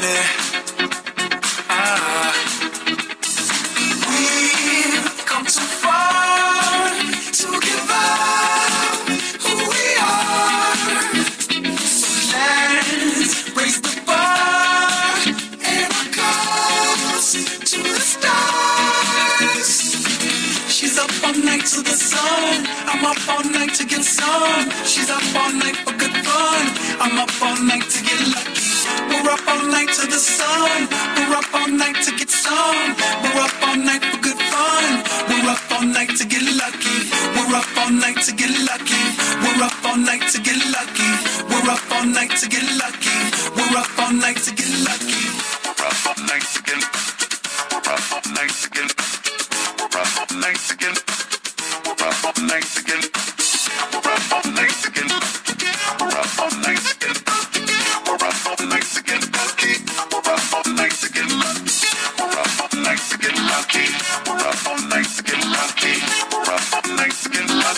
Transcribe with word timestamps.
minute 0.00 0.49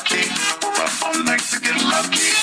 lucky. 0.03 0.29
We're 0.63 0.85
up 0.85 1.03
all 1.03 1.25
night 1.25 1.41
to 1.41 1.61
get 1.61 1.83
lucky. 1.85 2.42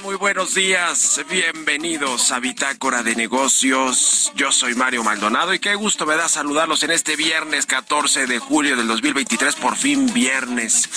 Muy 0.00 0.14
buenos 0.16 0.54
días. 0.54 1.20
Bienvenidos 1.28 2.32
a 2.32 2.38
Bitácora 2.38 3.02
de 3.02 3.14
Negocios. 3.14 4.32
Yo 4.34 4.50
soy 4.50 4.74
Mario 4.74 5.04
Maldonado 5.04 5.52
y 5.52 5.58
qué 5.58 5.74
gusto 5.74 6.06
me 6.06 6.16
da 6.16 6.28
saludarlos 6.28 6.82
en 6.82 6.92
este 6.92 7.14
viernes 7.14 7.66
14 7.66 8.26
de 8.26 8.38
julio 8.38 8.74
del 8.76 8.86
2023, 8.88 9.54
por 9.56 9.76
fin 9.76 10.10
viernes. 10.14 10.88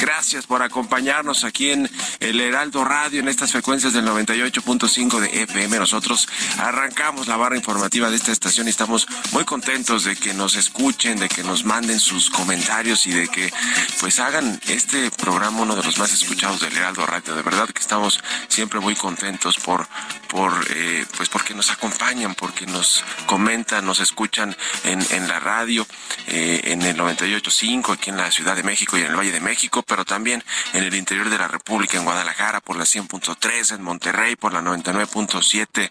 Gracias 0.00 0.46
por 0.46 0.62
acompañarnos 0.62 1.44
aquí 1.44 1.70
en 1.70 1.90
el 2.20 2.40
Heraldo 2.40 2.84
Radio, 2.84 3.20
en 3.20 3.28
estas 3.28 3.50
frecuencias 3.50 3.92
del 3.92 4.06
98.5 4.06 5.18
de 5.18 5.42
FM. 5.42 5.78
Nosotros 5.78 6.28
arrancamos 6.58 7.26
la 7.26 7.36
barra 7.36 7.56
informativa 7.56 8.08
de 8.08 8.16
esta 8.16 8.30
estación 8.30 8.68
y 8.68 8.70
estamos 8.70 9.08
muy 9.32 9.44
contentos 9.44 10.04
de 10.04 10.14
que 10.14 10.34
nos 10.34 10.54
escuchen, 10.54 11.18
de 11.18 11.28
que 11.28 11.42
nos 11.42 11.64
manden 11.64 11.98
sus 11.98 12.30
comentarios 12.30 13.06
y 13.06 13.10
de 13.10 13.28
que 13.28 13.52
pues 14.00 14.20
hagan 14.20 14.60
este 14.68 15.10
programa 15.10 15.62
uno 15.62 15.74
de 15.74 15.82
los 15.82 15.98
más 15.98 16.12
escuchados 16.12 16.60
del 16.60 16.76
Heraldo 16.76 17.04
Radio. 17.04 17.34
De 17.34 17.42
verdad 17.42 17.68
que 17.68 17.80
estamos 17.80 18.20
siempre 18.48 18.78
muy 18.80 18.94
contentos 18.94 19.56
por 19.56 19.88
por 20.28 20.52
eh, 20.70 21.06
pues 21.16 21.28
porque 21.28 21.54
nos 21.54 21.70
acompañan, 21.70 22.34
porque 22.34 22.66
nos 22.66 23.02
comentan, 23.26 23.84
nos 23.84 24.00
escuchan 24.00 24.54
en, 24.84 25.04
en 25.10 25.26
la 25.26 25.40
radio, 25.40 25.86
eh, 26.26 26.60
en 26.64 26.82
el 26.82 26.96
98.5 26.96 27.94
aquí 27.94 28.10
en 28.10 28.18
la 28.18 28.30
Ciudad 28.30 28.54
de 28.54 28.62
México 28.62 28.96
y 28.96 29.00
en 29.00 29.08
el 29.08 29.16
Valle 29.16 29.32
de 29.32 29.40
México, 29.40 29.82
pero 29.88 30.04
también 30.04 30.44
en 30.72 30.84
el 30.84 30.94
interior 30.94 31.28
de 31.30 31.38
la 31.38 31.48
República, 31.48 31.98
en 31.98 32.04
Guadalajara 32.04 32.60
por 32.60 32.76
la 32.76 32.84
100.3, 32.84 33.74
en 33.74 33.82
Monterrey 33.82 34.36
por 34.36 34.52
la 34.52 34.60
99.7, 34.60 35.90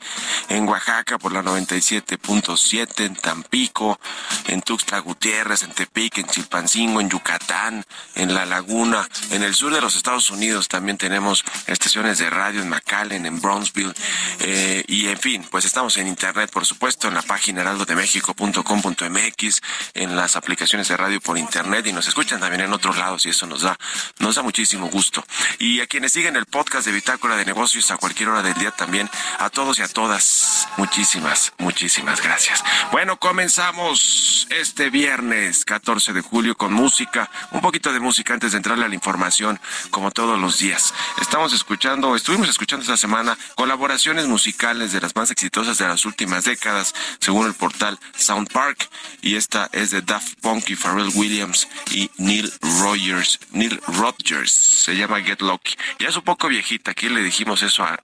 en 0.50 0.70
Oaxaca 0.70 1.18
por 1.18 1.34
la 1.34 1.42
97.7, 1.42 3.06
en 3.06 3.16
Tampico, 3.16 4.00
en 4.48 4.62
Tuxtla 4.62 5.00
Gutiérrez, 5.00 5.64
en 5.64 5.72
Tepic, 5.72 6.20
en 6.20 6.28
Chilpancingo, 6.28 7.02
en 7.02 7.10
Yucatán, 7.10 7.84
en 8.16 8.34
La 8.34 8.46
Laguna, 8.46 9.08
en 9.32 9.44
el 9.44 9.54
sur 9.56 9.74
de 9.74 9.82
los 9.82 9.96
Estados 9.96 10.30
Unidos 10.30 10.68
también 10.68 10.98
tenemos 10.98 11.44
estaciones 11.66 12.20
de 12.20 12.30
radio 12.30 12.62
en 12.62 12.70
McAllen, 12.70 13.26
en 13.26 13.42
Brownsville, 13.42 13.94
eh, 14.40 14.84
y 14.88 15.08
en 15.08 15.18
fin, 15.18 15.44
pues 15.50 15.66
estamos 15.66 15.98
en 15.98 16.06
internet, 16.08 16.52
por 16.52 16.66
supuesto, 16.66 17.08
en 17.08 17.16
la 17.16 17.24
página 17.24 17.62
heraldodemexico.com.mx, 17.62 19.62
en 19.94 20.16
las 20.16 20.36
aplicaciones 20.36 20.88
de 20.88 20.98
radio 20.98 21.20
por 21.20 21.36
internet 21.38 21.88
y 21.88 21.94
nos 21.94 22.08
escuchan 22.08 22.40
también 22.40 22.62
en 22.62 22.74
otros 22.74 22.98
lados 22.98 23.26
y 23.26 23.30
eso 23.30 23.48
nos 23.48 23.64
da, 23.64 23.76
nos 24.20 24.36
da 24.36 24.42
muchísimo 24.42 24.88
gusto. 24.88 25.24
Y 25.60 25.82
a 25.82 25.88
quienes 25.88 26.14
siguen 26.14 26.36
el 26.36 26.46
podcast 26.46 26.86
de 26.86 26.94
Bitácora 26.94 27.36
de 27.36 27.46
Negocios 27.46 27.92
a 27.92 27.98
cualquier 27.98 28.30
hora 28.30 28.44
del 28.44 28.54
día 28.56 28.72
también, 28.72 29.10
a 29.40 29.50
todos 29.50 29.80
y 29.80 29.82
a 29.82 29.88
todas, 29.88 30.68
muchísimas, 30.78 31.54
muchísimas 31.58 32.22
gracias. 32.22 32.64
Bueno, 32.92 33.18
comenzamos 33.18 34.48
este 34.50 34.90
viernes 34.90 35.66
14 35.66 36.14
de 36.14 36.22
julio 36.22 36.56
con 36.56 36.74
música, 36.74 37.30
un 37.52 37.62
poquito 37.62 37.94
de 37.94 38.00
música 38.00 38.34
antes 38.34 38.52
de 38.52 38.58
entrarle 38.58 38.86
a 38.86 38.90
la 38.90 38.96
información, 38.96 39.60
como 39.92 40.12
todos 40.12 40.40
los 40.40 40.60
días. 40.60 40.94
Estamos 41.22 41.54
escuchando, 41.54 42.16
estuvimos 42.16 42.50
escuchando 42.50 42.84
esta 42.84 42.98
semana 42.98 43.38
colaboraciones 43.56 44.28
musicales 44.28 44.92
de 44.92 45.02
las 45.02 45.16
más 45.16 45.32
exitosas 45.32 45.78
de 45.78 45.88
las 45.88 46.06
últimas 46.06 46.44
décadas, 46.44 46.94
según 47.20 47.48
el 47.48 47.54
portal 47.54 48.00
Sound 48.16 48.52
Park, 48.52 48.90
y 49.22 49.36
esta 49.36 49.70
es 49.72 49.92
de 49.92 50.02
Daft 50.02 50.40
Punk 50.42 50.70
y 50.70 50.76
Pharrell 50.76 51.12
Williams 51.16 51.68
y 51.92 52.10
Neil 52.18 52.52
Rogers, 52.82 53.40
Neil 53.52 53.77
Rodgers, 53.88 54.52
se 54.52 54.96
llama 54.96 55.22
Get 55.22 55.42
Lucky. 55.42 55.76
Ya 56.00 56.10
es 56.10 56.16
un 56.16 56.24
poco 56.24 56.48
viejita, 56.48 56.92
aquí 56.92 57.10
le 57.10 57.22
dijimos 57.22 57.62
eso 57.64 57.84
a, 57.84 57.98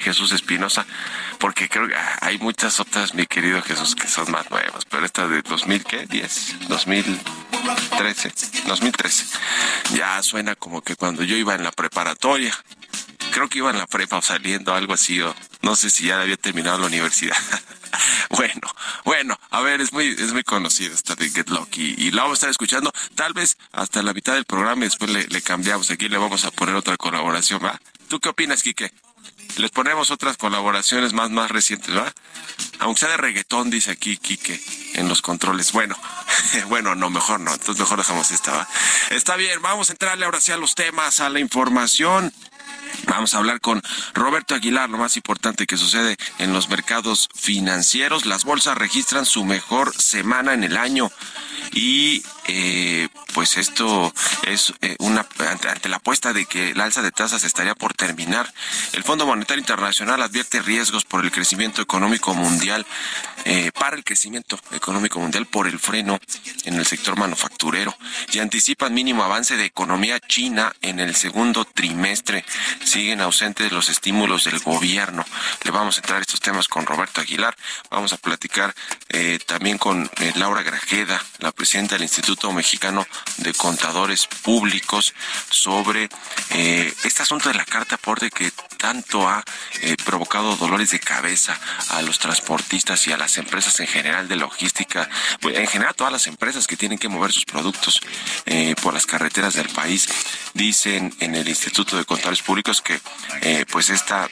Jesús 0.00 0.32
Espinosa, 0.32 0.86
porque 1.38 1.68
creo 1.68 1.86
que 1.88 1.94
hay 2.20 2.38
muchas 2.38 2.80
otras, 2.80 3.14
mi 3.14 3.26
querido 3.26 3.60
Jesús, 3.62 3.94
que 3.94 4.08
son 4.08 4.30
más 4.30 4.50
nuevas, 4.50 4.84
pero 4.86 5.04
esta 5.04 5.28
de 5.28 5.42
2010, 5.42 6.68
2013, 6.68 8.32
2013. 8.66 9.26
Ya 9.94 10.22
suena 10.22 10.54
como 10.54 10.80
que 10.80 10.96
cuando 10.96 11.22
yo 11.22 11.36
iba 11.36 11.54
en 11.54 11.64
la 11.64 11.72
preparatoria, 11.72 12.54
creo 13.30 13.48
que 13.48 13.58
iba 13.58 13.70
en 13.70 13.78
la 13.78 13.86
prepa 13.86 14.18
o 14.18 14.22
saliendo, 14.22 14.74
algo 14.74 14.94
así, 14.94 15.20
o 15.20 15.34
no 15.62 15.76
sé 15.76 15.90
si 15.90 16.06
ya 16.06 16.20
había 16.20 16.36
terminado 16.36 16.78
la 16.78 16.86
universidad. 16.86 17.36
bueno, 18.30 18.60
bueno, 19.04 19.38
a 19.50 19.60
ver, 19.60 19.80
es 19.80 19.92
muy, 19.92 20.08
es 20.08 20.32
muy 20.32 20.44
conocida 20.44 20.94
esta 20.94 21.14
de 21.14 21.30
Get 21.30 21.48
Lucky 21.50 21.94
y 21.98 22.10
la 22.10 22.22
vamos 22.22 22.36
a 22.36 22.38
estar 22.38 22.50
escuchando 22.50 22.92
tal 23.14 23.32
vez 23.32 23.56
hasta 23.72 24.02
la 24.02 24.12
mitad 24.12 24.34
del 24.34 24.44
programa 24.44 24.82
y 24.82 24.88
después 24.88 25.10
le, 25.10 25.26
le 25.26 25.42
cambiamos. 25.42 25.90
Aquí 25.90 26.08
le 26.08 26.18
vamos 26.18 26.44
a 26.44 26.50
poner 26.50 26.74
otra 26.74 26.96
colaboración, 26.96 27.64
¿va? 27.64 27.80
¿Tú 28.08 28.20
qué 28.20 28.28
opinas, 28.28 28.62
Quique? 28.62 28.92
Les 29.56 29.70
ponemos 29.70 30.10
otras 30.10 30.36
colaboraciones 30.36 31.12
más, 31.12 31.30
más 31.30 31.50
recientes, 31.50 31.96
¿va? 31.96 32.12
Aunque 32.78 33.00
sea 33.00 33.10
de 33.10 33.16
reggaetón, 33.16 33.70
dice 33.70 33.90
aquí 33.90 34.16
Quique 34.16 34.60
en 34.94 35.08
los 35.08 35.22
controles. 35.22 35.72
Bueno, 35.72 35.96
bueno, 36.68 36.94
no, 36.94 37.10
mejor 37.10 37.40
no. 37.40 37.52
Entonces 37.52 37.78
mejor 37.78 37.98
dejamos 37.98 38.30
esta, 38.30 38.52
¿va? 38.52 38.68
Está 39.10 39.36
bien, 39.36 39.60
vamos 39.62 39.90
a 39.90 39.92
entrarle 39.92 40.24
ahora 40.24 40.40
sí 40.40 40.52
a 40.52 40.56
los 40.56 40.74
temas, 40.74 41.20
a 41.20 41.28
la 41.28 41.40
información. 41.40 42.32
Vamos 43.06 43.34
a 43.34 43.38
hablar 43.38 43.60
con 43.60 43.82
Roberto 44.14 44.54
Aguilar, 44.54 44.88
lo 44.88 44.98
más 44.98 45.16
importante 45.16 45.66
que 45.66 45.76
sucede 45.76 46.16
en 46.38 46.52
los 46.52 46.68
mercados 46.68 47.28
financieros. 47.34 48.26
Las 48.26 48.44
bolsas 48.44 48.76
registran 48.78 49.26
su 49.26 49.44
mejor 49.44 49.94
semana 49.94 50.54
en 50.54 50.64
el 50.64 50.76
año 50.76 51.10
y 51.72 52.22
eh, 52.48 53.08
pues 53.32 53.56
esto 53.56 54.12
es 54.46 54.72
eh, 54.80 54.96
una 54.98 55.26
ante, 55.48 55.88
la 55.88 55.96
apuesta 55.96 56.32
de 56.32 56.46
que 56.46 56.70
el 56.70 56.80
alza 56.80 57.02
de 57.02 57.12
tasas 57.12 57.44
estaría 57.44 57.74
por 57.74 57.94
terminar. 57.94 58.52
El 58.92 59.04
Fondo 59.04 59.26
Monetario 59.26 59.60
Internacional 59.60 60.22
advierte 60.22 60.60
riesgos 60.62 61.04
por 61.04 61.24
el 61.24 61.30
crecimiento 61.30 61.82
económico 61.82 62.34
mundial, 62.34 62.86
eh, 63.44 63.70
para 63.72 63.96
el 63.96 64.04
crecimiento 64.04 64.58
económico 64.72 65.20
mundial 65.20 65.46
por 65.46 65.66
el 65.66 65.78
freno 65.78 66.18
en 66.64 66.74
el 66.74 66.86
sector 66.86 67.18
manufacturero 67.18 67.96
y 68.32 68.38
anticipan 68.38 68.92
mínimo 68.92 69.22
avance 69.22 69.56
de 69.56 69.64
economía 69.64 70.20
china 70.20 70.72
en 70.82 71.00
el 71.00 71.14
segundo 71.14 71.64
trimestre. 71.64 72.44
Siguen 72.84 73.20
ausentes 73.20 73.72
los 73.72 73.88
estímulos 73.88 74.44
del 74.44 74.58
gobierno. 74.60 75.24
Le 75.64 75.70
vamos 75.70 75.96
a 75.96 76.00
entrar 76.00 76.18
a 76.18 76.22
estos 76.22 76.40
temas 76.40 76.68
con 76.68 76.86
Roberto 76.86 77.20
Aguilar. 77.20 77.56
Vamos 77.90 78.12
a 78.12 78.18
platicar 78.18 78.74
eh, 79.08 79.38
también 79.46 79.78
con 79.78 80.10
Laura 80.34 80.62
Grajeda, 80.62 81.22
la 81.38 81.52
presidenta 81.52 81.94
del 81.94 82.02
Instituto 82.02 82.52
Mexicano 82.52 83.06
de 83.38 83.54
Contadores 83.54 84.26
Públicos, 84.26 85.14
sobre 85.48 86.08
eh, 86.50 86.92
este 87.04 87.22
asunto 87.22 87.48
de 87.48 87.54
la 87.54 87.64
carta 87.64 87.96
aporte 87.96 88.30
que 88.30 88.50
tanto 88.76 89.28
ha 89.28 89.42
eh, 89.82 89.96
provocado 90.04 90.56
dolores 90.56 90.90
de 90.90 91.00
cabeza 91.00 91.58
a 91.90 92.02
los 92.02 92.18
transportistas 92.18 93.06
y 93.06 93.12
a 93.12 93.16
las 93.16 93.36
empresas 93.38 93.78
en 93.80 93.86
general 93.86 94.28
de 94.28 94.36
logística, 94.36 95.08
pues, 95.40 95.56
en 95.56 95.66
general 95.66 95.94
todas 95.94 96.12
las 96.12 96.26
empresas 96.26 96.66
que 96.66 96.76
tienen 96.76 96.98
que 96.98 97.08
mover 97.08 97.32
sus 97.32 97.44
productos 97.44 98.00
eh, 98.46 98.74
por 98.82 98.94
las 98.94 99.06
carreteras 99.06 99.54
del 99.54 99.68
país. 99.68 100.08
Dicen 100.54 101.14
en 101.20 101.34
el 101.34 101.48
Instituto 101.48 101.96
de 101.96 102.04
Contadores 102.04 102.42
Públicos 102.42 102.82
que 102.82 103.00
pues 103.70 103.90
esta 103.90 104.28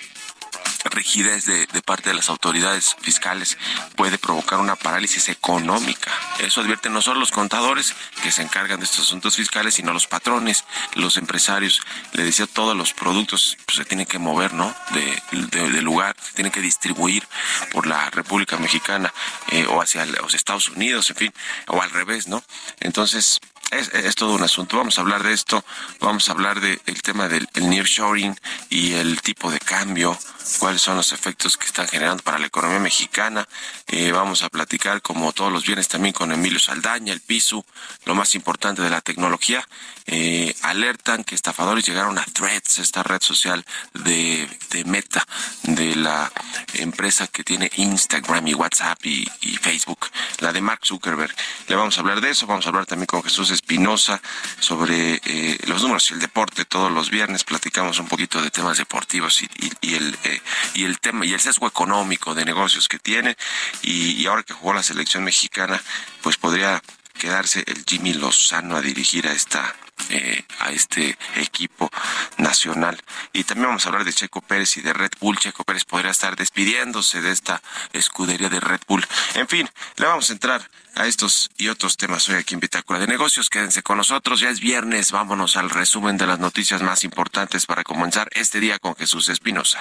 rigidez 0.84 1.46
de, 1.46 1.66
parte 1.82 2.10
de 2.10 2.14
las 2.14 2.28
autoridades 2.28 2.96
fiscales 3.00 3.56
puede 3.96 4.18
provocar 4.18 4.58
una 4.58 4.76
parálisis 4.76 5.28
económica. 5.28 6.10
Eso 6.40 6.60
advierten 6.60 6.92
no 6.92 7.02
solo 7.02 7.20
los 7.20 7.30
contadores 7.30 7.94
que 8.22 8.30
se 8.30 8.42
encargan 8.42 8.78
de 8.78 8.84
estos 8.84 9.06
asuntos 9.06 9.36
fiscales, 9.36 9.74
sino 9.74 9.92
los 9.92 10.06
patrones, 10.06 10.64
los 10.94 11.16
empresarios. 11.16 11.80
Le 12.12 12.24
decía, 12.24 12.46
todos 12.46 12.76
los 12.76 12.92
productos 12.92 13.56
pues, 13.66 13.76
se 13.76 13.84
tienen 13.84 14.06
que 14.06 14.18
mover, 14.18 14.54
¿no? 14.54 14.74
De, 14.90 15.82
lugar, 15.82 16.16
se 16.20 16.34
tienen 16.34 16.52
que 16.52 16.60
distribuir 16.60 17.26
por 17.72 17.86
la 17.86 18.10
República 18.10 18.56
Mexicana 18.56 19.12
eh, 19.50 19.66
o 19.68 19.80
hacia 19.80 20.04
los 20.06 20.34
Estados 20.34 20.68
Unidos, 20.68 21.08
en 21.10 21.16
fin, 21.16 21.34
o 21.68 21.80
al 21.80 21.90
revés, 21.90 22.26
¿no? 22.26 22.42
Entonces, 22.80 23.40
es, 23.70 23.92
es, 23.92 24.14
todo 24.14 24.34
un 24.34 24.42
asunto. 24.42 24.76
Vamos 24.76 24.98
a 24.98 25.02
hablar 25.02 25.22
de 25.22 25.32
esto, 25.32 25.64
vamos 26.00 26.28
a 26.28 26.32
hablar 26.32 26.60
del 26.60 26.80
de 26.84 26.92
tema 26.94 27.28
del 27.28 27.48
el 27.54 27.68
nearshoring 27.68 28.36
y 28.70 28.94
el 28.94 29.20
tipo 29.20 29.50
de 29.50 29.58
cambio, 29.58 30.18
cuáles 30.58 30.80
son 30.80 30.96
los 30.96 31.12
efectos 31.12 31.56
que 31.56 31.66
están 31.66 31.88
generando 31.88 32.22
para 32.22 32.38
la 32.38 32.46
economía 32.46 32.78
mexicana. 32.78 33.46
Eh, 33.86 34.12
vamos 34.12 34.42
a 34.42 34.48
platicar, 34.48 35.02
como 35.02 35.32
todos 35.32 35.52
los 35.52 35.64
viernes, 35.64 35.88
también 35.88 36.12
con 36.12 36.32
Emilio 36.32 36.58
Saldaña, 36.58 37.12
el 37.12 37.20
piso, 37.20 37.64
lo 38.04 38.14
más 38.14 38.34
importante 38.34 38.82
de 38.82 38.90
la 38.90 39.00
tecnología. 39.00 39.66
Eh, 40.06 40.54
alertan 40.62 41.24
que 41.24 41.34
estafadores 41.34 41.86
llegaron 41.86 42.18
a 42.18 42.24
Threads, 42.24 42.78
esta 42.78 43.02
red 43.02 43.20
social 43.20 43.64
de, 43.92 44.48
de 44.70 44.84
Meta, 44.84 45.26
de 45.64 45.94
la 45.96 46.32
empresa 46.74 47.26
que 47.26 47.44
tiene 47.44 47.70
Instagram 47.76 48.46
y 48.48 48.54
WhatsApp 48.54 48.98
y 49.04 49.26
Facebook, 49.60 50.06
la 50.38 50.52
de 50.52 50.60
Mark 50.62 50.80
Zuckerberg. 50.84 51.34
Le 51.66 51.76
vamos 51.76 51.96
a 51.96 52.00
hablar 52.00 52.20
de 52.20 52.30
eso, 52.30 52.46
vamos 52.46 52.64
a 52.64 52.70
hablar 52.70 52.86
también 52.86 53.06
con 53.06 53.22
Jesús 53.22 53.50
Espinosa 53.58 54.20
sobre 54.60 55.20
eh, 55.24 55.58
los 55.66 55.82
números 55.82 56.10
y 56.10 56.14
el 56.14 56.20
deporte. 56.20 56.64
Todos 56.64 56.90
los 56.92 57.10
viernes 57.10 57.44
platicamos 57.44 57.98
un 57.98 58.06
poquito 58.06 58.40
de 58.40 58.50
temas 58.50 58.78
deportivos 58.78 59.42
y, 59.42 59.94
el 59.94 60.16
eh, 60.24 60.40
y 60.74 60.84
el 60.84 61.00
tema 61.00 61.26
y 61.26 61.32
el 61.34 61.40
sesgo 61.40 61.66
económico 61.66 62.34
de 62.34 62.44
negocios 62.44 62.88
que 62.88 62.98
tiene 62.98 63.36
y, 63.82 64.12
y 64.12 64.26
ahora 64.26 64.42
que 64.44 64.54
jugó 64.54 64.72
la 64.72 64.82
selección 64.82 65.24
mexicana, 65.24 65.82
pues 66.22 66.36
podría 66.36 66.82
quedarse 67.18 67.64
el 67.66 67.84
Jimmy 67.84 68.14
Lozano 68.14 68.76
a 68.76 68.80
dirigir 68.80 69.26
a 69.26 69.32
esta 69.32 69.74
eh, 70.10 70.44
a 70.60 70.70
este 70.70 71.16
equipo 71.36 71.90
nacional. 72.38 73.00
Y 73.32 73.44
también 73.44 73.68
vamos 73.68 73.84
a 73.84 73.88
hablar 73.88 74.04
de 74.04 74.12
Checo 74.12 74.40
Pérez 74.40 74.76
y 74.76 74.80
de 74.80 74.92
Red 74.92 75.12
Bull. 75.20 75.38
Checo 75.38 75.64
Pérez 75.64 75.84
podría 75.84 76.10
estar 76.10 76.36
despidiéndose 76.36 77.20
de 77.20 77.30
esta 77.30 77.62
escudería 77.92 78.48
de 78.48 78.60
Red 78.60 78.80
Bull. 78.86 79.06
En 79.34 79.48
fin, 79.48 79.68
le 79.96 80.06
vamos 80.06 80.30
a 80.30 80.32
entrar 80.32 80.68
a 80.94 81.06
estos 81.06 81.50
y 81.56 81.68
otros 81.68 81.96
temas 81.96 82.28
hoy 82.28 82.36
aquí 82.36 82.54
en 82.54 82.60
Bitácora 82.60 82.98
de 82.98 83.06
Negocios. 83.06 83.50
Quédense 83.50 83.82
con 83.82 83.98
nosotros. 83.98 84.40
Ya 84.40 84.50
es 84.50 84.60
viernes. 84.60 85.12
Vámonos 85.12 85.56
al 85.56 85.70
resumen 85.70 86.16
de 86.16 86.26
las 86.26 86.38
noticias 86.38 86.82
más 86.82 87.04
importantes 87.04 87.66
para 87.66 87.84
comenzar 87.84 88.28
este 88.32 88.60
día 88.60 88.78
con 88.78 88.96
Jesús 88.96 89.28
Espinosa. 89.28 89.80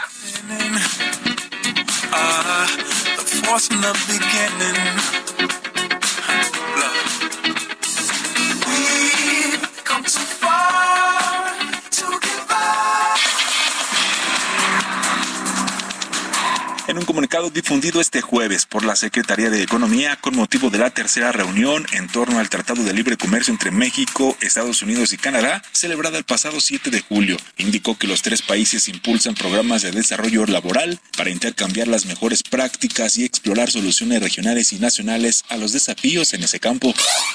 En 16.88 16.98
un 16.98 17.04
comunicado 17.04 17.50
difundido 17.50 18.00
este 18.00 18.22
jueves 18.22 18.66
por 18.66 18.86
la 18.86 18.96
Secretaría 18.96 19.50
de 19.50 19.62
Economía 19.62 20.16
con 20.16 20.38
motivo 20.38 20.70
de 20.70 20.78
la 20.78 20.90
tercera 20.90 21.34
reunión 21.34 21.86
en 21.92 22.08
torno 22.08 22.40
al 22.40 22.48
Tratado 22.50 22.82
de 22.82 22.94
Libre 22.94 23.18
Comercio 23.18 23.52
entre 23.52 23.72
México, 23.72 24.38
Estados 24.40 24.82
Unidos 24.82 25.12
y 25.12 25.18
Canadá, 25.18 25.62
celebrada 25.74 26.18
el 26.18 26.24
pasado 26.24 26.62
7 26.62 26.90
de 26.90 27.02
julio, 27.02 27.36
indicó 27.58 27.98
que 27.98 28.08
los 28.08 28.22
tres 28.22 28.42
países 28.42 28.88
impulsan 28.88 29.36
programas 29.36 29.82
de 29.82 29.92
desarrollo 29.92 30.46
laboral 30.46 30.98
para 31.18 31.30
intercambiar 31.30 31.90
las 31.90 32.06
mejores 32.06 32.42
prácticas 32.42 33.18
y 33.18 33.26
explorar 33.26 33.70
soluciones 33.70 34.24
regionales 34.24 34.72
y 34.72 34.80
nacionales 34.80 35.44
a 35.50 35.58
los 35.58 35.74
desafíos 35.74 36.34
en 36.34 36.44
ese 36.44 36.62
campo. 36.62 36.94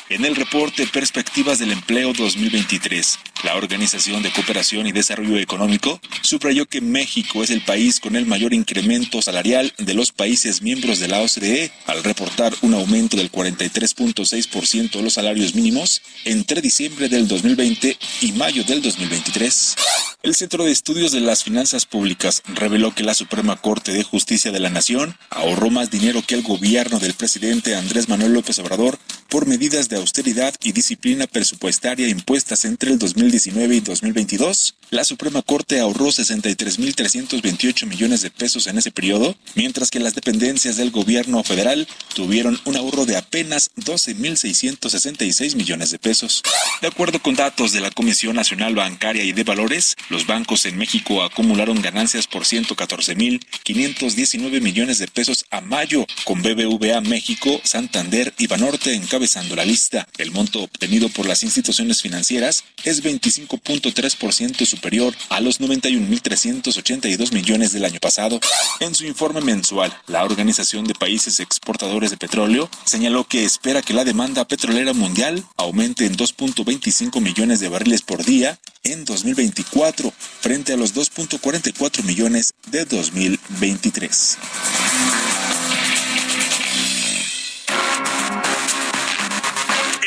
En 0.09 0.25
el 0.25 0.35
reporte 0.35 0.87
Perspectivas 0.87 1.59
del 1.59 1.73
Empleo 1.73 2.15
2023, 2.15 3.19
la 3.45 3.57
Organización 3.57 4.23
de 4.23 4.33
Cooperación 4.33 4.87
y 4.87 4.93
Desarrollo 4.93 5.37
Económico 5.37 6.01
subrayó 6.23 6.65
que 6.65 6.81
México 6.81 7.45
es 7.45 7.51
el 7.51 7.61
país 7.61 8.01
con 8.01 8.17
el 8.17 8.25
mayor 8.25 8.55
incremento 8.55 9.21
salarial 9.21 9.42
de 9.43 9.95
los 9.95 10.13
países 10.13 10.63
miembros 10.63 11.01
de 11.01 11.09
la 11.09 11.21
OCDE, 11.21 11.73
al 11.87 12.05
reportar 12.05 12.55
un 12.63 12.75
aumento 12.75 13.17
del 13.17 13.33
43.6% 13.33 14.93
de 14.93 15.03
los 15.03 15.15
salarios 15.15 15.57
mínimos 15.57 16.01
entre 16.25 16.61
diciembre 16.61 17.09
del 17.09 17.27
2020 17.27 17.99
y 18.21 18.33
mayo 18.33 18.63
del 18.63 18.81
2023. 18.83 19.75
El 20.23 20.37
Centro 20.37 20.63
de 20.63 20.71
Estudios 20.71 21.11
de 21.11 21.21
las 21.21 21.43
Finanzas 21.43 21.87
Públicas 21.87 22.43
reveló 22.55 22.95
que 22.95 23.03
la 23.03 23.15
Suprema 23.15 23.57
Corte 23.57 23.91
de 23.91 24.05
Justicia 24.05 24.53
de 24.53 24.61
la 24.61 24.71
Nación 24.71 25.17
ahorró 25.31 25.71
más 25.71 25.91
dinero 25.91 26.23
que 26.25 26.37
el 26.37 26.43
gobierno 26.43 27.01
del 27.01 27.15
presidente 27.15 27.75
Andrés 27.75 28.09
Manuel 28.09 28.35
López 28.35 28.61
Obrador 28.61 29.01
por 29.29 29.47
medidas 29.47 29.89
de 29.89 29.97
austeridad 29.97 30.55
y 30.63 30.71
disciplina 30.71 31.27
presupuestaria 31.27 32.07
impuestas 32.07 32.65
entre 32.65 32.93
el 32.93 32.99
2019 33.01 33.75
y 33.75 33.81
2022. 33.81 34.77
La 34.91 35.03
Suprema 35.03 35.43
Corte 35.43 35.81
ahorró 35.81 36.09
63.328 36.09 37.87
millones 37.87 38.23
de 38.23 38.31
pesos 38.31 38.67
en 38.69 38.79
ese 38.79 38.93
periodo, 38.93 39.32
mientras 39.55 39.91
que 39.91 40.01
las 40.01 40.15
dependencias 40.15 40.77
del 40.77 40.91
gobierno 40.91 41.43
federal 41.45 41.87
tuvieron 42.15 42.61
un 42.65 42.77
ahorro 42.77 43.07
de 43.07 43.17
apenas 43.17 43.71
12.666 43.77 45.57
millones 45.57 45.91
de 45.91 45.99
pesos. 45.99 46.43
De 46.81 46.89
acuerdo 46.89 47.21
con 47.21 47.35
datos 47.35 47.73
de 47.73 47.81
la 47.81 47.91
Comisión 47.91 48.37
Nacional 48.37 48.75
Bancaria 48.75 49.25
y 49.25 49.33
de 49.33 49.45
Valores, 49.45 49.97
los 50.09 50.27
bancos 50.27 50.67
en 50.67 50.77
México 50.77 51.23
acumularon 51.23 51.81
ganancias 51.81 52.27
por 52.27 52.43
114.519 52.45 54.61
millones 54.61 54.99
de 54.99 55.09
pesos 55.09 55.47
a 55.51 55.61
mayo, 55.61 56.07
con 56.25 56.43
BBVA 56.43 57.01
México, 57.01 57.61
Santander 57.65 58.35
y 58.39 58.47
Banorte 58.47 58.95
encabezando 58.95 59.57
la 59.57 59.65
lista. 59.65 60.07
El 60.19 60.31
monto 60.31 60.63
obtenido 60.63 61.09
por 61.09 61.27
las 61.27 61.43
instituciones 61.43 62.03
financieras 62.03 62.65
es 62.85 63.03
25.3% 63.03 64.67
superior 64.67 65.15
a 65.29 65.41
los 65.41 65.61
91.382 65.61 67.33
millones 67.33 67.73
del 67.73 67.85
año 67.85 68.01
pasado. 68.01 68.41
En 68.81 68.95
su 68.95 69.07
mensual, 69.31 69.97
la 70.09 70.25
Organización 70.25 70.85
de 70.85 70.95
Países 70.95 71.39
Exportadores 71.39 72.11
de 72.11 72.17
Petróleo 72.17 72.69
señaló 72.85 73.23
que 73.23 73.45
espera 73.45 73.81
que 73.81 73.95
la 73.95 74.05
demanda 74.05 74.45
petrolera 74.45 74.93
mundial 74.95 75.45
aumente 75.57 76.07
en 76.07 76.17
2.25 76.17 77.21
millones 77.21 77.61
de 77.61 77.69
barriles 77.69 78.03
por 78.03 78.25
día 78.25 78.59
en 78.83 79.05
2024 79.05 80.13
frente 80.41 80.73
a 80.73 80.77
los 80.77 80.93
2.44 80.95 82.03
millones 82.03 82.55
de 82.67 82.85
2023. 82.85 84.39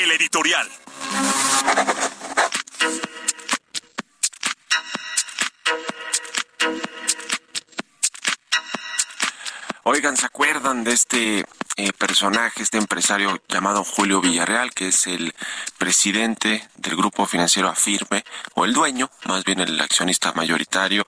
El 0.03 0.11
editorial. 0.11 0.67
Oigan, 9.87 10.17
¿se 10.17 10.25
acuerdan 10.25 10.83
de 10.83 10.93
este 10.93 11.45
eh, 11.75 11.93
personaje, 11.93 12.63
este 12.63 12.79
empresario 12.79 13.39
llamado 13.47 13.83
Julio 13.83 14.19
Villarreal, 14.19 14.73
que 14.73 14.87
es 14.87 15.05
el 15.05 15.31
presidente 15.77 16.67
del 16.77 16.95
grupo 16.95 17.27
financiero 17.27 17.69
Afirme, 17.69 18.25
o 18.55 18.65
el 18.65 18.73
dueño, 18.73 19.11
más 19.25 19.43
bien 19.43 19.59
el 19.59 19.79
accionista 19.79 20.33
mayoritario? 20.33 21.05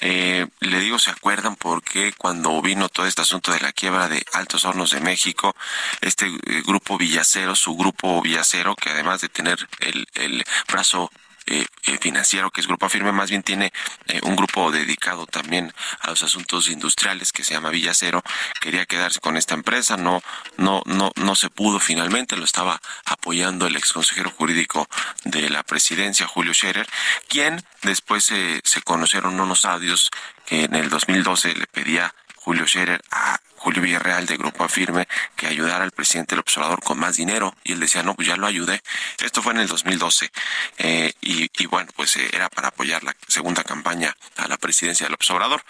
Eh, 0.00 0.46
le 0.60 0.80
digo, 0.80 0.98
¿se 0.98 1.10
acuerdan? 1.10 1.56
Porque 1.56 2.14
cuando 2.16 2.62
vino 2.62 2.88
todo 2.88 3.04
este 3.04 3.20
asunto 3.20 3.52
de 3.52 3.60
la 3.60 3.72
quiebra 3.72 4.08
de 4.08 4.24
Altos 4.32 4.64
Hornos 4.64 4.92
de 4.92 5.00
México, 5.00 5.54
este 6.00 6.24
eh, 6.28 6.62
grupo 6.66 6.96
Villacero, 6.96 7.54
su 7.54 7.76
grupo 7.76 8.22
Villacero, 8.22 8.74
que 8.74 8.88
además 8.88 9.20
de 9.20 9.28
tener 9.28 9.68
el, 9.80 10.08
el 10.14 10.42
brazo 10.66 11.10
eh, 11.46 11.66
eh, 11.86 11.98
financiero 11.98 12.50
que 12.50 12.60
es 12.60 12.66
Grupo 12.66 12.88
Firme, 12.88 13.12
más 13.12 13.30
bien 13.30 13.42
tiene 13.42 13.72
eh, 14.06 14.20
un 14.22 14.36
grupo 14.36 14.70
dedicado 14.72 15.26
también 15.26 15.72
a 16.00 16.10
los 16.10 16.22
asuntos 16.22 16.68
industriales 16.68 17.32
que 17.32 17.44
se 17.44 17.54
llama 17.54 17.70
Villacero. 17.70 18.22
Quería 18.60 18.86
quedarse 18.86 19.20
con 19.20 19.36
esta 19.36 19.54
empresa, 19.54 19.96
no, 19.96 20.22
no, 20.56 20.82
no, 20.86 21.12
no 21.16 21.34
se 21.34 21.50
pudo 21.50 21.80
finalmente, 21.80 22.36
lo 22.36 22.44
estaba 22.44 22.80
apoyando 23.04 23.66
el 23.66 23.76
ex 23.76 23.92
consejero 23.92 24.30
jurídico 24.30 24.88
de 25.24 25.50
la 25.50 25.62
presidencia, 25.62 26.26
Julio 26.26 26.54
Scherer, 26.54 26.88
quien 27.28 27.62
después 27.82 28.24
se 28.24 28.82
conocieron 28.82 29.38
unos 29.38 29.64
audios 29.64 30.10
que 30.46 30.64
en 30.64 30.74
el 30.74 30.88
2012 30.88 31.54
le 31.54 31.66
pedía 31.66 32.14
Julio 32.36 32.66
Scherer 32.66 33.02
a 33.10 33.38
Julio 33.64 33.80
Villarreal 33.80 34.26
de 34.26 34.36
Grupo 34.36 34.62
Afirme 34.62 35.08
que 35.36 35.46
ayudara 35.46 35.84
al 35.84 35.90
presidente 35.90 36.34
del 36.34 36.40
observador 36.40 36.82
con 36.82 36.98
más 36.98 37.16
dinero 37.16 37.56
y 37.64 37.72
él 37.72 37.80
decía, 37.80 38.02
no, 38.02 38.14
pues 38.14 38.28
ya 38.28 38.36
lo 38.36 38.46
ayudé. 38.46 38.82
Esto 39.24 39.40
fue 39.40 39.54
en 39.54 39.60
el 39.60 39.68
2012 39.68 40.30
eh, 40.76 41.14
y, 41.22 41.50
y, 41.56 41.66
bueno, 41.66 41.90
pues 41.96 42.14
eh, 42.16 42.28
era 42.30 42.50
para 42.50 42.68
apoyar 42.68 43.02
la 43.04 43.16
segunda 43.26 43.64
campaña 43.64 44.14
a 44.36 44.48
la 44.48 44.58
presidencia 44.58 45.06
del 45.06 45.14
observador, 45.14 45.64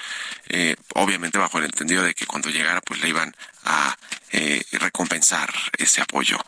eh, 0.49 0.75
obviamente 0.95 1.39
bajo 1.39 1.59
el 1.59 1.67
entendido 1.67 2.03
de 2.03 2.15
que 2.15 2.27
cuando 2.27 2.51
llegara 2.51 2.81
pues 2.81 3.01
le 3.01 3.11
iban 3.11 3.33
a 3.65 3.97
eh, 4.33 4.65
recompensar 4.73 5.53
ese 5.79 6.03
apoyo. 6.03 6.39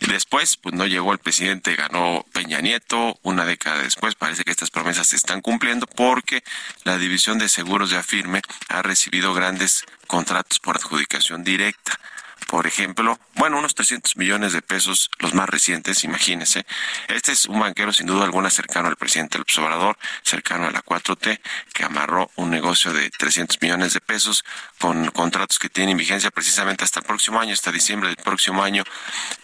Y 0.00 0.06
después, 0.06 0.56
pues 0.56 0.74
no 0.74 0.86
llegó 0.86 1.12
el 1.12 1.18
presidente, 1.18 1.74
ganó 1.74 2.26
Peña 2.32 2.60
Nieto, 2.60 3.18
una 3.22 3.44
década 3.44 3.82
después 3.82 4.14
parece 4.14 4.44
que 4.44 4.50
estas 4.50 4.70
promesas 4.70 5.08
se 5.08 5.16
están 5.16 5.40
cumpliendo 5.40 5.86
porque 5.86 6.44
la 6.84 6.98
División 6.98 7.38
de 7.38 7.48
Seguros 7.48 7.90
de 7.90 7.96
Afirme 7.96 8.42
ha 8.68 8.82
recibido 8.82 9.32
grandes 9.34 9.84
contratos 10.10 10.58
por 10.58 10.76
adjudicación 10.76 11.44
directa 11.44 12.00
por 12.50 12.66
ejemplo, 12.66 13.16
bueno, 13.36 13.58
unos 13.58 13.76
300 13.76 14.16
millones 14.16 14.52
de 14.52 14.60
pesos, 14.60 15.08
los 15.20 15.34
más 15.34 15.48
recientes, 15.48 16.02
imagínense. 16.02 16.66
Este 17.06 17.30
es 17.30 17.46
un 17.46 17.60
banquero 17.60 17.92
sin 17.92 18.08
duda 18.08 18.24
alguna 18.24 18.50
cercano 18.50 18.88
al 18.88 18.96
presidente 18.96 19.38
del 19.38 19.64
Obrador, 19.64 19.96
cercano 20.24 20.66
a 20.66 20.72
la 20.72 20.82
4T, 20.82 21.40
que 21.72 21.84
amarró 21.84 22.28
un 22.34 22.50
negocio 22.50 22.92
de 22.92 23.08
300 23.10 23.60
millones 23.60 23.92
de 23.92 24.00
pesos 24.00 24.44
con 24.80 25.12
contratos 25.12 25.60
que 25.60 25.68
tienen 25.68 25.96
vigencia 25.96 26.32
precisamente 26.32 26.82
hasta 26.82 26.98
el 26.98 27.06
próximo 27.06 27.38
año, 27.38 27.52
hasta 27.52 27.70
diciembre 27.70 28.08
del 28.08 28.16
próximo 28.16 28.64
año, 28.64 28.82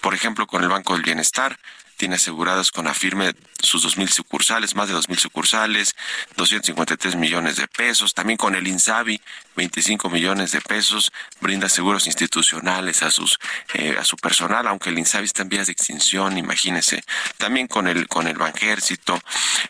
por 0.01 0.13
ejemplo, 0.13 0.49
con 0.49 0.65
el 0.65 0.69
Banco 0.69 0.95
del 0.95 1.03
Bienestar, 1.03 1.57
tiene 1.97 2.17
aseguradas 2.17 2.71
con 2.71 2.87
Afirme 2.87 3.35
sus 3.61 3.85
2.000 3.85 4.09
sucursales, 4.09 4.75
más 4.75 4.89
de 4.89 4.95
2.000 4.95 5.19
sucursales, 5.19 5.97
253 6.37 7.17
millones 7.17 7.57
de 7.57 7.67
pesos, 7.69 8.15
también 8.15 8.37
con 8.37 8.55
el 8.55 8.67
INSABI, 8.67 9.21
25 9.57 10.11
millones 10.11 10.53
de 10.53 10.61
pesos, 10.61 11.13
brinda 11.41 11.69
seguros 11.69 12.07
institucionales 12.07 13.03
a 13.03 13.11
sus 13.11 13.39
eh, 13.75 13.97
a 13.99 14.05
su 14.05 14.17
personal, 14.17 14.67
aunque 14.67 14.91
el 14.91 14.99
INSABI 14.99 15.25
está 15.25 15.43
en 15.43 15.49
vías 15.49 15.67
de 15.67 15.73
extinción, 15.73 16.39
imagínense, 16.39 17.03
también 17.39 17.67
con 17.67 17.89
el 17.89 18.07
con 18.09 18.27
el 18.27 18.37
Banjército, 18.37 19.21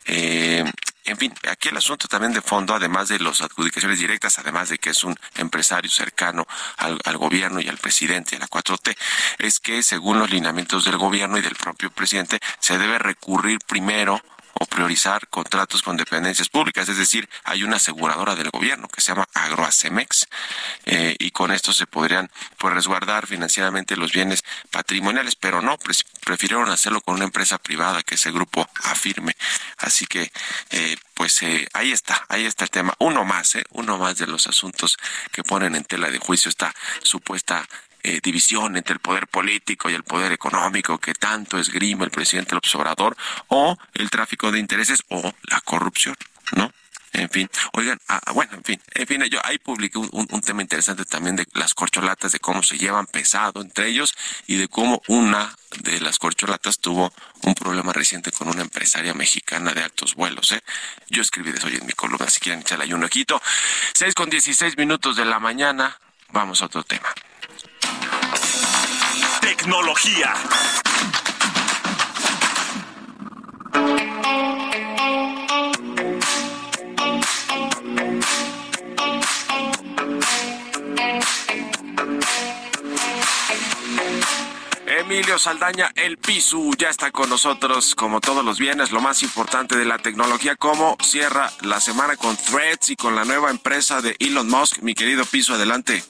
eh, 0.06 0.64
en 1.06 1.16
fin, 1.16 1.34
aquí 1.48 1.68
el 1.68 1.76
asunto 1.76 2.08
también 2.08 2.32
de 2.32 2.42
fondo, 2.42 2.74
además 2.74 3.08
de 3.08 3.18
las 3.18 3.40
adjudicaciones 3.40 3.98
directas, 3.98 4.38
además 4.38 4.68
de 4.68 4.78
que 4.78 4.90
es 4.90 5.04
un 5.04 5.16
empresario 5.36 5.90
cercano 5.90 6.46
al, 6.76 6.98
al, 7.04 7.16
gobierno 7.16 7.60
y 7.60 7.68
al 7.68 7.78
presidente 7.78 8.36
de 8.36 8.40
la 8.40 8.48
4T, 8.48 8.96
es 9.38 9.60
que 9.60 9.82
según 9.82 10.18
los 10.18 10.30
lineamientos 10.30 10.84
del 10.84 10.98
gobierno 10.98 11.38
y 11.38 11.42
del 11.42 11.54
propio 11.54 11.90
presidente, 11.90 12.40
se 12.58 12.78
debe 12.78 12.98
recurrir 12.98 13.58
primero 13.66 14.20
o 14.58 14.66
priorizar 14.66 15.28
contratos 15.28 15.82
con 15.82 15.96
dependencias 15.96 16.48
públicas, 16.48 16.88
es 16.88 16.96
decir, 16.96 17.28
hay 17.44 17.62
una 17.62 17.76
aseguradora 17.76 18.34
del 18.34 18.50
gobierno 18.50 18.88
que 18.88 19.00
se 19.00 19.08
llama 19.08 19.28
Agroacemex 19.34 20.26
eh, 20.86 21.16
y 21.18 21.30
con 21.30 21.52
esto 21.52 21.72
se 21.72 21.86
podrían 21.86 22.30
pues 22.58 22.74
resguardar 22.74 23.26
financieramente 23.26 23.96
los 23.96 24.12
bienes 24.12 24.44
patrimoniales, 24.70 25.36
pero 25.36 25.60
no, 25.60 25.76
prefirieron 26.24 26.68
hacerlo 26.70 27.00
con 27.00 27.16
una 27.16 27.24
empresa 27.24 27.58
privada 27.58 28.02
que 28.02 28.16
ese 28.16 28.30
grupo 28.32 28.68
afirme. 28.84 29.36
Así 29.78 30.06
que 30.06 30.30
eh, 30.70 30.96
pues 31.14 31.42
eh, 31.42 31.66
ahí 31.72 31.92
está, 31.92 32.24
ahí 32.28 32.44
está 32.44 32.64
el 32.64 32.70
tema. 32.70 32.94
Uno 32.98 33.24
más, 33.24 33.54
eh, 33.54 33.64
uno 33.72 33.96
más 33.96 34.18
de 34.18 34.26
los 34.26 34.46
asuntos 34.46 34.98
que 35.32 35.42
ponen 35.42 35.74
en 35.74 35.84
tela 35.84 36.10
de 36.10 36.18
juicio 36.18 36.48
esta 36.48 36.74
supuesta 37.02 37.66
eh, 38.06 38.20
división 38.22 38.76
entre 38.76 38.94
el 38.94 39.00
poder 39.00 39.26
político 39.26 39.90
y 39.90 39.94
el 39.94 40.04
poder 40.04 40.30
económico 40.30 40.96
que 40.98 41.12
tanto 41.12 41.58
esgrime 41.58 42.04
el 42.04 42.12
presidente 42.12 42.54
López 42.54 42.72
Obrador, 42.76 43.16
o 43.48 43.76
el 43.94 44.10
tráfico 44.10 44.52
de 44.52 44.60
intereses 44.60 45.02
o 45.08 45.34
la 45.50 45.60
corrupción, 45.62 46.14
¿no? 46.52 46.70
En 47.12 47.28
fin, 47.28 47.50
oigan, 47.72 47.98
ah, 48.06 48.20
bueno, 48.32 48.52
en 48.54 48.62
fin, 48.62 48.80
en 48.94 49.06
fin, 49.08 49.24
yo 49.24 49.40
ahí 49.42 49.58
publiqué 49.58 49.98
un, 49.98 50.40
tema 50.42 50.62
interesante 50.62 51.04
también 51.04 51.34
de 51.34 51.48
las 51.54 51.74
corcholatas, 51.74 52.30
de 52.30 52.38
cómo 52.38 52.62
se 52.62 52.78
llevan 52.78 53.06
pesado 53.06 53.60
entre 53.60 53.88
ellos 53.88 54.14
y 54.46 54.54
de 54.54 54.68
cómo 54.68 55.02
una 55.08 55.52
de 55.80 55.98
las 56.00 56.18
corcholatas 56.20 56.78
tuvo 56.78 57.12
un 57.42 57.54
problema 57.54 57.92
reciente 57.92 58.30
con 58.30 58.46
una 58.46 58.62
empresaria 58.62 59.14
mexicana 59.14 59.72
de 59.72 59.82
altos 59.82 60.14
vuelos, 60.14 60.52
¿eh? 60.52 60.62
Yo 61.08 61.22
escribí 61.22 61.50
de 61.50 61.58
eso 61.58 61.66
hoy 61.66 61.74
en 61.74 61.86
mi 61.86 61.92
columna, 61.94 62.30
si 62.30 62.38
quieren 62.38 62.60
echarle 62.60 62.84
ahí 62.84 62.92
un 62.92 63.02
ojito. 63.02 63.42
Seis 63.94 64.14
con 64.14 64.30
dieciséis 64.30 64.76
minutos 64.76 65.16
de 65.16 65.24
la 65.24 65.40
mañana, 65.40 65.98
vamos 66.30 66.62
a 66.62 66.66
otro 66.66 66.84
tema. 66.84 67.08
Tecnología. 69.46 70.34
Emilio 84.88 85.38
Saldaña, 85.38 85.92
el 85.94 86.18
Pisu, 86.18 86.74
ya 86.76 86.90
está 86.90 87.12
con 87.12 87.30
nosotros 87.30 87.94
como 87.94 88.20
todos 88.20 88.44
los 88.44 88.58
viernes, 88.58 88.90
lo 88.90 89.00
más 89.00 89.22
importante 89.22 89.76
de 89.76 89.84
la 89.84 89.98
tecnología, 89.98 90.56
cómo 90.56 90.96
cierra 91.00 91.52
la 91.60 91.78
semana 91.78 92.16
con 92.16 92.36
Threads 92.36 92.90
y 92.90 92.96
con 92.96 93.14
la 93.14 93.24
nueva 93.24 93.50
empresa 93.50 94.00
de 94.02 94.16
Elon 94.18 94.48
Musk. 94.48 94.78
Mi 94.80 94.96
querido 94.96 95.24
Pisu, 95.24 95.54
adelante. 95.54 96.02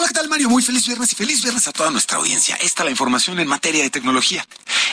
Hola, 0.00 0.06
¿qué 0.06 0.14
tal 0.14 0.28
Mario? 0.28 0.48
Muy 0.48 0.62
feliz 0.62 0.86
viernes 0.86 1.12
y 1.12 1.16
feliz 1.16 1.42
viernes 1.42 1.66
a 1.66 1.72
toda 1.72 1.90
nuestra 1.90 2.18
audiencia. 2.18 2.54
Esta 2.54 2.82
es 2.82 2.84
la 2.84 2.92
información 2.92 3.40
en 3.40 3.48
materia 3.48 3.82
de 3.82 3.90
tecnología. 3.90 4.46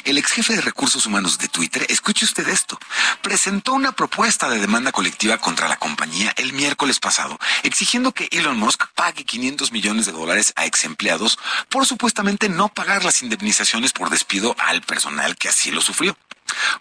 el 0.04 0.18
ex 0.18 0.32
jefe 0.32 0.56
de 0.56 0.62
recursos 0.62 1.06
humanos 1.06 1.38
de 1.38 1.48
Twitter, 1.48 1.86
escuche 1.90 2.26
usted 2.26 2.48
esto, 2.50 2.80
presentó 3.22 3.74
una 3.74 3.92
propuesta 3.92 4.50
de 4.50 4.58
demanda 4.58 4.92
colectiva 4.92 5.38
contra 5.38 5.68
la 5.68 5.78
compañía 5.78 6.34
el 6.38 6.54
miércoles 6.54 7.00
pasado, 7.00 7.38
exigiendo 7.62 8.14
que 8.14 8.30
Elon 8.32 8.58
Musk 8.58 8.86
pague 8.96 9.26
500 9.26 9.72
millones 9.72 10.08
de 10.08 10.12
dólares 10.12 10.54
a 10.56 10.66
ex 10.66 10.86
empleados 10.86 11.38
por 11.70 11.86
supuestamente 11.86 12.50
no 12.50 12.70
pagar 12.70 13.06
las 13.06 13.22
indemnizaciones 13.22 13.94
por 13.94 14.10
despido 14.10 14.56
al 14.58 14.82
personal 14.82 15.36
que 15.36 15.50
así 15.50 15.70
lo 15.70 15.82
sufrió. 15.82 16.18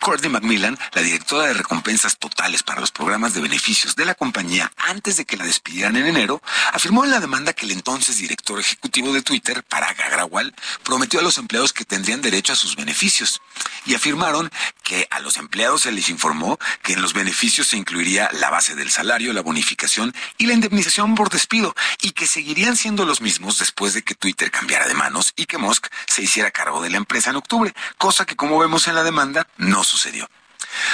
Courtney 0.00 0.30
Macmillan, 0.30 0.78
la 0.92 1.02
directora 1.02 1.46
de 1.46 1.54
recompensas 1.54 2.18
totales 2.18 2.62
para 2.62 2.80
los 2.80 2.92
programas 2.92 3.34
de 3.34 3.40
beneficios 3.40 3.96
de 3.96 4.04
la 4.04 4.14
compañía 4.14 4.70
antes 4.76 5.16
de 5.16 5.24
que 5.24 5.36
la 5.36 5.44
despidieran 5.44 5.96
en 5.96 6.06
enero, 6.06 6.42
afirmó 6.72 7.04
en 7.04 7.10
la 7.10 7.20
demanda 7.20 7.52
que 7.52 7.64
el 7.64 7.72
entonces 7.72 8.18
director 8.18 8.60
ejecutivo 8.60 9.12
de 9.12 9.22
Twitter, 9.22 9.62
Parag 9.62 10.00
Agrawal, 10.02 10.54
prometió 10.82 11.20
a 11.20 11.22
los 11.22 11.38
empleados 11.38 11.72
que 11.72 11.84
tendrían 11.84 12.20
derecho 12.20 12.52
a 12.52 12.56
sus 12.56 12.76
beneficios. 12.76 13.40
Y 13.86 13.94
afirmaron 13.94 14.50
que 14.82 15.06
a 15.10 15.20
los 15.20 15.36
empleados 15.36 15.82
se 15.82 15.92
les 15.92 16.08
informó 16.08 16.58
que 16.82 16.94
en 16.94 17.02
los 17.02 17.14
beneficios 17.14 17.68
se 17.68 17.76
incluiría 17.76 18.28
la 18.32 18.50
base 18.50 18.74
del 18.74 18.90
salario, 18.90 19.32
la 19.32 19.42
bonificación 19.42 20.14
y 20.38 20.46
la 20.46 20.54
indemnización 20.54 21.14
por 21.14 21.30
despido, 21.30 21.74
y 22.02 22.10
que 22.10 22.26
seguirían 22.26 22.76
siendo 22.76 23.04
los 23.04 23.20
mismos 23.20 23.58
después 23.58 23.94
de 23.94 24.02
que 24.02 24.14
Twitter 24.14 24.50
cambiara 24.50 24.86
de 24.86 24.94
manos 24.94 25.32
y 25.36 25.46
que 25.46 25.58
Musk 25.58 25.88
se 26.06 26.22
hiciera 26.22 26.50
cargo 26.50 26.82
de 26.82 26.90
la 26.90 26.96
empresa 26.96 27.30
en 27.30 27.36
octubre, 27.36 27.74
cosa 27.98 28.24
que 28.24 28.36
como 28.36 28.58
vemos 28.58 28.86
en 28.88 28.94
la 28.94 29.02
demanda 29.02 29.46
no 29.56 29.84
sucedió. 29.84 30.28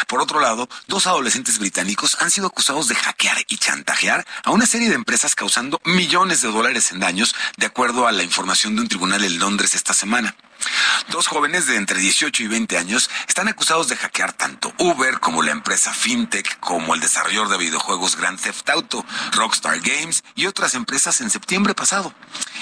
Por 0.07 0.21
otro 0.21 0.40
lado, 0.40 0.69
dos 0.88 1.07
adolescentes 1.07 1.59
británicos 1.59 2.17
han 2.21 2.31
sido 2.31 2.49
acusados 2.49 2.88
de 2.88 2.95
hackear 2.95 3.38
y 3.49 3.57
chantajear 3.57 4.26
a 4.45 4.50
una 4.50 4.67
serie 4.67 4.88
de 4.88 4.95
empresas 4.95 5.35
causando 5.35 5.81
millones 5.85 6.43
de 6.43 6.49
dólares 6.49 6.93
en 6.93 7.00
daños, 7.00 7.35
de 7.57 7.67
acuerdo 7.67 8.07
a 8.07 8.12
la 8.12 8.23
información 8.23 8.75
de 8.75 8.83
un 8.83 8.88
tribunal 8.88 9.25
en 9.25 9.38
Londres 9.38 9.75
esta 9.75 9.95
semana. 9.95 10.35
Dos 11.09 11.26
jóvenes 11.26 11.67
de 11.67 11.76
entre 11.76 11.99
18 11.99 12.45
y 12.45 12.47
20 12.47 12.79
años 12.79 13.11
están 13.26 13.49
acusados 13.49 13.88
de 13.88 13.97
hackear 13.97 14.33
tanto 14.33 14.73
Uber 14.79 15.19
como 15.19 15.43
la 15.43 15.50
empresa 15.50 15.93
FinTech, 15.93 16.61
como 16.61 16.95
el 16.95 17.00
desarrollador 17.00 17.49
de 17.49 17.59
videojuegos 17.59 18.17
Grand 18.17 18.40
Theft 18.40 18.69
Auto, 18.71 19.05
Rockstar 19.33 19.81
Games 19.81 20.23
y 20.35 20.47
otras 20.47 20.75
empresas 20.75 21.21
en 21.21 21.31
septiembre 21.31 21.75
pasado. 21.75 22.14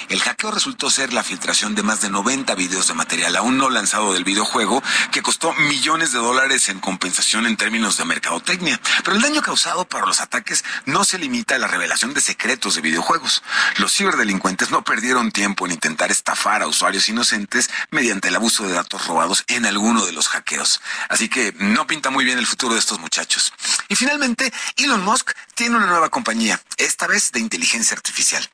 El 0.09 0.21
hackeo 0.21 0.51
resultó 0.51 0.91
ser 0.91 1.13
la 1.13 1.23
filtración 1.23 1.75
de 1.75 1.83
más 1.83 2.01
de 2.01 2.09
90 2.09 2.55
videos 2.55 2.89
de 2.89 2.95
material 2.95 3.37
aún 3.37 3.59
no 3.59 3.69
lanzado 3.69 4.15
del 4.15 4.25
videojuego, 4.25 4.83
que 5.13 5.23
costó 5.23 5.53
millones 5.55 6.13
de 6.13 6.19
dólares 6.19 6.69
en 6.69 6.81
compensación 6.81 7.47
en 7.47 7.57
términos 7.57 7.99
de 7.99 8.05
mercadotecnia. 8.05 8.81
Pero 9.05 9.17
el 9.17 9.23
daño 9.23 9.43
causado 9.43 9.87
para 9.87 10.07
los 10.07 10.21
ataques 10.21 10.65
no 10.87 11.05
se 11.05 11.19
limita 11.19 11.57
a 11.57 11.59
la 11.59 11.67
revelación 11.67 12.15
de 12.15 12.21
secretos 12.21 12.77
de 12.77 12.81
videojuegos. 12.81 13.43
Los 13.77 13.95
ciberdelincuentes 13.95 14.71
no 14.71 14.83
perdieron 14.83 15.33
tiempo 15.33 15.67
en 15.67 15.73
intentar 15.73 16.11
estafar 16.11 16.63
a 16.63 16.67
usuarios 16.67 17.09
inocentes 17.09 17.71
mediante 17.91 18.29
el 18.29 18.37
abuso 18.37 18.67
de 18.67 18.75
datos 18.75 19.07
robados 19.07 19.45
en 19.49 19.67
alguno 19.67 20.05
de 20.07 20.13
los 20.13 20.29
hackeos. 20.29 20.81
Así 21.09 21.29
que 21.29 21.55
no 21.59 21.87
pinta 21.87 22.11
muy 22.11 22.25
bien 22.25 22.39
el 22.39 22.47
futuro 22.47 22.75
de 22.75 22.81
estos 22.81 22.99
muchachos. 23.01 23.53
Y 23.89 23.97
finalmente, 23.97 24.53
Elon 24.77 25.05
Musk 25.05 25.33
tiene 25.55 25.77
una 25.77 25.87
nueva 25.87 26.11
compañía, 26.11 26.61
esta 26.77 27.07
vez 27.07 27.33
de 27.33 27.41
inteligencia 27.41 27.95
artificial. 27.95 28.49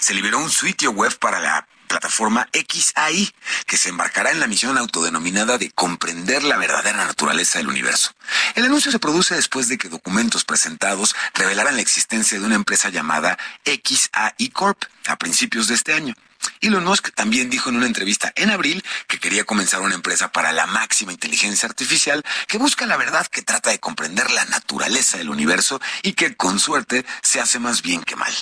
Se 0.00 0.14
liberó 0.14 0.38
un 0.38 0.50
sitio 0.50 0.90
web 0.90 1.16
para 1.18 1.40
la 1.40 1.66
plataforma 1.90 2.48
XAI, 2.52 3.34
que 3.66 3.76
se 3.76 3.88
embarcará 3.88 4.30
en 4.30 4.38
la 4.38 4.46
misión 4.46 4.78
autodenominada 4.78 5.58
de 5.58 5.72
comprender 5.72 6.44
la 6.44 6.56
verdadera 6.56 7.04
naturaleza 7.04 7.58
del 7.58 7.68
universo. 7.68 8.12
El 8.54 8.64
anuncio 8.64 8.92
se 8.92 9.00
produce 9.00 9.34
después 9.34 9.68
de 9.68 9.76
que 9.76 9.88
documentos 9.88 10.44
presentados 10.44 11.16
revelaran 11.34 11.74
la 11.74 11.82
existencia 11.82 12.38
de 12.38 12.46
una 12.46 12.54
empresa 12.54 12.90
llamada 12.90 13.36
XAI 13.64 14.48
Corp 14.50 14.84
a 15.08 15.16
principios 15.16 15.66
de 15.66 15.74
este 15.74 15.92
año. 15.92 16.14
Elon 16.60 16.84
Musk 16.84 17.14
también 17.14 17.50
dijo 17.50 17.70
en 17.70 17.76
una 17.76 17.86
entrevista 17.86 18.32
en 18.34 18.50
abril 18.50 18.84
que 19.06 19.18
quería 19.18 19.44
comenzar 19.44 19.80
una 19.80 19.94
empresa 19.94 20.30
para 20.30 20.52
la 20.52 20.66
máxima 20.66 21.12
inteligencia 21.12 21.68
artificial 21.68 22.22
que 22.46 22.58
busca 22.58 22.86
la 22.86 22.96
verdad 22.96 23.26
que 23.26 23.42
trata 23.42 23.70
de 23.70 23.78
comprender 23.78 24.30
la 24.30 24.44
naturaleza 24.44 25.18
del 25.18 25.30
universo 25.30 25.80
y 26.02 26.12
que 26.12 26.36
con 26.36 26.58
suerte 26.58 27.04
se 27.22 27.40
hace 27.40 27.58
más 27.58 27.82
bien 27.82 28.02
que 28.02 28.16
mal. 28.16 28.32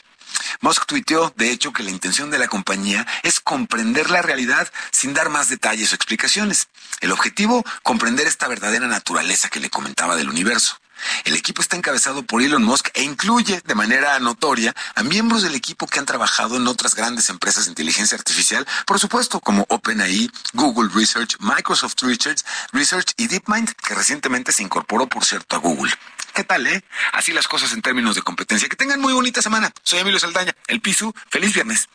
Musk 0.61 0.87
tuiteó, 0.87 1.33
de 1.37 1.51
hecho, 1.51 1.73
que 1.73 1.83
la 1.83 1.91
intención 1.91 2.31
de 2.31 2.39
la 2.39 2.49
compañía 2.49 3.07
es 3.23 3.41
comprender 3.41 4.11
la 4.11 4.23
realidad 4.23 4.71
sin 4.91 5.15
dar 5.15 5.29
más 5.31 5.49
detalles 5.49 5.93
o 5.93 5.95
explicaciones. 5.95 6.69
El 7.01 7.13
objetivo, 7.13 7.65
comprender 7.83 8.27
esta 8.27 8.49
verdadera 8.49 8.87
naturaleza 8.87 9.49
que 9.49 9.61
le 9.61 9.71
comentaba 9.71 10.17
del 10.17 10.29
universo. 10.29 10.79
El 11.25 11.35
equipo 11.35 11.63
está 11.63 11.77
encabezado 11.77 12.23
por 12.23 12.43
Elon 12.43 12.63
Musk 12.63 12.89
e 12.95 13.03
incluye 13.03 13.61
de 13.65 13.75
manera 13.75 14.19
notoria 14.19 14.75
a 14.95 15.03
miembros 15.03 15.43
del 15.43 15.55
equipo 15.55 15.87
que 15.87 15.99
han 15.99 16.07
trabajado 16.07 16.57
en 16.57 16.67
otras 16.67 16.95
grandes 16.95 17.29
empresas 17.29 17.65
de 17.65 17.71
inteligencia 17.71 18.17
artificial, 18.17 18.67
por 18.87 18.99
supuesto 18.99 19.41
como 19.41 19.67
OpenAI, 19.69 20.31
Google 20.55 20.91
Research, 20.95 21.37
Microsoft 21.41 21.95
Research, 22.03 22.43
Research 22.73 23.13
y 23.17 23.29
DeepMind, 23.29 23.73
que 23.75 23.95
recientemente 23.95 24.53
se 24.53 24.63
incorporó, 24.63 25.07
por 25.09 25.25
cierto, 25.25 25.57
a 25.57 25.59
Google. 25.59 25.93
¿Qué 26.35 26.45
tal, 26.45 26.67
eh? 26.67 26.85
Así 27.13 27.33
las 27.33 27.49
cosas 27.49 27.73
en 27.73 27.83
términos 27.83 28.15
de 28.15 28.23
competencia. 28.23 28.69
Que 28.69 28.77
tengan 28.77 29.01
muy 29.01 29.13
bonita 29.13 29.43
semana. 29.43 29.73
Soy 29.83 29.99
Emilio 29.99 30.21
Saldaña, 30.21 30.55
el 30.69 30.81
Pisu. 30.81 31.13
Feliz 31.31 31.53
viernes. 31.53 31.89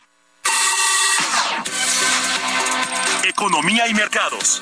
Economía 3.24 3.88
y 3.88 3.94
mercados. 3.94 4.62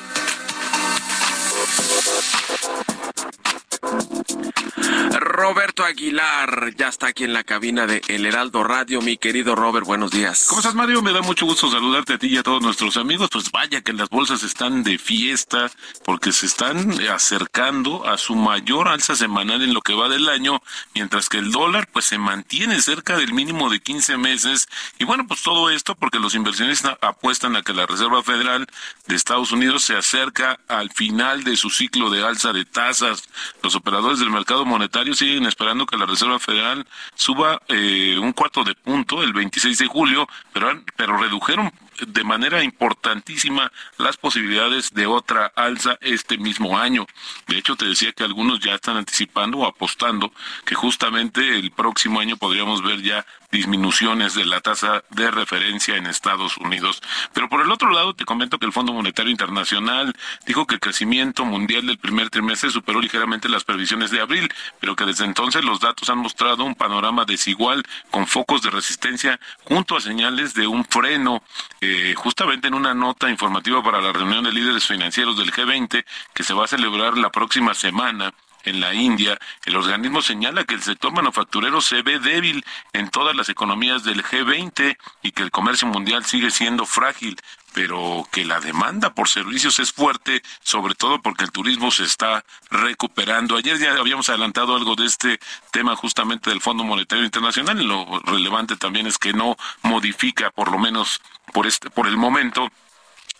Roberto 5.10 5.84
Aguilar 5.84 6.74
ya 6.76 6.88
está 6.88 7.08
aquí 7.08 7.24
en 7.24 7.32
la 7.32 7.44
cabina 7.44 7.86
de 7.86 8.02
El 8.08 8.26
Heraldo 8.26 8.64
Radio. 8.64 9.02
Mi 9.02 9.16
querido 9.16 9.54
Robert, 9.54 9.84
buenos 9.84 10.10
días. 10.10 10.46
¿Cómo 10.48 10.60
estás, 10.60 10.74
Mario? 10.74 11.02
Me 11.02 11.12
da 11.12 11.20
mucho 11.20 11.46
gusto 11.46 11.70
saludarte 11.70 12.14
a 12.14 12.18
ti 12.18 12.28
y 12.28 12.36
a 12.36 12.42
todos 12.42 12.62
nuestros 12.62 12.96
amigos. 12.96 13.28
Pues 13.30 13.50
vaya 13.50 13.82
que 13.82 13.92
las 13.92 14.08
bolsas 14.08 14.42
están 14.42 14.82
de 14.82 14.98
fiesta 14.98 15.70
porque 16.04 16.32
se 16.32 16.46
están 16.46 16.92
acercando 17.10 18.06
a 18.06 18.18
su 18.18 18.34
mayor 18.34 18.88
alza 18.88 19.16
semanal 19.16 19.62
en 19.62 19.74
lo 19.74 19.82
que 19.82 19.94
va 19.94 20.08
del 20.08 20.28
año, 20.28 20.62
mientras 20.94 21.28
que 21.28 21.38
el 21.38 21.50
dólar 21.50 21.88
pues 21.92 22.06
se 22.06 22.18
mantiene 22.18 22.80
cerca 22.80 23.16
del 23.16 23.32
mínimo 23.32 23.68
de 23.68 23.80
15 23.80 24.16
meses. 24.16 24.68
Y 24.98 25.04
bueno, 25.04 25.26
pues 25.26 25.42
todo 25.42 25.70
esto 25.70 25.94
porque 25.94 26.18
los 26.18 26.34
inversionistas 26.34 26.96
apuestan 27.00 27.56
a 27.56 27.62
que 27.62 27.74
la 27.74 27.86
Reserva 27.86 28.22
Federal 28.22 28.66
de 29.06 29.16
Estados 29.16 29.52
Unidos 29.52 29.84
se 29.84 29.96
acerca 29.96 30.60
al 30.68 30.90
final 30.90 31.44
de 31.44 31.56
su 31.56 31.70
ciclo 31.70 32.10
de 32.10 32.24
alza 32.24 32.52
de 32.52 32.64
tasas. 32.64 33.24
Los 33.62 33.74
operadores 33.82 34.20
del 34.20 34.30
mercado 34.30 34.64
monetario 34.64 35.12
siguen 35.12 35.44
esperando 35.44 35.86
que 35.86 35.96
la 35.96 36.06
Reserva 36.06 36.38
Federal 36.38 36.86
suba 37.16 37.60
eh, 37.68 38.16
un 38.18 38.32
cuarto 38.32 38.62
de 38.62 38.76
punto 38.76 39.22
el 39.22 39.32
26 39.32 39.76
de 39.76 39.86
julio, 39.86 40.28
pero, 40.52 40.80
pero 40.96 41.16
redujeron 41.16 41.72
de 42.06 42.24
manera 42.24 42.62
importantísima 42.62 43.70
las 43.98 44.16
posibilidades 44.16 44.92
de 44.92 45.06
otra 45.06 45.52
alza 45.54 45.98
este 46.00 46.38
mismo 46.38 46.78
año. 46.78 47.06
De 47.46 47.58
hecho, 47.58 47.76
te 47.76 47.86
decía 47.86 48.12
que 48.12 48.24
algunos 48.24 48.60
ya 48.60 48.74
están 48.74 48.96
anticipando 48.96 49.58
o 49.58 49.66
apostando 49.66 50.32
que 50.64 50.74
justamente 50.74 51.58
el 51.58 51.70
próximo 51.70 52.20
año 52.20 52.36
podríamos 52.36 52.82
ver 52.82 53.02
ya 53.02 53.26
disminuciones 53.52 54.34
de 54.34 54.46
la 54.46 54.60
tasa 54.60 55.04
de 55.10 55.30
referencia 55.30 55.96
en 55.96 56.06
Estados 56.06 56.56
Unidos. 56.56 57.02
Pero 57.34 57.50
por 57.50 57.60
el 57.60 57.70
otro 57.70 57.90
lado, 57.90 58.14
te 58.14 58.24
comento 58.24 58.58
que 58.58 58.64
el 58.64 58.72
Fondo 58.72 58.94
Monetario 58.94 59.30
Internacional 59.30 60.14
dijo 60.46 60.66
que 60.66 60.74
el 60.76 60.80
crecimiento 60.80 61.44
mundial 61.44 61.86
del 61.86 61.98
primer 61.98 62.30
trimestre 62.30 62.70
superó 62.70 63.00
ligeramente 63.00 63.50
las 63.50 63.64
previsiones 63.64 64.10
de 64.10 64.20
abril, 64.20 64.48
pero 64.80 64.96
que 64.96 65.04
desde 65.04 65.26
entonces 65.26 65.62
los 65.64 65.80
datos 65.80 66.08
han 66.08 66.18
mostrado 66.18 66.64
un 66.64 66.74
panorama 66.74 67.26
desigual 67.26 67.82
con 68.10 68.26
focos 68.26 68.62
de 68.62 68.70
resistencia 68.70 69.38
junto 69.64 69.96
a 69.96 70.00
señales 70.00 70.54
de 70.54 70.66
un 70.66 70.84
freno. 70.86 71.42
Eh, 71.82 71.91
justamente 72.14 72.68
en 72.68 72.74
una 72.74 72.94
nota 72.94 73.30
informativa 73.30 73.82
para 73.82 74.00
la 74.00 74.12
reunión 74.12 74.44
de 74.44 74.52
líderes 74.52 74.86
financieros 74.86 75.36
del 75.36 75.52
G20 75.52 76.04
que 76.34 76.42
se 76.42 76.54
va 76.54 76.64
a 76.64 76.68
celebrar 76.68 77.16
la 77.16 77.30
próxima 77.30 77.74
semana 77.74 78.32
en 78.64 78.80
la 78.80 78.94
India, 78.94 79.38
el 79.64 79.76
organismo 79.76 80.22
señala 80.22 80.64
que 80.64 80.74
el 80.74 80.82
sector 80.82 81.12
manufacturero 81.12 81.80
se 81.80 82.02
ve 82.02 82.18
débil 82.18 82.64
en 82.92 83.10
todas 83.10 83.34
las 83.36 83.48
economías 83.48 84.04
del 84.04 84.22
G20 84.22 84.96
y 85.22 85.32
que 85.32 85.42
el 85.42 85.50
comercio 85.50 85.88
mundial 85.88 86.24
sigue 86.24 86.50
siendo 86.50 86.86
frágil, 86.86 87.38
pero 87.72 88.26
que 88.30 88.44
la 88.44 88.60
demanda 88.60 89.14
por 89.14 89.28
servicios 89.28 89.78
es 89.78 89.92
fuerte, 89.92 90.42
sobre 90.62 90.94
todo 90.94 91.20
porque 91.20 91.44
el 91.44 91.50
turismo 91.50 91.90
se 91.90 92.04
está 92.04 92.44
recuperando. 92.70 93.56
Ayer 93.56 93.78
ya 93.78 93.92
habíamos 93.92 94.28
adelantado 94.28 94.76
algo 94.76 94.94
de 94.94 95.06
este 95.06 95.40
tema 95.70 95.96
justamente 95.96 96.50
del 96.50 96.60
Fondo 96.60 96.84
Monetario 96.84 97.24
Internacional 97.24 97.80
y 97.80 97.84
lo 97.84 98.20
relevante 98.20 98.76
también 98.76 99.06
es 99.06 99.18
que 99.18 99.32
no 99.32 99.56
modifica, 99.82 100.50
por 100.50 100.70
lo 100.70 100.78
menos 100.78 101.20
por 101.52 101.66
este 101.66 101.90
por 101.90 102.06
el 102.06 102.16
momento, 102.16 102.70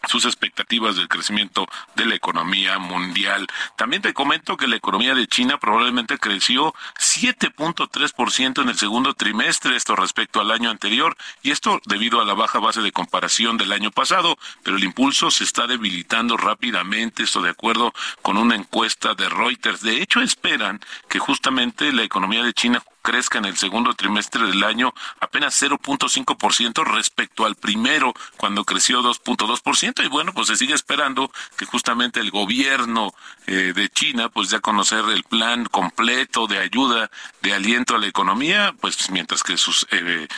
sus 0.09 0.25
expectativas 0.25 0.97
del 0.97 1.09
crecimiento 1.09 1.67
de 1.95 2.07
la 2.07 2.15
economía 2.15 2.79
mundial. 2.79 3.47
También 3.77 4.03
te 4.03 4.13
comento 4.13 4.57
que 4.57 4.67
la 4.67 4.77
economía 4.77 5.15
de 5.15 5.27
China 5.27 5.59
probablemente 5.59 6.19
creció 6.19 6.75
7.3% 6.99 8.63
en 8.63 8.69
el 8.69 8.77
segundo 8.77 9.15
trimestre, 9.15 9.77
esto 9.77 9.97
respecto 9.97 10.41
al 10.41 10.51
año 10.51 10.71
anterior, 10.71 11.17
y 11.43 11.51
esto 11.51 11.81
debido 11.87 12.21
a 12.21 12.25
la 12.25 12.35
baja 12.35 12.59
base 12.59 12.81
de 12.81 12.93
comparación 12.93 13.57
del 13.57 13.73
año 13.73 13.91
pasado, 13.91 14.37
pero 14.63 14.77
el 14.77 14.85
impulso 14.85 15.31
se 15.31 15.45
está 15.45 15.67
debilitando 15.67 16.37
rápidamente, 16.37 17.23
esto 17.23 17.41
de 17.43 17.51
acuerdo 17.51 17.93
con 18.23 18.37
una 18.37 18.55
encuesta 18.55 19.15
de 19.15 19.29
Reuters. 19.29 19.83
De 19.83 20.03
hecho, 20.03 20.21
esperan 20.21 20.81
que 21.09 21.19
justamente 21.19 21.93
la 21.93 22.03
economía 22.03 22.43
de 22.43 22.53
China 22.53 22.83
crezca 23.03 23.39
en 23.39 23.45
el 23.45 23.57
segundo 23.57 23.95
trimestre 23.95 24.47
del 24.47 24.63
año 24.65 24.95
apenas 25.21 25.61
0.5% 25.61 26.85
respecto 26.85 27.45
al 27.45 27.57
primero, 27.57 28.15
cuando 28.37 28.65
creció 28.65 29.03
2.2%. 29.03 30.05
Y 30.05 30.09
bueno, 30.09 30.33
pues 30.33 30.49
se 30.49 30.57
sigue 30.57 30.75
esperando 30.75 31.31
que 31.57 31.67
justamente 31.67 32.21
el 32.21 32.31
gobierno 32.31 33.13
eh, 33.47 33.73
de 33.75 33.89
China, 33.91 34.29
pues 34.29 34.51
ya 34.51 34.61
conocer 34.61 35.05
el 35.09 35.25
plan 35.25 35.65
completo 35.67 36.47
de 36.47 36.59
ayuda, 36.59 37.11
de 37.43 37.55
aliento 37.55 37.97
a 37.97 37.99
la 37.99 38.07
economía, 38.07 38.75
pues 38.81 39.11
mientras 39.11 39.43
que 39.43 39.57
sus 39.57 39.87
eh, 39.91 40.29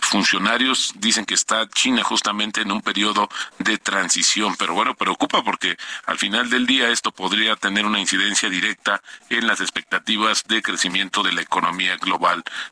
funcionarios 0.00 0.92
dicen 0.96 1.24
que 1.24 1.34
está 1.34 1.68
China 1.68 2.02
justamente 2.04 2.60
en 2.60 2.70
un 2.70 2.82
periodo 2.82 3.28
de 3.58 3.78
transición. 3.78 4.54
Pero 4.56 4.74
bueno, 4.74 4.94
preocupa 4.94 5.42
porque 5.42 5.76
al 6.06 6.18
final 6.18 6.50
del 6.50 6.66
día 6.66 6.90
esto 6.90 7.10
podría 7.10 7.56
tener 7.56 7.84
una 7.84 8.00
incidencia 8.00 8.48
directa 8.48 9.02
en 9.28 9.46
las 9.46 9.60
expectativas 9.60 10.44
de 10.44 10.62
crecimiento 10.62 11.22
de 11.22 11.32
la 11.32 11.42
economía 11.42 11.96
global. 11.96 12.11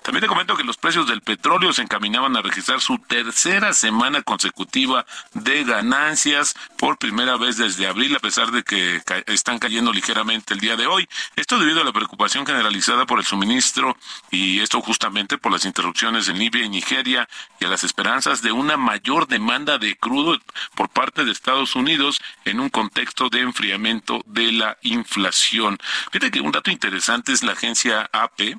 También 0.03 0.21
te 0.21 0.27
comento 0.27 0.57
que 0.57 0.65
los 0.65 0.77
precios 0.77 1.07
del 1.07 1.23
petróleo 1.23 1.73
se 1.73 1.83
encaminaban 1.83 2.37
a 2.37 2.43
registrar 2.43 2.81
su 2.81 2.99
tercera 2.99 3.73
semana 3.73 4.23
consecutiva 4.23 5.07
de 5.35 5.65
ganancias 5.65 6.55
por 6.77 6.99
primera 6.99 7.37
vez 7.37 7.57
desde 7.57 7.87
abril, 7.87 8.17
a 8.17 8.21
pesar 8.21 8.51
de 8.51 8.63
que 8.63 9.03
están 9.27 9.59
cayendo 9.59 9.93
ligeramente 9.93 10.55
el 10.55 10.61
día 10.61 10.77
de 10.77 10.87
hoy. 10.87 11.09
Esto 11.37 11.59
debido 11.59 11.81
a 11.81 11.85
la 11.85 11.93
preocupación 11.93 12.47
generalizada 12.47 13.07
por 13.07 13.19
el 13.19 13.25
suministro 13.25 13.97
y 14.31 14.61
esto 14.61 14.81
justamente 14.81 15.39
por 15.39 15.53
las 15.53 15.65
interrupciones 15.65 16.29
en 16.29 16.39
Libia 16.39 16.65
y 16.65 16.69
Nigeria 16.69 17.29
y 17.59 17.65
a 17.65 17.69
las 17.69 17.85
esperanzas 17.85 18.43
de 18.43 18.53
una 18.53 18.77
mayor 18.77 19.27
demanda 19.27 19.79
de 19.79 19.97
crudo 19.97 20.39
por 20.75 20.89
parte 20.89 21.25
de 21.25 21.33
Estados 21.33 21.75
Unidos 21.77 22.21
en 22.45 22.61
un 22.61 22.69
contexto 22.69 23.29
de 23.29 23.41
enfriamiento 23.41 24.23
de 24.27 24.53
la 24.53 24.79
inflación. 24.83 25.79
Fíjate 26.13 26.31
que 26.31 26.41
un 26.41 26.53
dato 26.53 26.71
interesante 26.71 27.33
es 27.33 27.43
la 27.43 27.53
agencia 27.53 28.09
AP, 28.13 28.57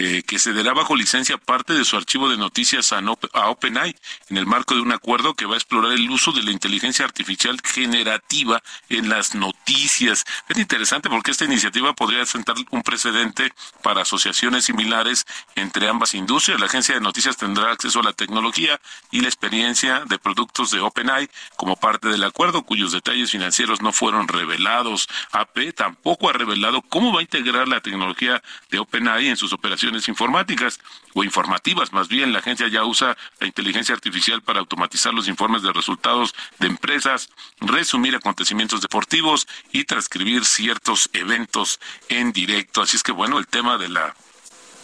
eh, 0.00 0.22
que 0.24 0.38
cederá 0.38 0.74
bajo 0.74 0.94
licencia 0.94 1.38
parte 1.38 1.72
de 1.72 1.84
su 1.84 1.96
archivo 1.96 2.28
de 2.28 2.36
noticias 2.36 2.92
a, 2.92 3.00
a, 3.32 3.50
OpenAI 3.50 3.96
en 4.28 4.36
el 4.36 4.46
marco 4.46 4.76
de 4.76 4.80
un 4.80 4.92
acuerdo 4.92 5.34
que 5.34 5.44
va 5.44 5.54
a 5.54 5.56
explorar 5.56 5.90
el 5.90 6.08
uso 6.08 6.30
de 6.30 6.44
la 6.44 6.52
inteligencia 6.52 7.04
artificial 7.04 7.58
generativa 7.64 8.62
en 8.90 9.08
las 9.08 9.34
noticias. 9.34 10.24
Es 10.48 10.56
interesante 10.56 11.10
porque 11.10 11.32
esta 11.32 11.46
iniciativa 11.46 11.94
podría 11.94 12.24
sentar 12.26 12.54
un 12.70 12.82
precedente 12.82 13.52
para 13.82 14.02
asociaciones 14.02 14.66
similares 14.66 15.26
entre 15.56 15.88
ambas 15.88 16.14
industrias. 16.14 16.60
La 16.60 16.66
agencia 16.66 16.94
de 16.94 17.00
noticias 17.00 17.36
tendrá 17.36 17.72
acceso 17.72 17.98
a 17.98 18.04
la 18.04 18.12
tecnología 18.12 18.80
y 19.10 19.20
la 19.20 19.26
experiencia 19.26 20.04
de 20.06 20.20
productos 20.20 20.70
de 20.70 20.78
OpenAI 20.78 21.28
como 21.56 21.74
parte 21.74 22.06
del 22.06 22.22
acuerdo, 22.22 22.62
cuyos 22.62 22.92
detalles 22.92 23.32
financieros 23.32 23.82
no 23.82 23.92
fueron 23.92 24.28
revelados. 24.28 25.08
AP 25.32 25.74
tampoco 25.74 26.30
ha 26.30 26.34
revelado 26.34 26.82
cómo 26.82 27.12
va 27.12 27.18
a 27.18 27.22
integrar 27.22 27.66
la 27.66 27.80
tecnología 27.80 28.40
de 28.70 28.78
OpenAI 28.78 29.26
en 29.26 29.36
sus 29.36 29.52
operaciones 29.52 29.87
informáticas 30.08 30.80
o 31.14 31.24
informativas. 31.24 31.92
Más 31.92 32.08
bien, 32.08 32.32
la 32.32 32.40
agencia 32.40 32.68
ya 32.68 32.84
usa 32.84 33.16
la 33.40 33.46
inteligencia 33.46 33.94
artificial 33.94 34.42
para 34.42 34.60
automatizar 34.60 35.14
los 35.14 35.28
informes 35.28 35.62
de 35.62 35.72
resultados 35.72 36.34
de 36.58 36.66
empresas, 36.66 37.30
resumir 37.60 38.14
acontecimientos 38.14 38.80
deportivos 38.80 39.48
y 39.72 39.84
transcribir 39.84 40.44
ciertos 40.44 41.08
eventos 41.12 41.80
en 42.08 42.32
directo. 42.32 42.82
Así 42.82 42.96
es 42.96 43.02
que, 43.02 43.12
bueno, 43.12 43.38
el 43.38 43.46
tema 43.46 43.78
de 43.78 43.88
la 43.88 44.14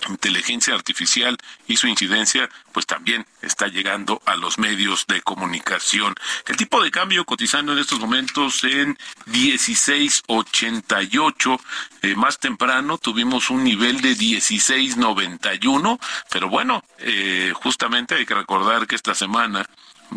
inteligencia 0.09 0.75
artificial 0.75 1.37
y 1.67 1.77
su 1.77 1.87
incidencia 1.87 2.49
pues 2.73 2.87
también 2.87 3.27
está 3.43 3.69
llegando 3.69 4.23
a 4.27 4.35
los 4.37 4.59
medios 4.59 5.07
de 5.07 5.21
comunicación. 5.23 6.14
El 6.47 6.57
tipo 6.57 6.83
de 6.83 6.90
cambio 6.90 7.25
cotizando 7.25 7.73
en 7.73 7.79
estos 7.79 8.01
momentos 8.01 8.64
en 8.64 8.99
16.88, 9.27 11.61
eh, 12.03 12.14
más 12.17 12.38
temprano 12.38 12.99
tuvimos 12.99 13.49
un 13.51 13.64
nivel 13.64 14.01
de 14.01 14.17
16.91, 14.17 15.99
pero 16.31 16.49
bueno, 16.49 16.83
eh, 16.99 17.53
justamente 17.55 18.17
hay 18.17 18.27
que 18.27 18.35
recordar 18.35 18.87
que 18.87 18.97
esta 18.97 19.14
semana 19.14 19.67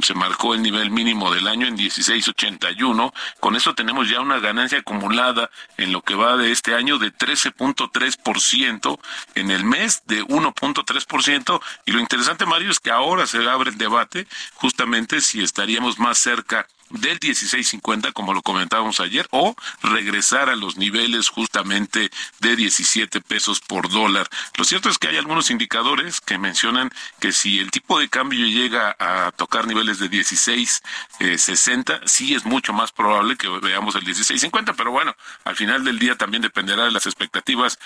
se 0.02 0.13
marcó 0.13 0.54
el 0.54 0.62
nivel 0.62 0.91
mínimo 0.91 1.34
del 1.34 1.47
año 1.47 1.67
en 1.67 1.78
16.81. 1.78 3.13
Con 3.39 3.56
eso 3.56 3.73
tenemos 3.73 4.10
ya 4.10 4.19
una 4.21 4.39
ganancia 4.39 4.80
acumulada 4.80 5.50
en 5.78 5.91
lo 5.91 6.02
que 6.02 6.15
va 6.15 6.38
de 6.38 6.52
este 6.52 6.76
año 6.76 6.97
de 6.97 7.13
13.3% 7.13 9.00
en 9.36 9.52
el 9.52 9.63
mes 9.63 10.04
de 10.06 10.23
1.3%. 10.23 11.62
Y 11.86 11.91
lo 11.91 12.00
interesante, 12.00 12.45
Mario, 12.45 12.71
es 12.71 12.80
que 12.80 12.91
ahora 12.91 13.28
se 13.28 13.47
abre 13.50 13.71
el 13.71 13.78
debate 13.78 14.28
justamente 14.56 15.21
si 15.21 15.41
estaríamos 15.41 16.00
más 16.00 16.17
cerca 16.17 16.67
del 16.89 17.19
16.50 17.19 18.13
como 18.13 18.34
lo 18.34 18.41
comentábamos 18.41 19.00
ayer 19.00 19.28
o 19.32 19.56
regresar 19.82 20.50
a 20.50 20.56
los 20.56 20.78
niveles 20.78 21.30
justamente 21.30 22.10
de 22.39 22.56
17 22.56 23.21
pesos 23.21 23.60
por 23.60 23.89
dólar. 23.89 24.28
Lo 24.58 24.63
cierto 24.63 24.89
es 24.89 24.97
que 24.97 25.08
hay 25.08 25.17
algunos 25.17 25.52
indicadores 25.52 26.21
que 26.21 26.38
mencionan 26.38 26.91
que 27.19 27.32
si 27.32 27.60
el 27.60 27.71
tipo 27.71 28.00
de 28.00 28.10
cambio 28.10 28.45
llega 28.45 28.95
a 29.00 29.32
tocar 29.32 29.67
niveles 29.67 30.00
de 30.00 30.10
16.60, 30.10 31.95
eh, 31.95 32.02
sí 32.06 32.36
es 32.36 32.45
mucho 32.45 32.73
más 32.73 32.91
probable 32.91 33.38
que 33.38 33.47
veamos 33.47 33.95
el 33.95 34.06
16.50, 34.06 34.76
pero 34.76 34.91
bueno, 34.91 35.15
al 35.43 35.56
final 35.56 35.84
del 35.84 36.00
día 36.00 36.15
también 36.15 36.41
dependerá 36.41 36.86
de 36.86 36.91
las 36.91 37.06
expectativas 37.06 37.80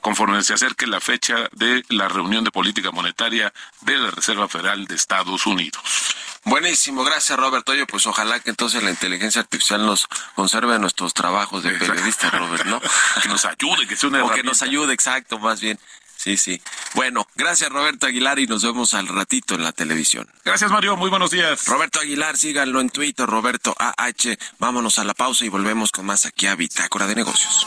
conforme 0.00 0.42
se 0.42 0.54
acerque 0.54 0.86
la 0.86 1.00
fecha 1.00 1.48
de 1.52 1.84
la 1.88 2.08
reunión 2.08 2.44
de 2.44 2.50
política 2.50 2.90
monetaria 2.90 3.52
de 3.82 3.98
la 3.98 4.10
Reserva 4.10 4.48
Federal 4.48 4.86
de 4.86 4.94
Estados 4.94 5.46
Unidos. 5.46 6.11
Buenísimo, 6.44 7.04
gracias 7.04 7.38
Robert. 7.38 7.68
Oye, 7.68 7.86
pues 7.86 8.06
ojalá 8.06 8.40
que 8.40 8.50
entonces 8.50 8.82
la 8.82 8.90
inteligencia 8.90 9.40
artificial 9.42 9.86
nos 9.86 10.08
conserve 10.34 10.78
nuestros 10.78 11.14
trabajos 11.14 11.62
de 11.62 11.70
periodista, 11.70 12.30
Robert, 12.30 12.64
¿no? 12.66 12.80
que 13.22 13.28
nos 13.28 13.44
ayude, 13.44 13.86
que 13.86 13.96
sea 13.96 14.08
una 14.08 14.24
O 14.24 14.30
que 14.30 14.42
nos 14.42 14.62
ayude, 14.62 14.92
exacto, 14.92 15.38
más 15.38 15.60
bien. 15.60 15.78
Sí, 16.16 16.36
sí. 16.36 16.62
Bueno, 16.94 17.26
gracias 17.34 17.70
Roberto 17.70 18.06
Aguilar 18.06 18.38
y 18.38 18.46
nos 18.46 18.62
vemos 18.62 18.94
al 18.94 19.08
ratito 19.08 19.54
en 19.56 19.64
la 19.64 19.72
televisión. 19.72 20.28
Gracias 20.44 20.70
Mario, 20.70 20.96
muy 20.96 21.10
buenos 21.10 21.32
días. 21.32 21.66
Roberto 21.66 21.98
Aguilar, 21.98 22.36
síganlo 22.36 22.80
en 22.80 22.90
Twitter, 22.90 23.26
Roberto 23.26 23.74
AH. 23.76 24.36
Vámonos 24.58 25.00
a 25.00 25.04
la 25.04 25.14
pausa 25.14 25.44
y 25.44 25.48
volvemos 25.48 25.90
con 25.90 26.06
más 26.06 26.24
aquí 26.26 26.46
a 26.46 26.54
Bitácora 26.54 27.08
de 27.08 27.16
Negocios. 27.16 27.66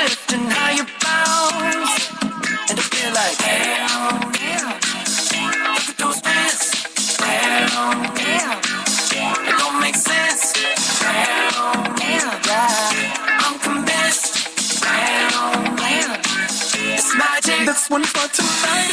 That's 17.71 17.89
one 17.89 18.03
for 18.03 18.27
tonight 18.35 18.91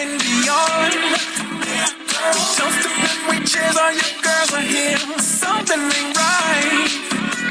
and 0.00 0.16
beyond. 0.16 0.96
We 2.32 2.40
toast 2.56 2.80
to 2.80 2.88
them, 2.88 3.18
we 3.28 3.44
cheers, 3.44 3.76
all 3.76 3.92
your 3.92 4.12
girls 4.24 4.56
are 4.56 4.64
here. 4.64 4.96
Something 5.20 5.92
ain't 5.92 6.16
right 6.16 6.88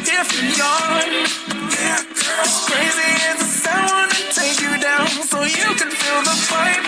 if 0.02 0.28
you're 0.34 0.58
young. 0.58 1.30
Yeah. 1.70 2.02
As 2.42 2.66
crazy 2.66 3.14
as 3.30 3.46
it 3.46 3.54
sound, 3.62 4.10
to 4.10 4.22
take 4.34 4.58
you 4.58 4.74
down 4.82 5.06
so 5.22 5.46
you 5.46 5.70
can 5.78 5.94
feel 5.94 6.20
the 6.26 6.34
vibe 6.50 6.82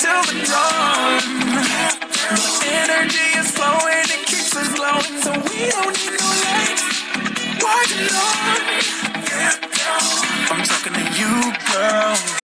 till 0.00 0.24
the 0.24 0.36
dawn. 0.48 1.20
The 2.64 2.70
energy 2.80 3.28
is 3.44 3.52
flowing, 3.52 4.08
it 4.08 4.24
keeps 4.24 4.56
us 4.56 4.72
glowing, 4.72 5.20
so 5.20 5.36
we 5.52 5.68
don't 5.68 5.92
need 6.00 6.16
no 6.16 6.32
light. 6.48 6.80
Why 7.60 7.84
you? 7.92 8.08
Yeah, 9.28 9.52
girl. 9.60 10.00
I'm 10.48 10.64
talking 10.64 10.94
to 10.96 11.04
you, 11.12 11.52
girl. 11.68 12.43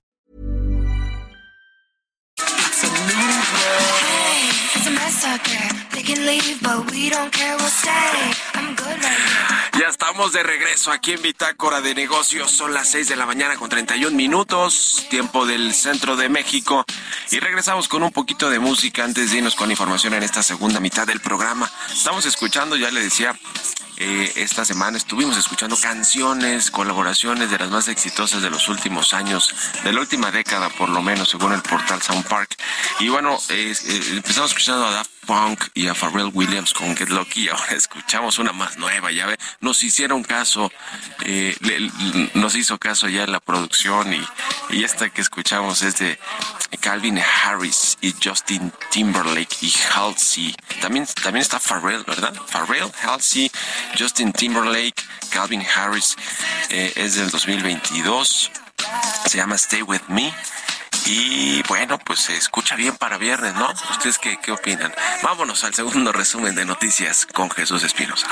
They 5.93 6.03
can 6.03 6.25
leave, 6.25 6.61
but 6.61 6.91
we 6.91 7.09
don't 7.09 7.31
care. 7.31 7.55
We'll 7.57 7.67
stay. 7.67 8.33
I'm 8.53 8.75
good 8.75 8.97
right 9.03 9.61
here. 9.63 9.70
Ya 9.81 9.87
estamos 9.87 10.31
de 10.31 10.43
regreso 10.43 10.91
aquí 10.91 11.13
en 11.13 11.23
Bitácora 11.23 11.81
de 11.81 11.95
Negocios. 11.95 12.51
Son 12.51 12.71
las 12.71 12.87
6 12.89 13.07
de 13.07 13.15
la 13.15 13.25
mañana 13.25 13.55
con 13.55 13.67
31 13.67 14.15
minutos, 14.15 15.07
tiempo 15.09 15.47
del 15.47 15.73
centro 15.73 16.15
de 16.15 16.29
México. 16.29 16.85
Y 17.31 17.39
regresamos 17.39 17.87
con 17.87 18.03
un 18.03 18.11
poquito 18.11 18.51
de 18.51 18.59
música 18.59 19.03
antes 19.03 19.31
de 19.31 19.37
irnos 19.37 19.55
con 19.55 19.71
información 19.71 20.13
en 20.13 20.21
esta 20.21 20.43
segunda 20.43 20.79
mitad 20.79 21.07
del 21.07 21.19
programa. 21.19 21.67
Estamos 21.91 22.27
escuchando, 22.27 22.75
ya 22.75 22.91
le 22.91 23.01
decía, 23.01 23.35
eh, 24.03 24.33
esta 24.35 24.65
semana 24.65 24.97
estuvimos 24.97 25.37
escuchando 25.37 25.77
canciones, 25.77 26.71
colaboraciones 26.71 27.51
de 27.51 27.59
las 27.59 27.69
más 27.69 27.87
exitosas 27.87 28.41
de 28.41 28.49
los 28.49 28.67
últimos 28.67 29.13
años, 29.13 29.53
de 29.83 29.93
la 29.93 29.99
última 29.99 30.31
década 30.31 30.69
por 30.69 30.89
lo 30.89 31.03
menos, 31.03 31.29
según 31.29 31.53
el 31.53 31.61
portal 31.61 32.01
Sound 32.01 32.27
Park. 32.27 32.55
Y 32.99 33.09
bueno, 33.09 33.39
eh, 33.49 33.75
empezamos 34.11 34.51
escuchando 34.51 34.87
a 34.87 34.91
Daft 34.91 35.11
Punk 35.27 35.65
y 35.75 35.87
a 35.87 35.93
Pharrell 35.93 36.31
Williams 36.33 36.73
con 36.73 36.97
Get 36.97 37.09
Lucky. 37.09 37.49
Ahora 37.49 37.67
escuchamos 37.75 38.39
una 38.39 38.51
más 38.53 38.77
nueva, 38.77 39.11
ya 39.11 39.27
ve. 39.27 39.37
Nos 39.71 39.83
hicieron 39.83 40.21
caso, 40.21 40.69
eh, 41.23 41.55
nos 42.33 42.55
hizo 42.55 42.77
caso 42.77 43.07
ya 43.07 43.25
la 43.25 43.39
producción 43.39 44.13
y, 44.13 44.21
y 44.71 44.83
esta 44.83 45.09
que 45.09 45.21
escuchamos 45.21 45.81
es 45.81 45.97
de 45.97 46.19
Calvin 46.81 47.17
Harris 47.17 47.97
y 48.01 48.13
Justin 48.21 48.73
Timberlake 48.89 49.55
y 49.61 49.73
Halsey. 49.95 50.53
También, 50.81 51.07
también 51.23 51.41
está 51.41 51.57
Pharrell, 51.57 52.03
¿verdad? 52.03 52.33
Pharrell, 52.47 52.91
Halsey, 53.01 53.49
Justin 53.97 54.33
Timberlake, 54.33 55.01
Calvin 55.29 55.65
Harris. 55.73 56.17
eh, 56.67 56.91
es 56.97 57.15
del 57.15 57.29
2022. 57.29 58.51
Se 59.27 59.37
llama 59.37 59.55
Stay 59.55 59.81
With 59.81 60.01
Me. 60.07 60.33
Y 61.05 61.63
bueno, 61.63 61.97
pues 61.97 62.19
se 62.19 62.35
escucha 62.35 62.75
bien 62.75 62.95
para 62.95 63.17
viernes, 63.17 63.55
¿no? 63.55 63.67
¿Ustedes 63.89 64.17
qué, 64.19 64.37
qué 64.41 64.51
opinan? 64.51 64.93
Vámonos 65.23 65.63
al 65.63 65.73
segundo 65.73 66.11
resumen 66.11 66.53
de 66.53 66.65
noticias 66.65 67.25
con 67.25 67.49
Jesús 67.49 67.83
Espinosa. 67.83 68.27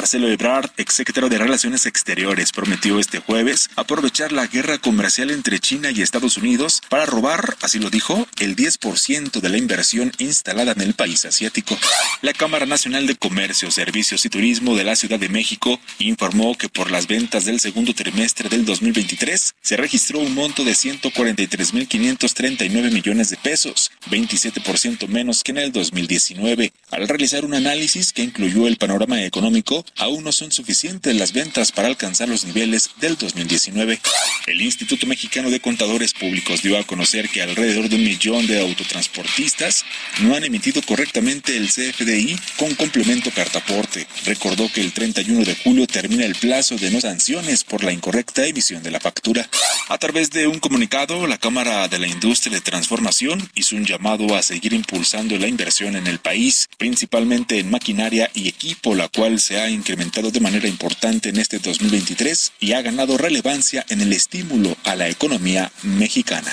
Marcelo 0.00 0.28
Ebrard, 0.28 0.70
exsecretario 0.78 1.28
de 1.28 1.36
Relaciones 1.36 1.84
Exteriores, 1.84 2.52
prometió 2.52 2.98
este 2.98 3.18
jueves 3.18 3.68
aprovechar 3.76 4.32
la 4.32 4.46
guerra 4.46 4.78
comercial 4.78 5.30
entre 5.30 5.58
China 5.58 5.90
y 5.90 6.00
Estados 6.00 6.38
Unidos 6.38 6.80
para 6.88 7.04
robar, 7.04 7.58
así 7.60 7.78
lo 7.78 7.90
dijo, 7.90 8.26
el 8.38 8.56
10% 8.56 9.42
de 9.42 9.48
la 9.50 9.58
inversión 9.58 10.10
instalada 10.16 10.72
en 10.72 10.80
el 10.80 10.94
país 10.94 11.26
asiático. 11.26 11.76
La 12.22 12.32
Cámara 12.32 12.64
Nacional 12.64 13.06
de 13.06 13.14
Comercio, 13.14 13.70
Servicios 13.70 14.24
y 14.24 14.30
Turismo 14.30 14.74
de 14.74 14.84
la 14.84 14.96
Ciudad 14.96 15.18
de 15.18 15.28
México 15.28 15.78
informó 15.98 16.56
que 16.56 16.70
por 16.70 16.90
las 16.90 17.06
ventas 17.06 17.44
del 17.44 17.60
segundo 17.60 17.92
trimestre 17.92 18.48
del 18.48 18.64
2023 18.64 19.54
se 19.60 19.76
registró 19.76 20.20
un 20.20 20.34
monto 20.34 20.64
de 20.64 20.72
143.539 20.72 22.90
millones 22.90 23.28
de 23.28 23.36
pesos, 23.36 23.90
27% 24.10 25.08
menos 25.08 25.44
que 25.44 25.52
en 25.52 25.58
el 25.58 25.72
2019. 25.72 26.72
Al 26.90 27.06
realizar 27.06 27.44
un 27.44 27.52
análisis 27.52 28.14
que 28.14 28.22
incluyó 28.22 28.66
el 28.66 28.78
panorama 28.78 29.22
económico, 29.22 29.84
aún 29.98 30.24
no 30.24 30.32
son 30.32 30.52
suficientes 30.52 31.14
las 31.16 31.32
ventas 31.32 31.72
para 31.72 31.88
alcanzar 31.88 32.28
los 32.28 32.44
niveles 32.44 32.90
del 33.00 33.16
2019. 33.16 34.00
El 34.46 34.60
Instituto 34.62 35.06
Mexicano 35.06 35.50
de 35.50 35.60
Contadores 35.60 36.14
Públicos 36.14 36.62
dio 36.62 36.78
a 36.78 36.84
conocer 36.84 37.28
que 37.28 37.42
alrededor 37.42 37.88
de 37.88 37.96
un 37.96 38.04
millón 38.04 38.46
de 38.46 38.60
autotransportistas 38.60 39.84
no 40.20 40.34
han 40.34 40.44
emitido 40.44 40.82
correctamente 40.82 41.56
el 41.56 41.68
CFDI 41.68 42.38
con 42.56 42.74
complemento 42.74 43.30
cartaporte. 43.30 44.06
Recordó 44.24 44.70
que 44.72 44.80
el 44.80 44.92
31 44.92 45.44
de 45.44 45.56
julio 45.56 45.86
termina 45.86 46.24
el 46.24 46.34
plazo 46.34 46.76
de 46.76 46.90
no 46.90 47.00
sanciones 47.00 47.64
por 47.64 47.84
la 47.84 47.92
incorrecta 47.92 48.46
emisión 48.46 48.82
de 48.82 48.90
la 48.90 49.00
factura. 49.00 49.48
A 49.88 49.98
través 49.98 50.30
de 50.30 50.46
un 50.46 50.58
comunicado, 50.58 51.26
la 51.26 51.38
Cámara 51.38 51.88
de 51.88 51.98
la 51.98 52.06
Industria 52.06 52.54
de 52.54 52.60
Transformación 52.60 53.50
hizo 53.54 53.76
un 53.76 53.84
llamado 53.84 54.34
a 54.34 54.42
seguir 54.42 54.72
impulsando 54.72 55.36
la 55.38 55.48
inversión 55.48 55.96
en 55.96 56.06
el 56.06 56.18
país, 56.18 56.68
principalmente 56.78 57.58
en 57.58 57.70
maquinaria 57.70 58.30
y 58.34 58.48
equipo, 58.48 58.94
la 58.94 59.08
cual 59.08 59.40
se 59.40 59.58
ha 59.58 59.70
incrementado 59.80 60.30
de 60.30 60.40
manera 60.40 60.68
importante 60.68 61.30
en 61.30 61.38
este 61.38 61.58
2023 61.58 62.52
y 62.60 62.72
ha 62.74 62.82
ganado 62.82 63.16
relevancia 63.16 63.84
en 63.88 64.02
el 64.02 64.12
estímulo 64.12 64.76
a 64.84 64.94
la 64.94 65.08
economía 65.08 65.72
mexicana. 65.82 66.52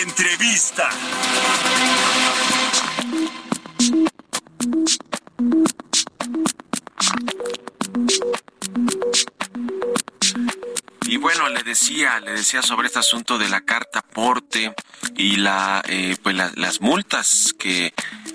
Entrevista. 0.00 0.88
Y 11.06 11.16
bueno, 11.18 11.48
le 11.48 11.62
decía, 11.62 12.18
le 12.20 12.32
decía 12.32 12.62
sobre 12.62 12.86
este 12.86 12.98
asunto 12.98 13.38
de 13.38 13.48
la 13.48 13.60
carta 13.60 14.02
porte 14.02 14.74
y 15.16 15.36
la, 15.36 15.82
eh, 15.86 16.16
pues 16.22 16.34
la- 16.34 16.50
las 16.56 16.80
multas 16.80 17.54
que 17.58 17.92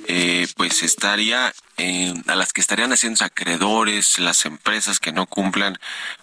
eh, 0.07 0.47
pues 0.55 0.81
estaría 0.83 1.53
eh, 1.77 2.13
a 2.27 2.35
las 2.35 2.51
que 2.53 2.61
estarían 2.61 2.91
haciendo 2.93 3.23
acreedores 3.25 4.19
las 4.19 4.45
empresas 4.45 4.99
que 4.99 5.11
no 5.11 5.25
cumplan 5.27 5.77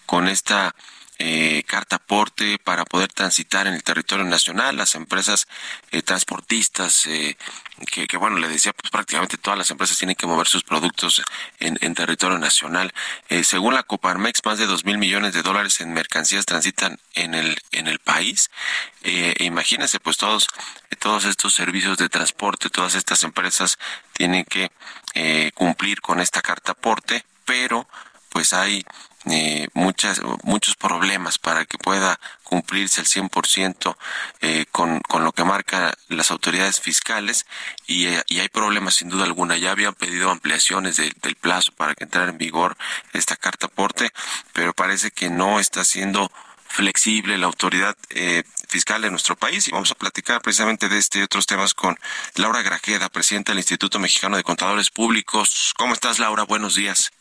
con 0.06 0.28
esta 0.28 0.74
eh, 1.18 1.62
carta 1.66 1.98
porte 1.98 2.58
para 2.58 2.84
poder 2.84 3.12
transitar 3.12 3.66
en 3.66 3.74
el 3.74 3.82
territorio 3.82 4.24
nacional, 4.24 4.76
las 4.76 4.94
empresas 4.94 5.46
eh, 5.90 6.02
transportistas, 6.02 7.06
eh, 7.06 7.36
que, 7.90 8.06
que, 8.06 8.16
bueno, 8.16 8.38
le 8.38 8.48
decía, 8.48 8.72
pues 8.72 8.90
prácticamente 8.90 9.36
todas 9.36 9.58
las 9.58 9.70
empresas 9.70 9.98
tienen 9.98 10.16
que 10.16 10.26
mover 10.26 10.46
sus 10.46 10.62
productos 10.62 11.22
en, 11.60 11.78
en 11.80 11.94
territorio 11.94 12.38
nacional. 12.38 12.92
Eh, 13.28 13.44
según 13.44 13.74
la 13.74 13.82
Coparmex, 13.82 14.44
más 14.44 14.58
de 14.58 14.66
dos 14.66 14.84
mil 14.84 14.98
millones 14.98 15.34
de 15.34 15.42
dólares 15.42 15.80
en 15.80 15.92
mercancías 15.92 16.46
transitan 16.46 16.98
en 17.14 17.34
el, 17.34 17.58
en 17.72 17.86
el 17.86 17.98
país. 17.98 18.50
Eh, 19.02 19.34
e 19.38 19.44
imagínense, 19.44 20.00
pues 20.00 20.16
todos, 20.16 20.48
todos 20.98 21.24
estos 21.24 21.54
servicios 21.54 21.98
de 21.98 22.08
transporte, 22.08 22.70
todas 22.70 22.94
estas 22.94 23.22
empresas 23.22 23.78
tienen 24.12 24.44
que 24.44 24.70
eh, 25.14 25.50
cumplir 25.54 26.00
con 26.00 26.20
esta 26.20 26.42
carta 26.42 26.74
porte, 26.74 27.24
pero 27.44 27.88
pues 28.30 28.52
hay 28.52 28.84
eh, 29.30 29.68
muchas, 29.74 30.20
muchos 30.44 30.76
problemas 30.76 31.38
para 31.38 31.64
que 31.64 31.78
pueda 31.78 32.18
cumplirse 32.44 33.00
al 33.00 33.06
100% 33.06 33.96
eh, 34.40 34.66
con, 34.70 35.00
con 35.00 35.24
lo 35.24 35.32
que 35.32 35.44
marcan 35.44 35.92
las 36.08 36.30
autoridades 36.30 36.80
fiscales 36.80 37.46
y, 37.86 38.06
eh, 38.06 38.22
y 38.26 38.38
hay 38.40 38.48
problemas 38.48 38.94
sin 38.94 39.08
duda 39.08 39.24
alguna. 39.24 39.56
Ya 39.56 39.72
habían 39.72 39.94
pedido 39.94 40.30
ampliaciones 40.30 40.96
de- 40.96 41.12
del 41.22 41.34
plazo 41.36 41.72
para 41.72 41.94
que 41.94 42.04
entrara 42.04 42.30
en 42.30 42.38
vigor 42.38 42.76
esta 43.12 43.36
carta 43.36 43.66
aporte, 43.66 44.10
pero 44.52 44.72
parece 44.74 45.10
que 45.10 45.28
no 45.30 45.58
está 45.60 45.84
siendo 45.84 46.30
flexible 46.68 47.38
la 47.38 47.46
autoridad 47.46 47.96
eh, 48.10 48.42
fiscal 48.68 49.00
de 49.02 49.10
nuestro 49.10 49.36
país 49.36 49.66
y 49.68 49.70
vamos 49.70 49.90
a 49.92 49.94
platicar 49.94 50.42
precisamente 50.42 50.88
de 50.88 50.98
este 50.98 51.20
y 51.20 51.22
otros 51.22 51.46
temas 51.46 51.74
con 51.74 51.96
Laura 52.34 52.62
Grajeda, 52.62 53.08
presidenta 53.08 53.52
del 53.52 53.60
Instituto 53.60 53.98
Mexicano 53.98 54.36
de 54.36 54.42
Contadores 54.42 54.90
Públicos. 54.90 55.72
¿Cómo 55.78 55.94
estás, 55.94 56.18
Laura? 56.18 56.42
Buenos 56.44 56.74
días. 56.74 57.12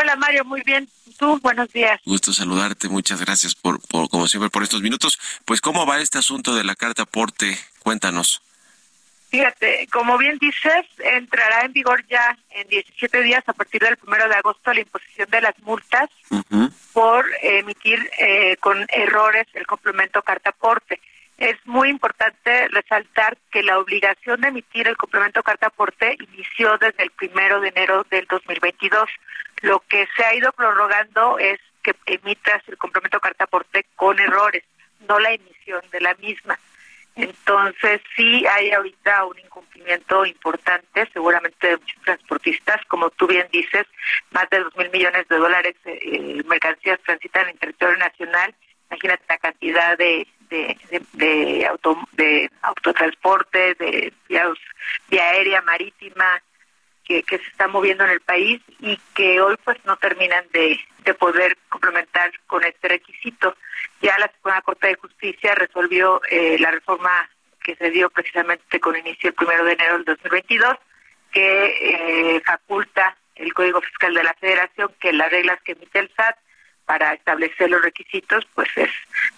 Hola 0.00 0.14
Mario, 0.14 0.44
muy 0.44 0.62
bien. 0.62 0.88
Tú, 1.18 1.40
buenos 1.42 1.68
días. 1.72 2.00
Gusto 2.04 2.32
saludarte, 2.32 2.88
muchas 2.88 3.20
gracias 3.20 3.56
por, 3.56 3.80
por, 3.88 4.08
como 4.08 4.28
siempre, 4.28 4.48
por 4.48 4.62
estos 4.62 4.80
minutos. 4.80 5.18
Pues, 5.44 5.60
¿cómo 5.60 5.86
va 5.86 6.00
este 6.00 6.18
asunto 6.18 6.54
de 6.54 6.62
la 6.62 6.76
carta 6.76 7.02
aporte? 7.02 7.58
Cuéntanos. 7.80 8.40
Fíjate, 9.30 9.88
como 9.90 10.16
bien 10.16 10.38
dices, 10.38 10.86
entrará 10.98 11.64
en 11.64 11.72
vigor 11.72 12.06
ya 12.06 12.38
en 12.50 12.68
17 12.68 13.22
días 13.22 13.42
a 13.48 13.52
partir 13.52 13.80
del 13.82 13.96
primero 13.96 14.28
de 14.28 14.36
agosto 14.36 14.72
la 14.72 14.80
imposición 14.80 15.28
de 15.30 15.40
las 15.40 15.58
multas 15.62 16.08
por 16.92 17.26
emitir 17.42 17.98
eh, 18.18 18.56
con 18.60 18.86
errores 18.90 19.48
el 19.54 19.66
complemento 19.66 20.22
carta 20.22 20.50
aporte. 20.50 21.00
Es 21.38 21.56
muy 21.66 21.88
importante 21.88 22.66
resaltar 22.68 23.38
que 23.52 23.62
la 23.62 23.78
obligación 23.78 24.40
de 24.40 24.48
emitir 24.48 24.88
el 24.88 24.96
complemento 24.96 25.42
carta 25.44 25.68
aporte 25.68 26.16
inició 26.32 26.76
desde 26.78 27.04
el 27.04 27.10
primero 27.12 27.60
de 27.60 27.68
enero 27.68 28.04
del 28.10 28.26
2022. 28.26 29.08
Lo 29.62 29.78
que 29.88 30.08
se 30.16 30.24
ha 30.24 30.34
ido 30.34 30.52
prorrogando 30.52 31.38
es 31.38 31.60
que 31.82 31.94
emitas 32.06 32.62
el 32.66 32.76
complemento 32.76 33.20
carta 33.20 33.44
aporte 33.44 33.86
con 33.94 34.18
errores, 34.18 34.64
no 35.08 35.20
la 35.20 35.32
emisión 35.32 35.80
de 35.92 36.00
la 36.00 36.14
misma. 36.14 36.58
Entonces 37.14 38.00
sí 38.16 38.44
hay 38.46 38.72
ahorita 38.72 39.24
un 39.24 39.38
incumplimiento 39.38 40.26
importante, 40.26 41.08
seguramente 41.12 41.68
de 41.68 41.76
muchos 41.76 42.02
transportistas, 42.02 42.84
como 42.86 43.10
tú 43.10 43.28
bien 43.28 43.46
dices, 43.52 43.86
más 44.32 44.50
de 44.50 44.58
dos 44.58 44.76
mil 44.76 44.90
millones 44.90 45.26
de 45.28 45.36
dólares 45.36 45.76
eh, 45.84 46.42
mercancías 46.46 46.98
transitan 47.04 47.48
en 47.48 47.58
territorio 47.58 47.96
nacional. 47.96 48.52
Imagínate 48.90 49.24
la 49.28 49.38
cantidad 49.38 49.98
de 49.98 50.26
de, 50.48 50.76
de, 50.90 51.02
de, 51.12 51.66
auto, 51.66 51.96
de 52.12 52.50
autotransporte, 52.62 53.74
de 53.74 54.12
vía, 54.28 54.46
vía 55.08 55.24
aérea, 55.30 55.62
marítima, 55.62 56.42
que, 57.04 57.22
que, 57.22 57.38
se 57.38 57.44
está 57.44 57.68
moviendo 57.68 58.04
en 58.04 58.10
el 58.10 58.20
país 58.20 58.60
y 58.80 58.98
que 59.14 59.40
hoy 59.40 59.56
pues 59.64 59.78
no 59.84 59.96
terminan 59.96 60.44
de, 60.52 60.78
de 61.04 61.14
poder 61.14 61.56
complementar 61.68 62.30
con 62.46 62.64
este 62.64 62.88
requisito. 62.88 63.56
Ya 64.02 64.18
la 64.18 64.30
Suprema 64.32 64.62
Corte 64.62 64.88
de 64.88 64.94
Justicia 64.96 65.54
resolvió 65.54 66.20
eh, 66.30 66.58
la 66.58 66.70
reforma 66.70 67.28
que 67.62 67.76
se 67.76 67.90
dio 67.90 68.10
precisamente 68.10 68.80
con 68.80 68.96
inicio 68.96 69.30
el 69.30 69.34
primero 69.34 69.64
de 69.64 69.72
enero 69.72 69.94
del 69.94 70.04
2022, 70.04 70.76
que 71.32 72.36
eh, 72.36 72.42
faculta 72.44 73.16
el 73.34 73.52
Código 73.54 73.80
Fiscal 73.80 74.14
de 74.14 74.24
la 74.24 74.34
Federación 74.34 74.90
que 75.00 75.12
las 75.12 75.30
reglas 75.30 75.60
que 75.62 75.72
emite 75.72 75.98
el 75.98 76.10
SAT 76.14 76.36
para 76.88 77.12
establecer 77.12 77.68
los 77.68 77.82
requisitos, 77.82 78.46
pues 78.54 78.70
es 78.76 78.88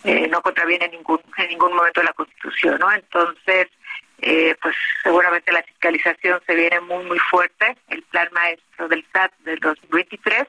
eh, 0.05 0.29
no 0.29 0.41
contraviene 0.41 0.85
en 0.85 0.93
ningún 0.93 1.21
en 1.37 1.49
ningún 1.49 1.75
momento 1.75 2.01
la 2.01 2.13
Constitución, 2.13 2.79
¿no? 2.79 2.93
Entonces, 2.93 3.67
eh, 4.21 4.55
pues 4.63 4.77
seguramente 5.03 5.51
la 5.51 5.65
fiscalización 5.65 6.41
se 6.47 6.55
viene 6.55 6.79
muy 6.79 7.05
muy 7.07 7.19
fuerte. 7.19 7.77
El 7.89 8.03
plan 8.05 8.29
maestro 8.31 8.87
del 8.87 9.05
SAT 9.13 9.33
del 9.41 9.59
2023 9.59 10.47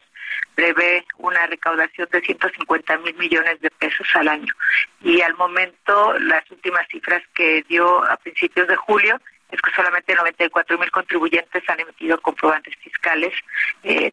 prevé 0.54 1.04
una 1.18 1.48
recaudación 1.48 2.08
de 2.12 2.22
150 2.22 2.98
mil 3.00 3.16
millones 3.16 3.60
de 3.62 3.72
pesos 3.72 4.08
al 4.14 4.28
año 4.28 4.54
y 5.02 5.22
al 5.22 5.34
momento 5.38 6.14
las 6.20 6.50
últimas 6.52 6.88
cifras 6.88 7.24
que 7.34 7.66
dio 7.68 8.06
a 8.06 8.16
principios 8.18 8.68
de 8.68 8.76
julio 8.76 9.20
es 9.50 9.60
que 9.60 9.72
solamente 9.72 10.14
94 10.14 10.78
mil 10.78 10.92
contribuyentes 10.92 11.64
han 11.68 11.80
emitido 11.80 12.22
comprobantes 12.22 12.76
fiscales 12.78 13.34
eh, 13.82 14.12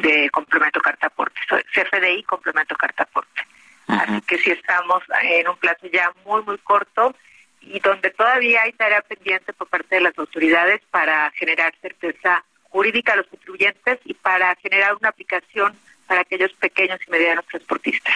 de 0.00 0.30
complemento 0.30 0.80
carta 0.80 1.06
aporte, 1.08 1.40
CFDI 1.72 2.22
complemento 2.24 2.74
carta 2.76 3.02
aporte. 3.04 3.42
Así 3.86 4.20
que 4.22 4.38
si 4.38 4.50
estamos 4.50 5.02
en 5.22 5.48
un 5.48 5.56
plazo 5.56 5.86
ya 5.92 6.12
muy, 6.24 6.42
muy 6.42 6.56
corto 6.58 7.14
y 7.60 7.78
donde 7.80 8.10
todavía 8.10 8.62
hay 8.62 8.72
tarea 8.72 9.02
pendiente 9.02 9.52
por 9.52 9.68
parte 9.68 9.96
de 9.96 10.00
las 10.02 10.18
autoridades 10.18 10.80
para 10.90 11.30
generar 11.32 11.74
certeza 11.80 12.44
jurídica 12.70 13.12
a 13.12 13.16
los 13.16 13.26
contribuyentes 13.26 13.98
y 14.04 14.14
para 14.14 14.54
generar 14.56 14.94
una 14.94 15.10
aplicación 15.10 15.76
para 16.06 16.22
aquellos 16.22 16.52
pequeños 16.54 16.98
y 17.06 17.10
medianos 17.10 17.46
transportistas. 17.46 18.14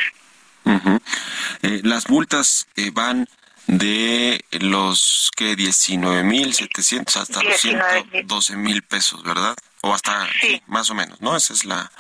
eh, 1.62 1.80
las 1.84 2.08
multas 2.08 2.66
eh, 2.76 2.90
van 2.92 3.28
de 3.66 4.44
los 4.60 5.30
que 5.36 5.56
19.700 5.56 7.16
hasta 7.16 7.40
19, 7.40 7.94
los 8.00 8.10
112 8.10 8.56
mil 8.56 8.82
pesos, 8.82 9.22
¿verdad? 9.22 9.56
O 9.86 9.94
hasta, 9.94 10.26
sí. 10.40 10.48
sí. 10.48 10.62
más 10.66 10.90
o 10.90 10.94
menos, 10.94 11.20
¿no? 11.20 11.36
Esa 11.36 11.52
es 11.52 11.64
la... 11.64 11.90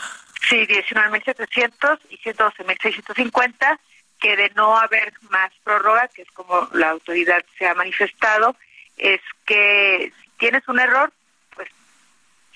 Sí, 0.48 0.56
19.700 0.66 1.98
y 2.10 2.18
112.650, 2.18 3.78
que 4.20 4.36
de 4.36 4.50
no 4.50 4.76
haber 4.76 5.12
más 5.30 5.50
prórroga, 5.64 6.08
que 6.08 6.22
es 6.22 6.30
como 6.32 6.68
la 6.72 6.90
autoridad 6.90 7.44
se 7.58 7.66
ha 7.66 7.74
manifestado, 7.74 8.56
es 8.96 9.20
que 9.44 10.12
si 10.20 10.30
tienes 10.38 10.66
un 10.68 10.78
error, 10.78 11.12
pues 11.54 11.68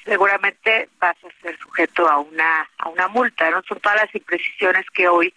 seguramente 0.04 0.88
vas 0.98 1.16
a 1.24 1.42
ser 1.42 1.58
sujeto 1.58 2.08
a 2.08 2.18
una 2.18 2.68
a 2.78 2.88
una 2.88 3.08
multa, 3.08 3.50
¿no? 3.50 3.62
Son 3.62 3.80
todas 3.80 4.02
las 4.02 4.14
imprecisiones 4.14 4.86
que 4.92 5.08
hoy 5.08 5.34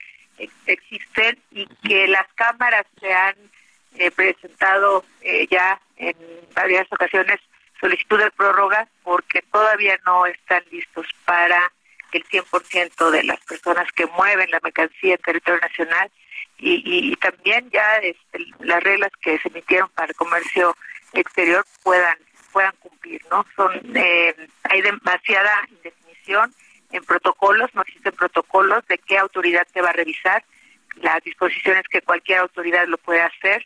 existen 0.66 1.40
y 1.52 1.68
que 1.88 2.08
las 2.08 2.28
cámaras 2.36 2.86
se 3.00 3.14
han 3.14 3.36
eh, 3.96 4.12
presentado 4.12 5.06
eh, 5.22 5.48
ya 5.50 5.80
en 5.98 6.16
varias 6.54 6.88
ocasiones 6.92 7.40
solicitud 7.84 8.18
de 8.18 8.32
prórroga 8.32 8.88
porque 9.04 9.42
todavía 9.52 10.00
no 10.06 10.26
están 10.26 10.64
listos 10.72 11.06
para 11.26 11.70
el 12.14 12.24
100% 12.26 13.10
de 13.10 13.24
las 13.24 13.40
personas 13.42 13.92
que 13.92 14.06
mueven 14.06 14.50
la 14.52 14.62
mercancía 14.64 15.16
en 15.16 15.22
territorio 15.22 15.60
nacional 15.60 16.10
y, 16.58 16.82
y, 16.86 17.16
también 17.18 17.70
ya 17.72 17.98
este, 17.98 18.46
las 18.60 18.82
reglas 18.82 19.12
que 19.20 19.38
se 19.40 19.50
emitieron 19.50 19.90
para 19.90 20.08
el 20.08 20.16
comercio 20.16 20.78
exterior 21.12 21.66
puedan 21.84 22.18
puedan 22.54 22.74
cumplir, 22.80 23.20
¿no? 23.32 23.46
Son 23.56 23.72
eh, 23.96 24.34
hay 24.64 24.82
demasiada 24.82 25.68
indefinición 25.70 26.54
en 26.92 27.04
protocolos, 27.04 27.74
no 27.74 27.82
existen 27.82 28.14
protocolos 28.14 28.86
de 28.88 29.00
qué 29.00 29.18
autoridad 29.18 29.68
se 29.74 29.82
va 29.82 29.90
a 29.90 29.94
revisar, 29.94 30.46
las 30.98 31.22
disposiciones 31.24 31.84
que 31.90 32.02
cualquier 32.02 32.40
autoridad 32.40 32.88
lo 32.88 32.98
puede 33.00 33.24
hacer 33.24 33.66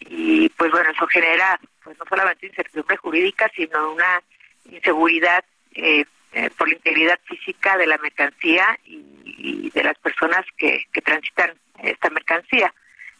y 0.00 0.48
pues 0.50 0.70
bueno, 0.70 0.90
eso 0.90 1.06
genera 1.06 1.58
pues 1.88 1.98
no 1.98 2.04
solamente 2.06 2.46
incertidumbre 2.46 2.98
jurídica, 2.98 3.50
sino 3.56 3.92
una 3.92 4.22
inseguridad 4.70 5.42
eh, 5.74 6.04
eh, 6.32 6.50
por 6.50 6.68
la 6.68 6.74
integridad 6.74 7.18
física 7.24 7.78
de 7.78 7.86
la 7.86 7.96
mercancía 7.96 8.78
y, 8.84 9.70
de 9.70 9.84
las 9.84 9.96
personas 9.96 10.44
que, 10.58 10.84
transitan 11.02 11.54
esta 11.82 12.10
mercancía. 12.10 12.74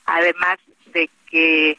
Además 0.04 0.58
de 0.92 1.08
que 1.30 1.78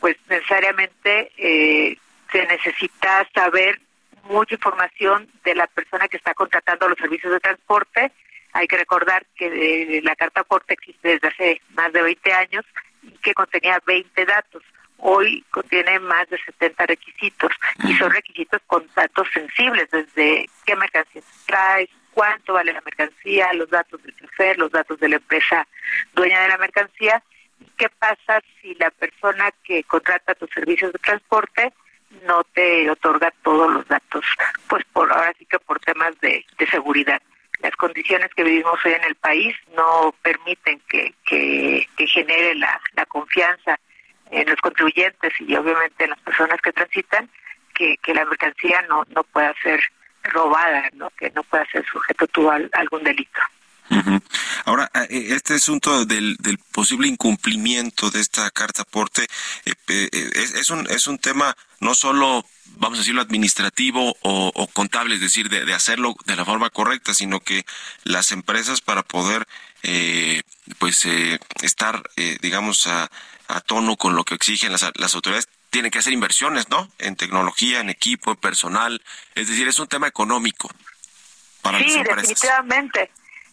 pues 0.00 0.16
necesariamente 0.30 1.30
eh, 1.36 1.98
se 2.32 2.46
necesita 2.46 3.28
saber 3.34 3.78
mucha 4.22 4.54
información 4.54 5.28
de 5.44 5.54
la 5.54 5.66
persona 5.66 6.08
que 6.08 6.16
está 6.16 6.32
contratando 6.32 6.88
los 6.88 6.96
servicios 6.96 7.34
de 7.34 7.40
transporte. 7.40 8.12
Hay 8.52 8.66
que 8.66 8.78
recordar 8.78 9.26
que 9.36 10.00
la 10.02 10.16
carta 10.16 10.40
aporte 10.40 10.72
existe 10.72 11.06
desde 11.06 11.28
hace 11.28 11.60
más 11.74 11.92
de 11.92 12.00
20 12.00 12.32
años 12.32 12.64
y 13.02 13.10
que 13.18 13.34
contenía 13.34 13.78
20 13.84 14.24
datos. 14.24 14.62
Hoy 15.02 15.44
contiene 15.50 15.98
más 15.98 16.28
de 16.28 16.38
70 16.38 16.86
requisitos 16.86 17.52
y 17.84 17.94
son 17.94 18.10
requisitos 18.10 18.60
con 18.66 18.86
datos 18.94 19.26
sensibles, 19.32 19.90
desde 19.90 20.48
qué 20.66 20.76
mercancía 20.76 21.22
traes, 21.46 21.88
cuánto 22.12 22.54
vale 22.54 22.72
la 22.72 22.82
mercancía, 22.82 23.52
los 23.54 23.70
datos 23.70 24.02
del 24.02 24.14
chofer, 24.16 24.58
los 24.58 24.70
datos 24.70 24.98
de 25.00 25.08
la 25.08 25.16
empresa 25.16 25.66
dueña 26.14 26.42
de 26.42 26.48
la 26.48 26.58
mercancía. 26.58 27.22
¿Qué 27.76 27.88
pasa 27.88 28.42
si 28.60 28.74
la 28.74 28.90
persona 28.90 29.50
que 29.64 29.84
contrata 29.84 30.34
tus 30.34 30.50
servicios 30.50 30.92
de 30.92 30.98
transporte 30.98 31.72
no 32.26 32.44
te 32.52 32.90
otorga 32.90 33.32
todos 33.42 33.72
los 33.72 33.88
datos? 33.88 34.24
Pues 34.68 34.84
por 34.92 35.10
ahora 35.10 35.32
sí 35.38 35.46
que 35.46 35.58
por 35.58 35.80
temas 35.80 36.18
de, 36.20 36.44
de 36.58 36.66
seguridad 36.66 37.20
las 37.62 37.76
condiciones 37.76 38.30
que 38.34 38.44
vivimos 38.44 38.78
hoy 38.84 38.92
en 38.92 39.04
el 39.04 39.14
país 39.16 39.54
no 39.76 40.14
permiten 40.22 40.80
que, 40.88 41.14
que, 41.24 41.86
que 41.96 42.06
genere 42.06 42.54
la, 42.54 42.80
la, 42.94 43.04
confianza 43.06 43.78
en 44.30 44.48
los 44.48 44.56
contribuyentes 44.60 45.32
y 45.40 45.54
obviamente 45.56 46.04
en 46.04 46.10
las 46.10 46.20
personas 46.20 46.60
que 46.60 46.72
transitan 46.72 47.28
que, 47.74 47.96
que 48.02 48.14
la 48.14 48.24
mercancía 48.24 48.82
no, 48.88 49.04
no 49.14 49.22
pueda 49.24 49.54
ser 49.62 49.80
robada, 50.24 50.88
¿no? 50.94 51.10
que 51.18 51.30
no 51.30 51.42
pueda 51.44 51.64
ser 51.66 51.84
sujeto 51.86 52.50
a, 52.50 52.58
algún 52.72 53.02
delito. 53.02 53.40
Uh. 53.90 54.20
Ahora, 54.66 54.88
este 55.08 55.54
asunto 55.54 56.04
del, 56.04 56.36
del, 56.36 56.58
posible 56.58 57.08
incumplimiento 57.08 58.10
de 58.10 58.20
esta 58.20 58.48
carta 58.50 58.82
aporte 58.82 59.26
eh, 59.64 59.72
eh, 59.88 60.08
es, 60.12 60.54
es, 60.54 60.70
un, 60.70 60.86
es 60.88 61.08
un 61.08 61.18
tema 61.18 61.56
no 61.80 61.94
solo 61.94 62.44
vamos 62.76 62.98
a 62.98 63.02
decirlo, 63.02 63.20
administrativo 63.20 64.16
o, 64.22 64.52
o 64.54 64.66
contable, 64.68 65.14
es 65.14 65.20
decir, 65.20 65.48
de, 65.48 65.64
de, 65.64 65.74
hacerlo 65.74 66.14
de 66.26 66.36
la 66.36 66.44
forma 66.44 66.70
correcta, 66.70 67.14
sino 67.14 67.40
que 67.40 67.64
las 68.04 68.32
empresas 68.32 68.80
para 68.80 69.02
poder, 69.02 69.46
eh, 69.82 70.42
pues, 70.78 71.04
eh, 71.06 71.38
estar, 71.62 72.02
eh, 72.16 72.38
digamos, 72.40 72.86
a, 72.86 73.10
a, 73.48 73.60
tono 73.60 73.96
con 73.96 74.14
lo 74.14 74.24
que 74.24 74.34
exigen 74.34 74.72
las, 74.72 74.90
las 74.94 75.14
autoridades, 75.14 75.48
tienen 75.70 75.90
que 75.90 75.98
hacer 75.98 76.12
inversiones, 76.12 76.68
¿no? 76.68 76.88
En 76.98 77.16
tecnología, 77.16 77.80
en 77.80 77.90
equipo, 77.90 78.32
en 78.32 78.36
personal, 78.36 79.00
es 79.34 79.48
decir, 79.48 79.68
es 79.68 79.78
un 79.78 79.88
tema 79.88 80.08
económico 80.08 80.70
para 81.62 81.78
sí, 81.78 81.84
las 81.84 81.96
empresas. 81.96 82.28
definitivamente. 82.28 83.10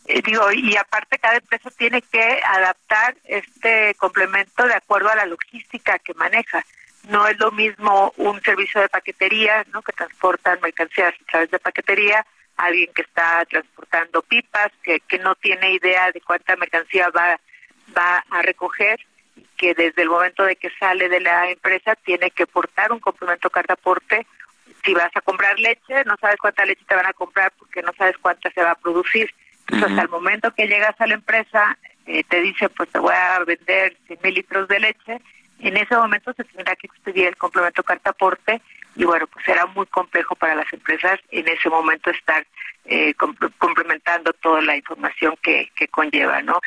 Eh, 0.07 0.21
digo, 0.25 0.51
y 0.53 0.75
aparte 0.77 1.19
cada 1.19 1.35
empresa 1.35 1.69
tiene 1.71 2.01
que 2.01 2.39
adaptar 2.45 3.15
este 3.25 3.93
complemento 3.95 4.65
de 4.65 4.73
acuerdo 4.73 5.09
a 5.09 5.15
la 5.15 5.25
logística 5.25 5.99
que 5.99 6.13
maneja 6.13 6.65
no 7.09 7.27
es 7.27 7.37
lo 7.39 7.51
mismo 7.51 8.13
un 8.17 8.41
servicio 8.41 8.81
de 8.81 8.89
paquetería, 8.89 9.65
¿no? 9.73 9.81
que 9.81 9.93
transportan 9.93 10.59
mercancías 10.61 11.13
a 11.13 11.31
través 11.31 11.51
de 11.51 11.59
paquetería, 11.59 12.25
alguien 12.57 12.91
que 12.93 13.03
está 13.03 13.45
transportando 13.45 14.21
pipas, 14.23 14.71
que, 14.83 14.99
que 15.01 15.19
no 15.19 15.35
tiene 15.35 15.73
idea 15.73 16.11
de 16.11 16.21
cuánta 16.21 16.55
mercancía 16.55 17.09
va, 17.09 17.39
va 17.95 18.23
a 18.29 18.41
recoger, 18.41 18.99
que 19.55 19.73
desde 19.73 20.01
el 20.01 20.09
momento 20.09 20.43
de 20.43 20.55
que 20.55 20.69
sale 20.79 21.10
de 21.10 21.19
la 21.19 21.49
empresa 21.49 21.95
tiene 21.95 22.31
que 22.31 22.47
portar 22.47 22.91
un 22.91 22.99
complemento 22.99 23.49
carta 23.49 23.73
aporte. 23.73 24.25
Si 24.83 24.93
vas 24.93 25.12
a 25.15 25.21
comprar 25.21 25.60
leche, 25.60 26.03
no 26.05 26.15
sabes 26.19 26.37
cuánta 26.37 26.65
leche 26.65 26.83
te 26.87 26.95
van 26.95 27.05
a 27.05 27.13
comprar 27.13 27.51
porque 27.58 27.81
no 27.81 27.93
sabes 27.97 28.17
cuánta 28.17 28.49
se 28.51 28.63
va 28.63 28.71
a 28.71 28.75
producir. 28.75 29.33
Entonces, 29.62 29.83
uh 29.83 29.85
-huh. 29.85 29.91
hasta 29.91 30.01
el 30.03 30.10
momento 30.10 30.51
que 30.51 30.67
llegas 30.67 30.99
a 30.99 31.08
la 31.08 31.15
empresa, 31.15 31.77
eh, 32.05 32.23
te 32.23 32.41
dice, 32.41 32.69
pues 32.69 32.89
te 32.89 32.99
voy 32.99 33.13
a 33.13 33.39
vender 33.39 33.97
100 34.08 34.19
mil 34.23 34.33
litros 34.33 34.67
de 34.67 34.79
leche, 34.79 35.21
en 35.60 35.75
ese 35.75 35.95
momento 35.95 36.33
se 36.33 36.43
tendrá 36.43 36.75
que 36.75 36.87
expedir 36.87 37.27
el 37.27 37.35
complemento 37.35 37.83
carta 37.83 38.12
aporte 38.12 38.62
y 38.98 39.06
bueno, 39.06 39.27
pues 39.27 39.45
será 39.45 39.65
muy 39.67 39.85
complejo 39.85 40.35
para 40.35 40.56
las 40.56 40.71
empresas 40.73 41.19
en 41.29 41.48
ese 41.48 41.69
momento 41.69 42.10
estar 42.10 42.45
eh, 42.85 43.13
complementando 43.60 44.33
toda 44.33 44.62
la 44.62 44.75
información 44.75 45.35
que, 45.41 45.71
que 45.75 45.87
conlleva, 45.87 46.41
¿no? 46.41 46.60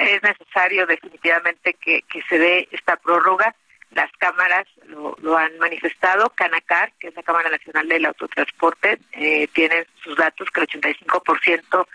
Es 0.00 0.22
necesario 0.22 0.86
definitivamente 0.86 1.74
que, 1.74 2.02
que 2.02 2.22
se 2.28 2.38
dé 2.38 2.68
esta 2.72 2.96
prórroga 2.96 3.54
las 3.92 4.10
cámaras 4.18 4.66
lo, 4.86 5.16
lo, 5.20 5.36
han 5.36 5.56
manifestado. 5.58 6.30
Canacar, 6.30 6.92
que 6.98 7.08
es 7.08 7.16
la 7.16 7.22
Cámara 7.22 7.50
Nacional 7.50 7.88
del 7.88 8.06
Autotransporte, 8.06 8.98
eh, 9.12 9.48
tiene 9.48 9.86
sus 10.02 10.16
datos 10.16 10.48
que 10.50 10.60
el 10.60 10.68
85% 10.68 11.86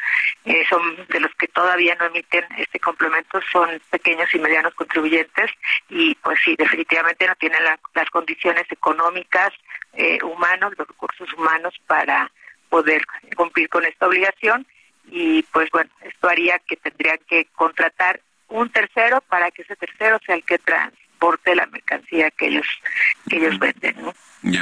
eh, 0.45 0.63
son 0.67 0.81
de 1.07 1.19
los 1.19 1.33
que 1.35 1.47
todavía 1.47 1.95
no 1.95 2.05
emiten 2.05 2.45
este 2.57 2.79
complemento, 2.79 3.39
son 3.51 3.79
pequeños 3.91 4.33
y 4.33 4.39
medianos 4.39 4.73
contribuyentes 4.73 5.51
y 5.89 6.15
pues 6.15 6.39
sí, 6.43 6.55
definitivamente 6.57 7.27
no 7.27 7.35
tienen 7.35 7.63
la, 7.63 7.79
las 7.93 8.09
condiciones 8.09 8.65
económicas, 8.71 9.51
eh, 9.93 10.19
humanos, 10.23 10.73
los 10.77 10.87
recursos 10.87 11.31
humanos 11.33 11.73
para 11.87 12.31
poder 12.69 13.03
cumplir 13.35 13.69
con 13.69 13.85
esta 13.85 14.07
obligación 14.07 14.65
y 15.09 15.43
pues 15.43 15.69
bueno, 15.71 15.89
esto 16.01 16.27
haría 16.27 16.59
que 16.59 16.77
tendrían 16.77 17.19
que 17.27 17.45
contratar 17.53 18.21
un 18.47 18.69
tercero 18.69 19.21
para 19.21 19.51
que 19.51 19.63
ese 19.63 19.75
tercero 19.75 20.19
sea 20.25 20.35
el 20.35 20.43
que 20.43 20.57
trans 20.57 20.93
transporte 21.23 21.55
la 21.55 21.65
mercancía 21.67 22.31
que 22.31 22.47
ellos 22.47 22.67
que 23.29 23.37
ellos 23.37 23.57
venden, 23.59 23.95
¿no? 24.01 24.13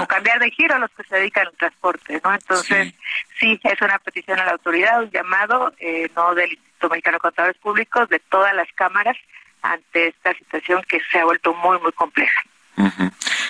O 0.03 0.07
cambiar 0.07 0.39
de 0.39 0.51
giro 0.51 0.75
a 0.75 0.79
los 0.79 0.91
que 0.91 1.03
se 1.03 1.15
dedican 1.15 1.47
al 1.47 1.53
transporte, 1.53 2.21
¿no? 2.23 2.34
Entonces, 2.34 2.93
sí, 3.39 3.59
es 3.63 3.82
una 3.82 3.97
petición 3.97 4.39
a 4.39 4.45
la 4.45 4.51
autoridad, 4.51 5.01
un 5.01 5.09
llamado, 5.09 5.73
eh, 5.79 6.07
no 6.15 6.36
del 6.36 6.51
Instituto 6.51 6.89
Mexicano 6.89 7.15
de 7.15 7.21
Contadores 7.21 7.57
Públicos, 7.57 8.07
de 8.09 8.19
todas 8.19 8.53
las 8.53 8.71
cámaras 8.73 9.17
ante 9.63 10.09
esta 10.09 10.34
situación 10.36 10.84
que 10.88 11.01
se 11.11 11.19
ha 11.19 11.25
vuelto 11.25 11.53
muy, 11.55 11.79
muy 11.79 11.91
compleja. 11.93 12.43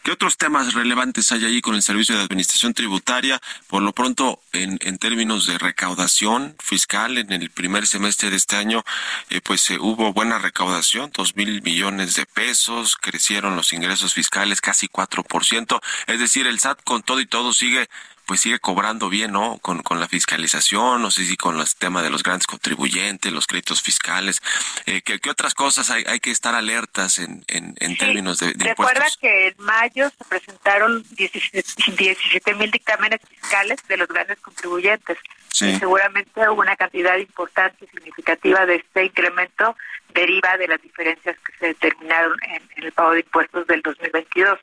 ¿Qué 0.04 0.12
otros 0.12 0.38
temas 0.38 0.74
relevantes 0.74 1.32
hay 1.32 1.46
ahí 1.46 1.62
con 1.62 1.76
el 1.76 1.84
Servicio 1.84 2.16
de 2.16 2.24
Administración 2.24 2.74
Tributaria? 2.74 3.42
Por 3.68 3.82
lo 3.82 3.94
pronto, 3.94 4.40
en, 4.52 4.80
en 4.82 4.98
términos 4.98 5.46
de 5.46 5.58
recaudación 5.58 6.56
fiscal, 6.60 7.18
en 7.18 7.32
el 7.32 7.50
primer 7.50 7.86
semestre 7.88 8.30
de 8.30 8.38
este 8.38 8.56
año, 8.56 8.84
eh, 9.30 9.42
pues 9.42 9.70
eh, 9.70 9.78
hubo 9.80 10.14
buena 10.14 10.40
recaudación, 10.40 11.12
dos 11.14 11.36
mil 11.36 11.62
millones 11.62 12.16
de 12.16 12.26
pesos, 12.26 12.98
crecieron 12.98 13.56
los 13.56 13.74
ingresos 13.74 14.14
fiscales 14.14 14.62
casi 14.62 14.88
4%, 14.88 15.80
es 16.08 16.20
decir, 16.20 16.48
el 16.48 16.60
SAT 16.60 16.84
con 16.84 17.04
todo 17.04 17.20
y 17.20 17.26
todo 17.26 17.54
sigue 17.54 17.90
pues 18.32 18.40
sigue 18.40 18.60
cobrando 18.60 19.10
bien, 19.10 19.34
¿no? 19.34 19.58
Con, 19.58 19.84
con 19.84 20.00
la 20.00 20.08
fiscalización, 20.08 21.02
no 21.02 21.12
sé 21.12 21.26
si 21.26 21.36
con 21.36 21.60
el 21.60 21.76
tema 21.76 22.02
de 22.02 22.10
los 22.10 22.24
grandes 22.24 22.48
contribuyentes, 22.48 23.30
los 23.30 23.46
créditos 23.46 23.82
fiscales. 23.82 24.42
Eh, 24.86 25.02
¿qué, 25.02 25.20
¿qué, 25.20 25.30
otras 25.30 25.54
cosas 25.54 25.90
hay, 25.90 26.06
hay 26.08 26.22
que 26.22 26.32
estar 26.32 26.56
alertas 26.56 27.20
en, 27.20 27.44
en, 27.50 27.76
en 27.82 27.92
sí. 27.92 27.98
términos 27.98 28.40
de, 28.40 28.54
de 28.54 28.70
Recuerda 28.70 29.00
impuestos? 29.00 29.18
que 29.18 29.48
en 29.48 29.56
mayo 29.58 30.10
se 30.18 30.24
presentaron 30.24 31.04
17 31.10 32.54
mil 32.54 32.72
dictámenes 32.72 33.20
fiscales 33.28 33.86
de 33.90 33.98
los 33.98 34.08
grandes 34.08 34.40
contribuyentes. 34.40 35.18
Sí. 35.50 35.66
Y 35.66 35.80
seguramente 35.80 36.48
una 36.48 36.78
cantidad 36.78 37.18
importante 37.18 37.84
y 37.84 37.88
significativa 37.88 38.66
de 38.66 38.76
este 38.76 39.04
incremento 39.04 39.76
deriva 40.14 40.56
de 40.56 40.70
las 40.70 40.82
diferencias 40.82 41.38
que 41.40 41.52
se 41.60 41.66
determinaron 41.66 42.38
en, 42.44 42.64
en 42.78 42.84
el 42.86 42.94
pago 42.94 43.12
de 43.12 43.20
impuestos 43.20 43.68
del 43.68 43.82
2022. 43.82 44.58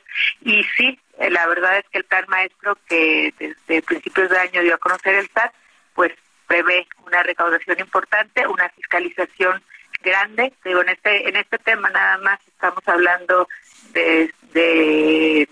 Y 0.46 0.64
sí, 0.74 0.98
la 1.18 1.46
verdad 1.46 1.78
es 1.78 1.84
que 1.90 1.98
el 1.98 2.04
plan 2.04 2.24
maestro 2.28 2.78
que 2.88 3.34
desde 3.38 3.82
principios 3.82 4.30
de 4.30 4.38
año 4.38 4.62
dio 4.62 4.74
a 4.74 4.78
conocer 4.78 5.14
el 5.14 5.28
SAT, 5.30 5.52
pues 5.94 6.12
prevé 6.46 6.86
una 7.06 7.22
recaudación 7.22 7.78
importante, 7.80 8.46
una 8.46 8.68
fiscalización 8.70 9.62
grande. 10.02 10.52
Digo, 10.64 10.80
en 10.82 10.90
este 10.90 11.28
en 11.28 11.36
este 11.36 11.58
tema 11.58 11.90
nada 11.90 12.18
más 12.18 12.40
estamos 12.46 12.86
hablando 12.86 13.48
de, 13.92 14.32
de 14.52 15.48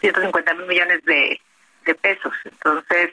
150 0.00 0.54
mil 0.54 0.66
millones 0.66 1.04
de, 1.04 1.40
de 1.84 1.94
pesos. 1.94 2.34
Entonces, 2.44 3.12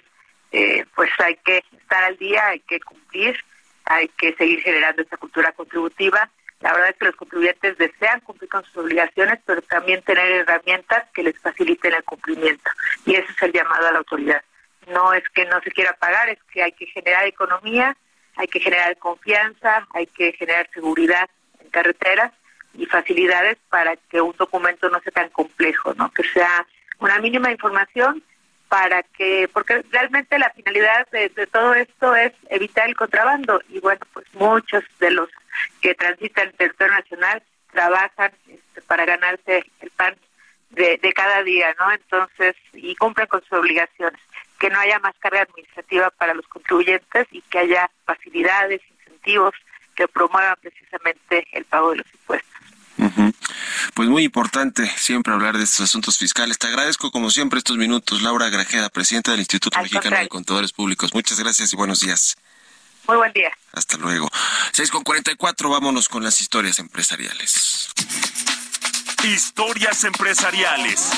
eh, 0.52 0.86
pues 0.96 1.10
hay 1.20 1.36
que 1.38 1.64
estar 1.80 2.04
al 2.04 2.18
día, 2.18 2.48
hay 2.48 2.60
que 2.62 2.80
cumplir, 2.80 3.38
hay 3.86 4.08
que 4.10 4.34
seguir 4.36 4.62
generando 4.62 5.02
esta 5.02 5.18
cultura 5.18 5.52
contributiva. 5.52 6.30
La 6.64 6.72
verdad 6.72 6.92
es 6.92 6.96
que 6.96 7.06
los 7.08 7.16
contribuyentes 7.18 7.78
desean 7.78 8.22
cumplir 8.22 8.50
con 8.50 8.64
sus 8.64 8.78
obligaciones, 8.78 9.38
pero 9.46 9.62
también 9.64 10.02
tener 10.04 10.32
herramientas 10.32 11.04
que 11.14 11.22
les 11.22 11.38
faciliten 11.38 11.94
el 11.94 12.04
cumplimiento. 12.06 12.72
Y 13.06 13.16
ese 13.16 13.30
es 13.30 13.42
el 13.44 13.52
llamado 13.52 13.86
a 13.86 13.92
la 13.92 13.98
autoridad. 13.98 14.42
No 14.88 15.14
es 15.14 15.28
que 15.32 15.44
no 15.46 15.60
se 15.60 15.72
quiera 15.72 15.92
pagar, 15.92 16.30
es 16.30 16.40
que 16.54 16.64
hay 16.64 16.72
que 16.72 16.86
generar 16.86 17.26
economía, 17.26 17.98
hay 18.38 18.48
que 18.48 18.62
generar 18.62 18.96
confianza, 18.98 19.86
hay 19.94 20.08
que 20.08 20.32
generar 20.32 20.70
seguridad 20.74 21.30
en 21.60 21.70
carreteras 21.70 22.32
y 22.76 22.86
facilidades 22.86 23.58
para 23.70 23.98
que 23.98 24.22
un 24.22 24.36
documento 24.38 24.90
no 24.90 25.02
sea 25.02 25.12
tan 25.12 25.30
complejo, 25.32 25.94
¿no? 25.96 26.12
Que 26.12 26.24
sea 26.24 26.66
una 27.00 27.20
mínima 27.20 27.52
información 27.52 28.24
para 28.70 29.04
que, 29.04 29.50
porque 29.52 29.84
realmente 29.92 30.40
la 30.40 30.50
finalidad 30.52 31.10
de, 31.12 31.28
de, 31.28 31.46
todo 31.46 31.74
esto 31.76 32.16
es 32.16 32.32
evitar 32.50 32.88
el 32.88 32.96
contrabando 32.96 33.62
y 33.68 33.82
bueno, 33.82 34.00
pues 34.14 34.26
muchos 34.34 34.84
de 35.02 35.12
los 35.12 35.30
que 35.82 35.96
transitan 35.96 36.48
el 36.48 36.54
territorio 36.56 36.94
nacional 36.94 37.44
trabajan 37.72 38.32
este, 38.48 38.82
para 38.84 39.06
ganarse 39.06 39.64
el 39.82 39.90
pan 39.92 40.16
de, 40.70 40.98
de 41.02 41.14
cada 41.14 41.44
día, 41.44 41.76
¿no? 41.80 41.92
Entonces, 41.92 42.56
y 42.74 42.96
cumplen 42.96 43.28
con 43.28 43.42
sus 43.42 43.54
obligaciones, 43.54 44.20
que 44.60 44.70
no 44.70 44.80
haya 44.80 45.00
más 45.00 45.14
carga 45.20 45.42
administrativa 45.42 46.10
para 46.12 46.34
los 46.34 46.48
contribuyentes 46.48 47.28
y 47.32 47.42
que 47.42 47.60
haya 47.60 47.90
facilidades, 48.06 48.82
incentivos 49.00 49.54
que 49.96 50.08
promuevan 50.08 50.56
precisamente 50.62 51.48
el 51.52 51.66
pago 51.66 51.92
de 51.92 51.98
los 51.98 52.08
impuestos. 52.14 52.50
Uh 52.98 53.06
-huh. 53.06 53.34
Pues 53.96 54.10
muy 54.10 54.24
importante 54.24 54.86
siempre 54.98 55.34
hablar 55.34 55.58
de 55.58 55.64
estos 55.64 55.82
asuntos 55.82 56.18
fiscales. 56.18 56.58
Te 56.58 56.68
agradezco 56.68 57.12
como 57.12 57.30
siempre 57.30 57.58
estos 57.58 57.78
minutos, 57.78 58.22
Laura 58.22 58.50
Grajeda, 58.50 58.90
presidenta 58.90 59.32
del 59.32 59.42
Instituto 59.42 59.78
Al 59.78 59.84
Mexicano 59.84 60.04
contrario. 60.04 60.26
de 60.26 60.30
Contadores 60.30 60.74
Públicos. 60.74 61.14
Muchas 61.14 61.40
gracias 61.40 61.74
y 61.74 61.76
buenos 61.76 62.02
días. 62.02 62.38
Muy 63.08 63.18
buen 63.18 63.34
día. 63.34 63.52
Hasta 63.74 63.98
luego. 63.98 64.30
6 64.72 64.92
con 64.92 65.04
44, 65.04 65.70
vámonos 65.70 66.08
con 66.08 66.24
las 66.24 66.40
historias 66.40 66.80
empresariales. 66.80 67.90
Historias 69.24 70.04
empresariales. 70.04 71.12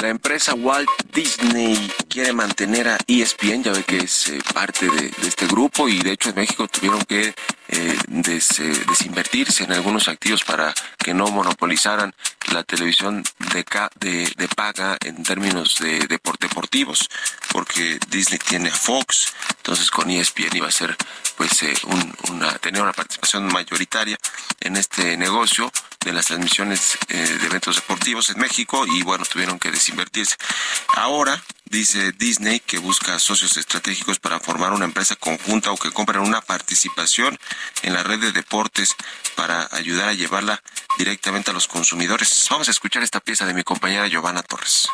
La 0.00 0.08
empresa 0.08 0.54
Walt 0.54 0.90
Disney 1.12 1.92
quiere 2.08 2.32
mantener 2.32 2.88
a 2.88 2.98
ESPN, 3.06 3.62
ya 3.62 3.72
ve 3.72 3.84
que 3.84 3.98
es 3.98 4.28
eh, 4.28 4.40
parte 4.52 4.88
de, 4.90 5.10
de, 5.10 5.28
este 5.28 5.46
grupo 5.46 5.88
y 5.88 6.00
de 6.00 6.12
hecho 6.12 6.30
en 6.30 6.36
México 6.36 6.66
tuvieron 6.66 7.00
que 7.02 7.32
eh, 7.72 7.98
des, 8.06 8.60
eh, 8.60 8.84
desinvertirse 8.86 9.64
en 9.64 9.72
algunos 9.72 10.08
activos 10.08 10.44
para 10.44 10.74
que 10.98 11.14
no 11.14 11.26
monopolizaran 11.28 12.14
la 12.52 12.62
televisión 12.62 13.24
de, 13.52 13.64
de, 13.98 14.32
de 14.36 14.48
paga 14.48 14.98
en 15.04 15.22
términos 15.22 15.78
de, 15.78 16.00
de 16.00 16.20
deportivos, 16.38 17.08
porque 17.50 17.98
Disney 18.08 18.38
tiene 18.38 18.68
a 18.68 18.74
Fox, 18.74 19.32
entonces 19.56 19.90
con 19.90 20.10
ESPN 20.10 20.56
iba 20.56 20.68
a 20.68 20.72
ser 20.72 20.96
pues 21.36 21.62
eh, 21.62 21.74
un, 21.84 22.14
una, 22.30 22.58
tener 22.58 22.82
una 22.82 22.92
participación 22.92 23.46
mayoritaria 23.46 24.18
en 24.60 24.76
este 24.76 25.16
negocio 25.16 25.72
de 26.04 26.12
las 26.12 26.26
transmisiones 26.26 26.98
eh, 27.08 27.16
de 27.16 27.46
eventos 27.46 27.76
deportivos 27.76 28.30
en 28.30 28.38
México 28.38 28.84
y 28.86 29.02
bueno, 29.02 29.24
tuvieron 29.24 29.58
que 29.58 29.70
desinvertirse. 29.70 30.36
Ahora 30.94 31.42
dice 31.72 32.12
Disney 32.12 32.60
que 32.60 32.78
busca 32.78 33.18
socios 33.18 33.56
estratégicos 33.56 34.18
para 34.18 34.38
formar 34.38 34.74
una 34.74 34.84
empresa 34.84 35.16
conjunta 35.16 35.72
o 35.72 35.78
que 35.78 35.90
compren 35.90 36.20
una 36.20 36.42
participación 36.42 37.38
en 37.82 37.94
la 37.94 38.02
red 38.02 38.20
de 38.20 38.30
deportes 38.30 38.94
para 39.36 39.68
ayudar 39.72 40.10
a 40.10 40.12
llevarla 40.12 40.62
directamente 40.98 41.50
a 41.50 41.54
los 41.54 41.66
consumidores. 41.66 42.46
Vamos 42.50 42.68
a 42.68 42.72
escuchar 42.72 43.02
esta 43.02 43.20
pieza 43.20 43.46
de 43.46 43.54
mi 43.54 43.62
compañera 43.62 44.06
Giovanna 44.06 44.42
Torres. 44.42 44.86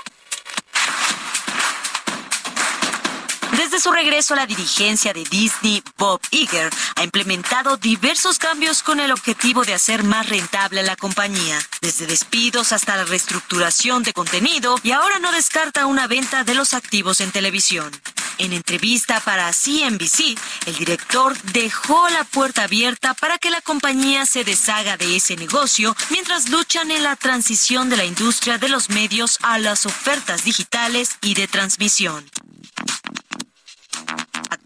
Desde 3.79 3.91
su 3.91 3.95
regreso 3.95 4.35
a 4.35 4.39
la 4.39 4.47
dirigencia 4.47 5.13
de 5.13 5.23
Disney, 5.23 5.85
Bob 5.97 6.21
Iger 6.33 6.69
ha 6.97 7.05
implementado 7.05 7.77
diversos 7.77 8.37
cambios 8.37 8.83
con 8.83 8.99
el 8.99 9.13
objetivo 9.13 9.65
de 9.65 9.73
hacer 9.73 10.03
más 10.03 10.29
rentable 10.29 10.81
a 10.81 10.83
la 10.83 10.97
compañía, 10.97 11.61
desde 11.81 12.09
despidos 12.09 12.73
hasta 12.73 12.97
la 12.97 13.05
reestructuración 13.05 14.03
de 14.03 14.13
contenido 14.13 14.81
y 14.83 14.91
ahora 14.91 15.21
no 15.21 15.31
descarta 15.31 15.87
una 15.87 16.09
venta 16.09 16.43
de 16.43 16.57
los 16.57 16.75
activos 16.75 17.21
en 17.21 17.31
televisión. 17.31 17.93
En 18.39 18.53
entrevista 18.53 19.21
para 19.21 19.53
CNBC, 19.53 20.37
el 20.67 20.75
director 20.75 21.41
dejó 21.53 22.09
la 22.09 22.25
puerta 22.25 22.65
abierta 22.65 23.15
para 23.15 23.39
que 23.39 23.53
la 23.53 23.61
compañía 23.61 24.27
se 24.27 24.43
deshaga 24.43 24.97
de 24.97 25.15
ese 25.15 25.37
negocio 25.37 25.95
mientras 26.11 26.49
luchan 26.49 26.91
en 26.91 27.05
la 27.05 27.15
transición 27.15 27.91
de 27.91 27.97
la 27.97 28.05
industria 28.05 28.59
de 28.59 28.71
los 28.71 28.91
medios 28.91 29.39
a 29.43 29.61
las 29.61 29.87
ofertas 29.87 30.43
digitales 30.43 31.11
y 31.21 31.35
de 31.35 31.47
transmisión. 31.47 32.29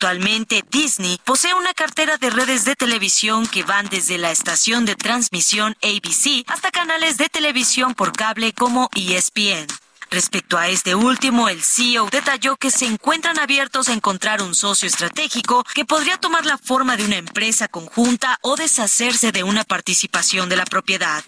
Actualmente 0.02 0.64
Disney 0.68 1.16
posee 1.24 1.54
una 1.54 1.74
cartera 1.74 2.16
de 2.16 2.28
redes 2.28 2.64
de 2.64 2.74
televisión 2.74 3.46
que 3.46 3.62
van 3.62 3.88
desde 3.88 4.18
la 4.18 4.32
estación 4.32 4.84
de 4.84 4.96
transmisión 4.96 5.76
ABC 5.80 6.42
hasta 6.48 6.72
canales 6.72 7.18
de 7.18 7.28
televisión 7.28 7.94
por 7.94 8.12
cable 8.12 8.52
como 8.52 8.90
ESPN. 8.96 9.68
Respecto 10.10 10.58
a 10.58 10.66
este 10.66 10.96
último, 10.96 11.48
el 11.48 11.62
CEO 11.62 12.08
detalló 12.10 12.56
que 12.56 12.72
se 12.72 12.86
encuentran 12.86 13.38
abiertos 13.38 13.88
a 13.88 13.92
encontrar 13.92 14.42
un 14.42 14.56
socio 14.56 14.88
estratégico 14.88 15.62
que 15.72 15.84
podría 15.84 16.16
tomar 16.16 16.46
la 16.46 16.58
forma 16.58 16.96
de 16.96 17.04
una 17.04 17.18
empresa 17.18 17.68
conjunta 17.68 18.40
o 18.42 18.56
deshacerse 18.56 19.30
de 19.30 19.44
una 19.44 19.62
participación 19.62 20.48
de 20.48 20.56
la 20.56 20.64
propiedad. 20.64 21.22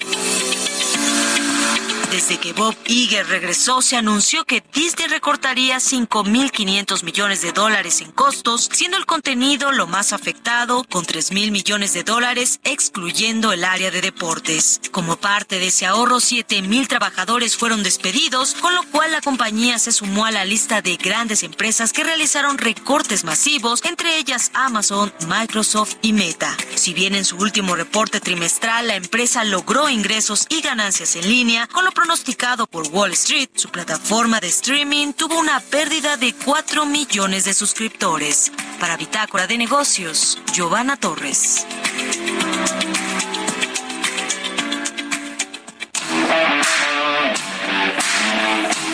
Desde 2.15 2.39
que 2.39 2.53
Bob 2.53 2.77
Iger 2.87 3.27
regresó, 3.27 3.83
se 3.83 3.97
anunció 3.97 4.45
que 4.45 4.63
Disney 4.73 5.09
recortaría 5.09 5.79
5.500 5.79 7.03
millones 7.03 7.43
de 7.43 7.51
dólares 7.51 8.01
en 8.03 8.13
costos, 8.13 8.71
siendo 8.73 8.99
el 8.99 9.05
contenido 9.05 9.73
lo 9.73 9.89
más 9.89 10.13
afectado, 10.13 10.85
con 10.85 11.05
3.000 11.05 11.51
millones 11.51 11.93
de 11.93 12.05
dólares, 12.05 12.61
excluyendo 12.63 13.53
el 13.53 13.65
área 13.65 13.91
de 13.91 14.01
deportes. 14.01 14.81
Como 14.93 15.17
parte 15.17 15.59
de 15.59 15.67
ese 15.67 15.87
ahorro, 15.87 16.19
7.000 16.19 16.87
trabajadores 16.87 17.57
fueron 17.57 17.83
despedidos, 17.83 18.55
con 18.61 18.77
lo 18.77 18.85
cual 18.93 19.11
la 19.11 19.21
compañía 19.21 19.81
se 19.81 19.91
sumó 19.91 20.25
a 20.25 20.31
la 20.31 20.45
lista 20.45 20.83
de 20.83 20.97
grandes 20.97 21.43
empresas 21.43 21.93
que 21.93 22.05
realizaron 22.05 22.59
recortes 22.59 23.25
masivos, 23.25 23.85
entre 23.85 24.19
ellas 24.19 24.53
Amazon, 24.55 25.13
Microsoft 25.27 25.97
y 26.01 26.13
Meta. 26.13 26.57
Si 26.77 26.95
bien 26.95 27.17
en 27.17 27.25
su 27.25 27.39
último 27.39 27.75
reporte 27.75 28.21
trimestral 28.21 28.87
la 28.87 28.95
empresa 28.95 29.43
logró 29.43 29.91
ingresos 29.91 30.47
y 30.49 30.61
ganancias 30.61 31.17
en 31.17 31.29
línea, 31.29 31.67
con 31.67 31.85
lo 31.85 31.91
pronosticado 32.05 32.67
por 32.67 32.87
Wall 32.89 33.13
Street, 33.13 33.49
su 33.55 33.71
plataforma 33.71 34.39
de 34.39 34.49
streaming 34.49 35.15
tuvo 35.15 35.39
una 35.39 35.59
pérdida 35.59 36.19
de 36.19 36.35
4 36.35 36.85
millones 36.85 37.47
de 37.47 37.55
suscriptores. 37.55 38.53
Para 38.79 38.99
Bitácora 38.99 39.47
de 39.47 39.57
Negocios, 39.57 40.39
Giovanna 40.53 40.99
Torres. 40.99 41.67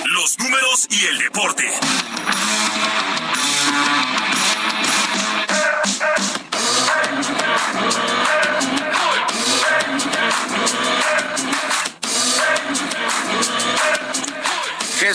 Los 0.07 0.39
números 0.39 0.87
y 0.91 1.05
el 1.07 1.19
deporte. 1.19 1.69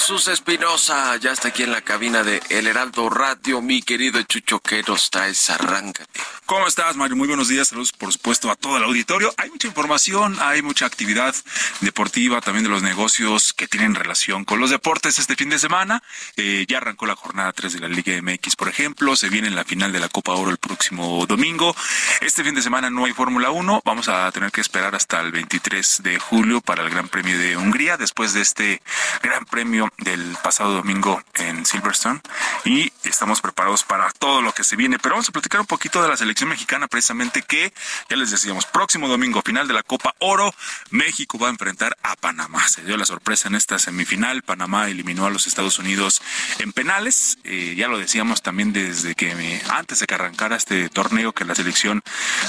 Jesús 0.05 0.27
Espinosa 0.27 1.17
ya 1.17 1.31
está 1.31 1.47
aquí 1.47 1.63
en 1.63 1.71
la 1.71 1.81
cabina 1.81 2.23
de 2.23 2.39
El 2.49 2.67
Heraldo 2.67 3.09
Radio. 3.09 3.59
Mi 3.59 3.81
querido 3.81 4.21
Chucho, 4.21 4.59
¿qué 4.59 4.83
nos 4.87 5.09
traes? 5.09 5.49
Arráncate. 5.49 6.21
¿Cómo 6.45 6.67
estás, 6.67 6.95
Mario? 6.95 7.15
Muy 7.15 7.27
buenos 7.27 7.47
días. 7.47 7.69
Saludos, 7.69 7.91
por 7.91 8.13
supuesto, 8.13 8.51
a 8.51 8.55
todo 8.55 8.77
el 8.77 8.83
auditorio. 8.83 9.33
Hay 9.37 9.49
mucha 9.49 9.67
información, 9.67 10.37
hay 10.39 10.61
mucha 10.61 10.85
actividad 10.85 11.33
deportiva, 11.81 12.39
también 12.39 12.63
de 12.63 12.69
los 12.69 12.83
negocios 12.83 13.51
que 13.51 13.67
tienen 13.67 13.95
relación 13.95 14.45
con 14.45 14.59
los 14.59 14.69
deportes 14.69 15.17
este 15.17 15.35
fin 15.35 15.49
de 15.49 15.57
semana. 15.57 16.03
Eh, 16.37 16.67
ya 16.67 16.77
arrancó 16.77 17.07
la 17.07 17.15
jornada 17.15 17.51
3 17.51 17.73
de 17.73 17.79
la 17.79 17.87
Liga 17.87 18.13
MX, 18.21 18.55
por 18.57 18.69
ejemplo. 18.69 19.15
Se 19.15 19.29
viene 19.29 19.49
la 19.49 19.63
final 19.63 19.91
de 19.91 19.99
la 19.99 20.07
Copa 20.07 20.33
Oro 20.33 20.51
el 20.51 20.57
próximo 20.57 21.25
domingo. 21.25 21.75
Este 22.21 22.43
fin 22.43 22.53
de 22.53 22.61
semana 22.61 22.91
no 22.91 23.05
hay 23.05 23.13
Fórmula 23.13 23.49
1. 23.49 23.81
Vamos 23.83 24.07
a 24.07 24.31
tener 24.31 24.51
que 24.51 24.61
esperar 24.61 24.93
hasta 24.93 25.21
el 25.21 25.31
23 25.31 26.03
de 26.03 26.19
julio 26.19 26.61
para 26.61 26.83
el 26.83 26.91
Gran 26.91 27.07
Premio 27.07 27.39
de 27.39 27.57
Hungría, 27.57 27.97
después 27.97 28.33
de 28.33 28.41
este 28.41 28.83
Gran 29.23 29.45
Premio 29.45 29.91
del 29.97 30.37
pasado 30.43 30.73
domingo 30.73 31.23
en 31.33 31.65
Silverstone. 31.65 32.21
Y 32.65 32.93
estamos 33.03 33.41
preparados 33.41 33.83
para 33.83 34.11
todo 34.11 34.43
lo 34.43 34.51
que 34.51 34.63
se 34.63 34.75
viene. 34.75 34.99
Pero 34.99 35.15
vamos 35.15 35.29
a 35.29 35.31
platicar 35.31 35.59
un 35.59 35.67
poquito 35.67 36.03
de 36.03 36.09
la 36.09 36.17
selección 36.35 36.49
mexicana, 36.49 36.87
precisamente 36.89 37.41
que, 37.43 37.71
ya 38.09 38.17
les 38.17 38.29
decíamos, 38.29 38.65
próximo 38.65 39.07
domingo, 39.07 39.41
final 39.41 39.69
de 39.69 39.73
la 39.73 39.83
Copa 39.83 40.15
Oro, 40.19 40.53
México 40.89 41.39
va 41.39 41.47
a 41.47 41.51
enfrentar 41.51 41.95
a 42.03 42.17
Panamá. 42.17 42.67
Se 42.67 42.83
dio 42.83 42.97
la 42.97 43.05
sorpresa 43.05 43.47
en 43.47 43.55
esta 43.55 43.79
semifinal. 43.79 44.41
Panamá 44.41 44.89
eliminó 44.89 45.25
a 45.25 45.29
los 45.29 45.47
Estados 45.47 45.79
Unidos 45.79 46.21
en 46.59 46.73
penales. 46.73 47.37
Eh, 47.45 47.75
ya 47.77 47.87
lo 47.87 47.97
decíamos 47.97 48.41
también 48.41 48.73
desde 48.73 49.15
que 49.15 49.33
me, 49.33 49.61
antes 49.69 49.99
de 49.99 50.07
que 50.07 50.15
arrancara 50.15 50.57
este 50.57 50.89
torneo, 50.89 51.31
que 51.31 51.45
la 51.45 51.55
selección, 51.55 52.03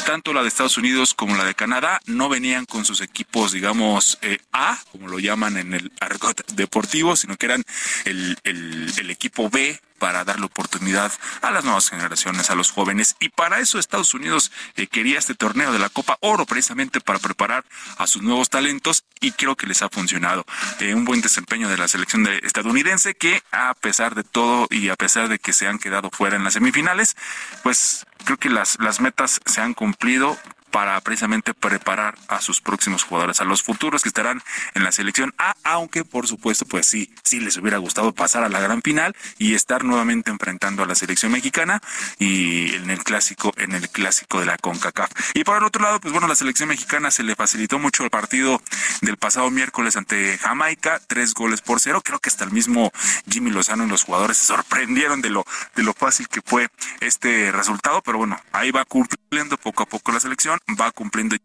tanto 0.04 0.32
la 0.32 0.42
de 0.42 0.48
Estados 0.48 0.78
Unidos 0.78 1.14
como 1.14 1.36
la 1.36 1.44
de 1.44 1.54
Canadá, 1.54 2.00
no 2.06 2.28
venían 2.28 2.64
con 2.64 2.84
sus 2.84 3.00
equipos, 3.00 3.52
digamos, 3.52 4.18
eh, 4.22 4.38
A, 4.52 4.80
como 4.90 5.06
lo 5.06 5.20
llaman 5.20 5.58
en 5.58 5.74
el 5.74 5.92
argot 6.00 6.44
deportivo, 6.54 7.14
sino 7.14 7.36
que 7.36 7.46
eran 7.46 7.62
el, 8.04 8.36
el 8.42 9.10
equipo 9.10 9.48
B 9.48 9.80
para 9.98 10.24
darle 10.24 10.46
oportunidad 10.46 11.12
a 11.42 11.50
las 11.50 11.64
nuevas 11.64 11.88
generaciones, 11.88 12.50
a 12.50 12.54
los 12.54 12.70
jóvenes. 12.70 13.16
Y 13.20 13.28
para 13.30 13.60
eso 13.60 13.78
Estados 13.78 14.14
Unidos 14.14 14.52
eh, 14.76 14.86
quería 14.86 15.18
este 15.18 15.34
torneo 15.34 15.72
de 15.72 15.78
la 15.78 15.88
Copa 15.88 16.18
Oro, 16.20 16.46
precisamente 16.46 17.00
para 17.00 17.18
preparar 17.18 17.64
a 17.98 18.06
sus 18.06 18.22
nuevos 18.22 18.50
talentos 18.50 19.04
y 19.20 19.32
creo 19.32 19.56
que 19.56 19.66
les 19.66 19.82
ha 19.82 19.88
funcionado. 19.88 20.44
Eh, 20.80 20.94
un 20.94 21.04
buen 21.04 21.20
desempeño 21.20 21.68
de 21.68 21.76
la 21.76 21.88
selección 21.88 22.24
de 22.24 22.38
estadounidense 22.42 23.14
que 23.14 23.42
a 23.52 23.74
pesar 23.74 24.14
de 24.14 24.24
todo 24.24 24.66
y 24.70 24.88
a 24.88 24.96
pesar 24.96 25.28
de 25.28 25.38
que 25.38 25.52
se 25.52 25.66
han 25.66 25.78
quedado 25.78 26.10
fuera 26.10 26.36
en 26.36 26.44
las 26.44 26.54
semifinales, 26.54 27.16
pues 27.62 28.06
creo 28.24 28.38
que 28.38 28.50
las, 28.50 28.78
las 28.80 29.00
metas 29.00 29.40
se 29.44 29.60
han 29.60 29.74
cumplido 29.74 30.38
para 30.76 31.00
precisamente 31.00 31.54
preparar 31.54 32.18
a 32.28 32.42
sus 32.42 32.60
próximos 32.60 33.02
jugadores, 33.02 33.40
a 33.40 33.44
los 33.44 33.62
futuros 33.62 34.02
que 34.02 34.10
estarán 34.10 34.42
en 34.74 34.84
la 34.84 34.92
selección 34.92 35.32
A, 35.38 35.56
aunque 35.64 36.04
por 36.04 36.26
supuesto, 36.26 36.66
pues 36.66 36.86
sí, 36.86 37.10
sí 37.24 37.40
les 37.40 37.56
hubiera 37.56 37.78
gustado 37.78 38.12
pasar 38.12 38.44
a 38.44 38.50
la 38.50 38.60
gran 38.60 38.82
final 38.82 39.16
y 39.38 39.54
estar 39.54 39.84
nuevamente 39.84 40.30
enfrentando 40.30 40.82
a 40.82 40.86
la 40.86 40.94
selección 40.94 41.32
mexicana 41.32 41.80
y 42.18 42.74
en 42.74 42.90
el 42.90 43.02
clásico, 43.04 43.54
en 43.56 43.72
el 43.72 43.88
clásico 43.88 44.38
de 44.38 44.44
la 44.44 44.58
CONCACAF. 44.58 45.10
Y 45.32 45.44
por 45.44 45.56
el 45.56 45.64
otro 45.64 45.82
lado, 45.82 45.98
pues 45.98 46.12
bueno, 46.12 46.28
la 46.28 46.34
selección 46.34 46.68
mexicana 46.68 47.10
se 47.10 47.22
le 47.22 47.34
facilitó 47.36 47.78
mucho 47.78 48.04
el 48.04 48.10
partido 48.10 48.60
del 49.00 49.16
pasado 49.16 49.50
miércoles 49.50 49.96
ante 49.96 50.36
Jamaica, 50.36 51.00
tres 51.06 51.32
goles 51.32 51.62
por 51.62 51.80
cero. 51.80 52.02
Creo 52.04 52.18
que 52.18 52.28
hasta 52.28 52.44
el 52.44 52.50
mismo 52.50 52.92
Jimmy 53.30 53.50
Lozano 53.50 53.86
y 53.86 53.88
los 53.88 54.04
jugadores 54.04 54.36
se 54.36 54.44
sorprendieron 54.44 55.22
de 55.22 55.30
lo, 55.30 55.46
de 55.74 55.82
lo 55.82 55.94
fácil 55.94 56.28
que 56.28 56.42
fue 56.42 56.68
este 57.00 57.50
resultado, 57.50 58.02
pero 58.02 58.18
bueno, 58.18 58.38
ahí 58.52 58.72
va 58.72 58.84
cumpliendo 58.84 59.56
poco 59.56 59.82
a 59.82 59.86
poco 59.86 60.12
la 60.12 60.20
selección 60.20 60.60
va 60.68 60.90
cumpliendo 60.90 61.36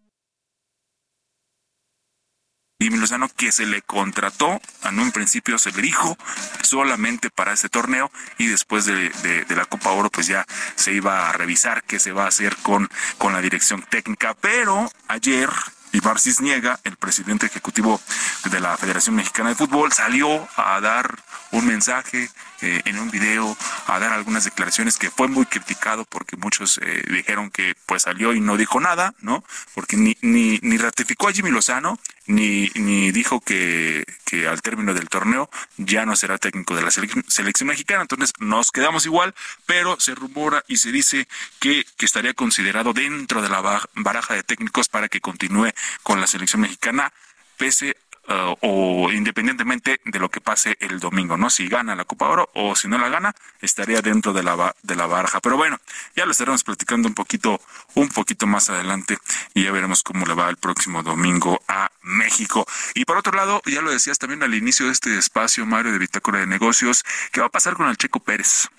Jimmy 2.82 2.98
Lozano 2.98 3.30
que 3.30 3.52
se 3.52 3.68
le 3.68 3.84
contrató, 3.84 4.60
en 4.84 5.00
un 5.00 5.12
principio 5.12 5.60
se 5.60 5.72
le 5.72 5.84
dijo 5.84 6.18
solamente 6.64 7.30
para 7.30 7.54
este 7.54 7.70
torneo 7.70 8.12
y 8.40 8.48
después 8.48 8.86
de, 8.86 9.46
la 9.50 9.66
Copa 9.66 9.92
Oro 9.92 10.10
pues 10.10 10.26
ya 10.26 10.46
se 10.76 10.92
iba 10.92 11.30
a 11.30 11.32
revisar 11.32 11.84
qué 11.84 12.00
se 12.00 12.12
va 12.12 12.26
a 12.26 12.30
hacer 12.30 12.58
con, 12.64 12.90
con 13.20 13.34
la 13.34 13.42
dirección 13.42 13.84
técnica, 13.84 14.34
pero 14.34 14.92
ayer 15.08 15.50
Ibar 15.94 16.20
Cisniega, 16.20 16.80
el 16.84 16.96
presidente 16.96 17.46
ejecutivo 17.46 18.02
de 18.50 18.60
la 18.60 18.76
Federación 18.78 19.16
Mexicana 19.16 19.50
de 19.50 19.56
Fútbol, 19.56 19.92
salió 19.92 20.48
a 20.56 20.80
dar 20.80 21.20
un 21.52 21.66
mensaje 21.66 22.30
eh, 22.62 22.82
en 22.86 23.00
un 23.00 23.10
video, 23.12 23.58
a 23.88 24.00
dar 24.00 24.14
algunas 24.14 24.44
declaraciones 24.44 24.98
que 24.98 25.10
fue 25.10 25.28
muy 25.28 25.46
criticado 25.46 26.06
porque 26.06 26.38
muchos 26.38 26.80
eh, 26.82 27.04
dijeron 27.10 27.50
que 27.50 27.76
pues 27.86 28.04
salió 28.04 28.34
y 28.34 28.40
no 28.40 28.58
dijo 28.58 28.80
nada, 28.80 29.14
¿no? 29.20 29.44
Porque 29.74 29.98
ni, 29.98 30.18
ni, 30.22 30.60
ni 30.62 30.78
ratificó 30.78 31.28
a 31.28 31.34
Jimmy 31.34 31.52
Lozano, 31.52 32.00
ni, 32.28 32.70
ni 32.76 33.12
dijo 33.12 33.42
que, 33.42 34.06
que 34.26 34.48
al 34.48 34.62
término 34.62 34.94
del 34.94 35.10
torneo 35.10 35.50
ya 35.78 36.06
no 36.06 36.16
será 36.16 36.38
técnico 36.38 36.76
de 36.76 36.84
la 36.84 36.92
selección, 36.92 37.68
mexicana. 37.68 38.02
Entonces 38.04 38.34
nos 38.40 38.72
quedamos 38.72 39.06
igual, 39.06 39.34
pero 39.66 40.00
se 40.00 40.16
rumora 40.16 40.64
y 40.68 40.78
se 40.78 40.92
dice 40.92 41.28
que, 41.60 41.86
que 41.98 42.06
estaría 42.06 42.34
considerado 42.34 42.94
dentro 42.94 43.42
de 43.42 43.50
la 43.50 43.62
baraja 43.96 44.34
de 44.34 44.44
técnicos 44.44 44.88
para 44.88 45.10
que 45.10 45.22
continúe 45.22 45.72
con 46.04 46.22
la 46.22 46.28
selección 46.28 46.62
mexicana, 46.62 47.12
pese 47.58 47.98
Uh, 48.32 48.56
o 48.62 49.12
independientemente 49.12 50.00
de 50.06 50.20
lo 50.20 50.30
que 50.30 50.40
pase 50.40 50.78
el 50.80 51.00
domingo, 51.00 51.36
¿no? 51.36 51.50
Si 51.50 51.68
gana 51.68 51.96
la 51.96 52.06
Copa 52.06 52.30
Oro 52.30 52.50
o 52.54 52.78
si 52.78 52.88
no 52.88 52.98
la 52.98 53.10
gana, 53.10 53.36
estaría 53.62 54.02
dentro 54.02 54.32
de 54.32 54.42
la 54.42 54.74
de 54.84 54.96
la 54.96 55.06
baraja. 55.06 55.42
Pero 55.42 55.58
bueno, 55.58 55.80
ya 56.16 56.26
lo 56.26 56.32
estaremos 56.32 56.64
platicando 56.64 57.10
un 57.10 57.14
poquito 57.14 57.60
un 57.96 58.08
poquito 58.08 58.48
más 58.48 58.70
adelante 58.70 59.18
y 59.54 59.64
ya 59.66 59.72
veremos 59.72 60.02
cómo 60.04 60.26
le 60.26 60.34
va 60.34 60.50
el 60.50 60.56
próximo 60.56 61.04
domingo 61.04 61.62
a 61.68 61.92
México. 62.04 62.66
Y 62.96 63.04
por 63.04 63.18
otro 63.18 63.34
lado, 63.34 63.62
ya 63.66 63.82
lo 63.82 63.92
decías 63.92 64.18
también 64.18 64.44
al 64.44 64.54
inicio 64.54 64.86
de 64.86 64.94
este 64.94 65.18
espacio 65.18 65.66
Mario 65.66 65.92
de 65.92 66.00
Bitácora 66.00 66.40
de 66.40 66.48
Negocios, 66.48 67.04
¿qué 67.34 67.42
va 67.42 67.48
a 67.48 67.52
pasar 67.52 67.76
con 67.76 67.90
el 67.90 67.98
Checo 67.98 68.22
Pérez? 68.22 68.70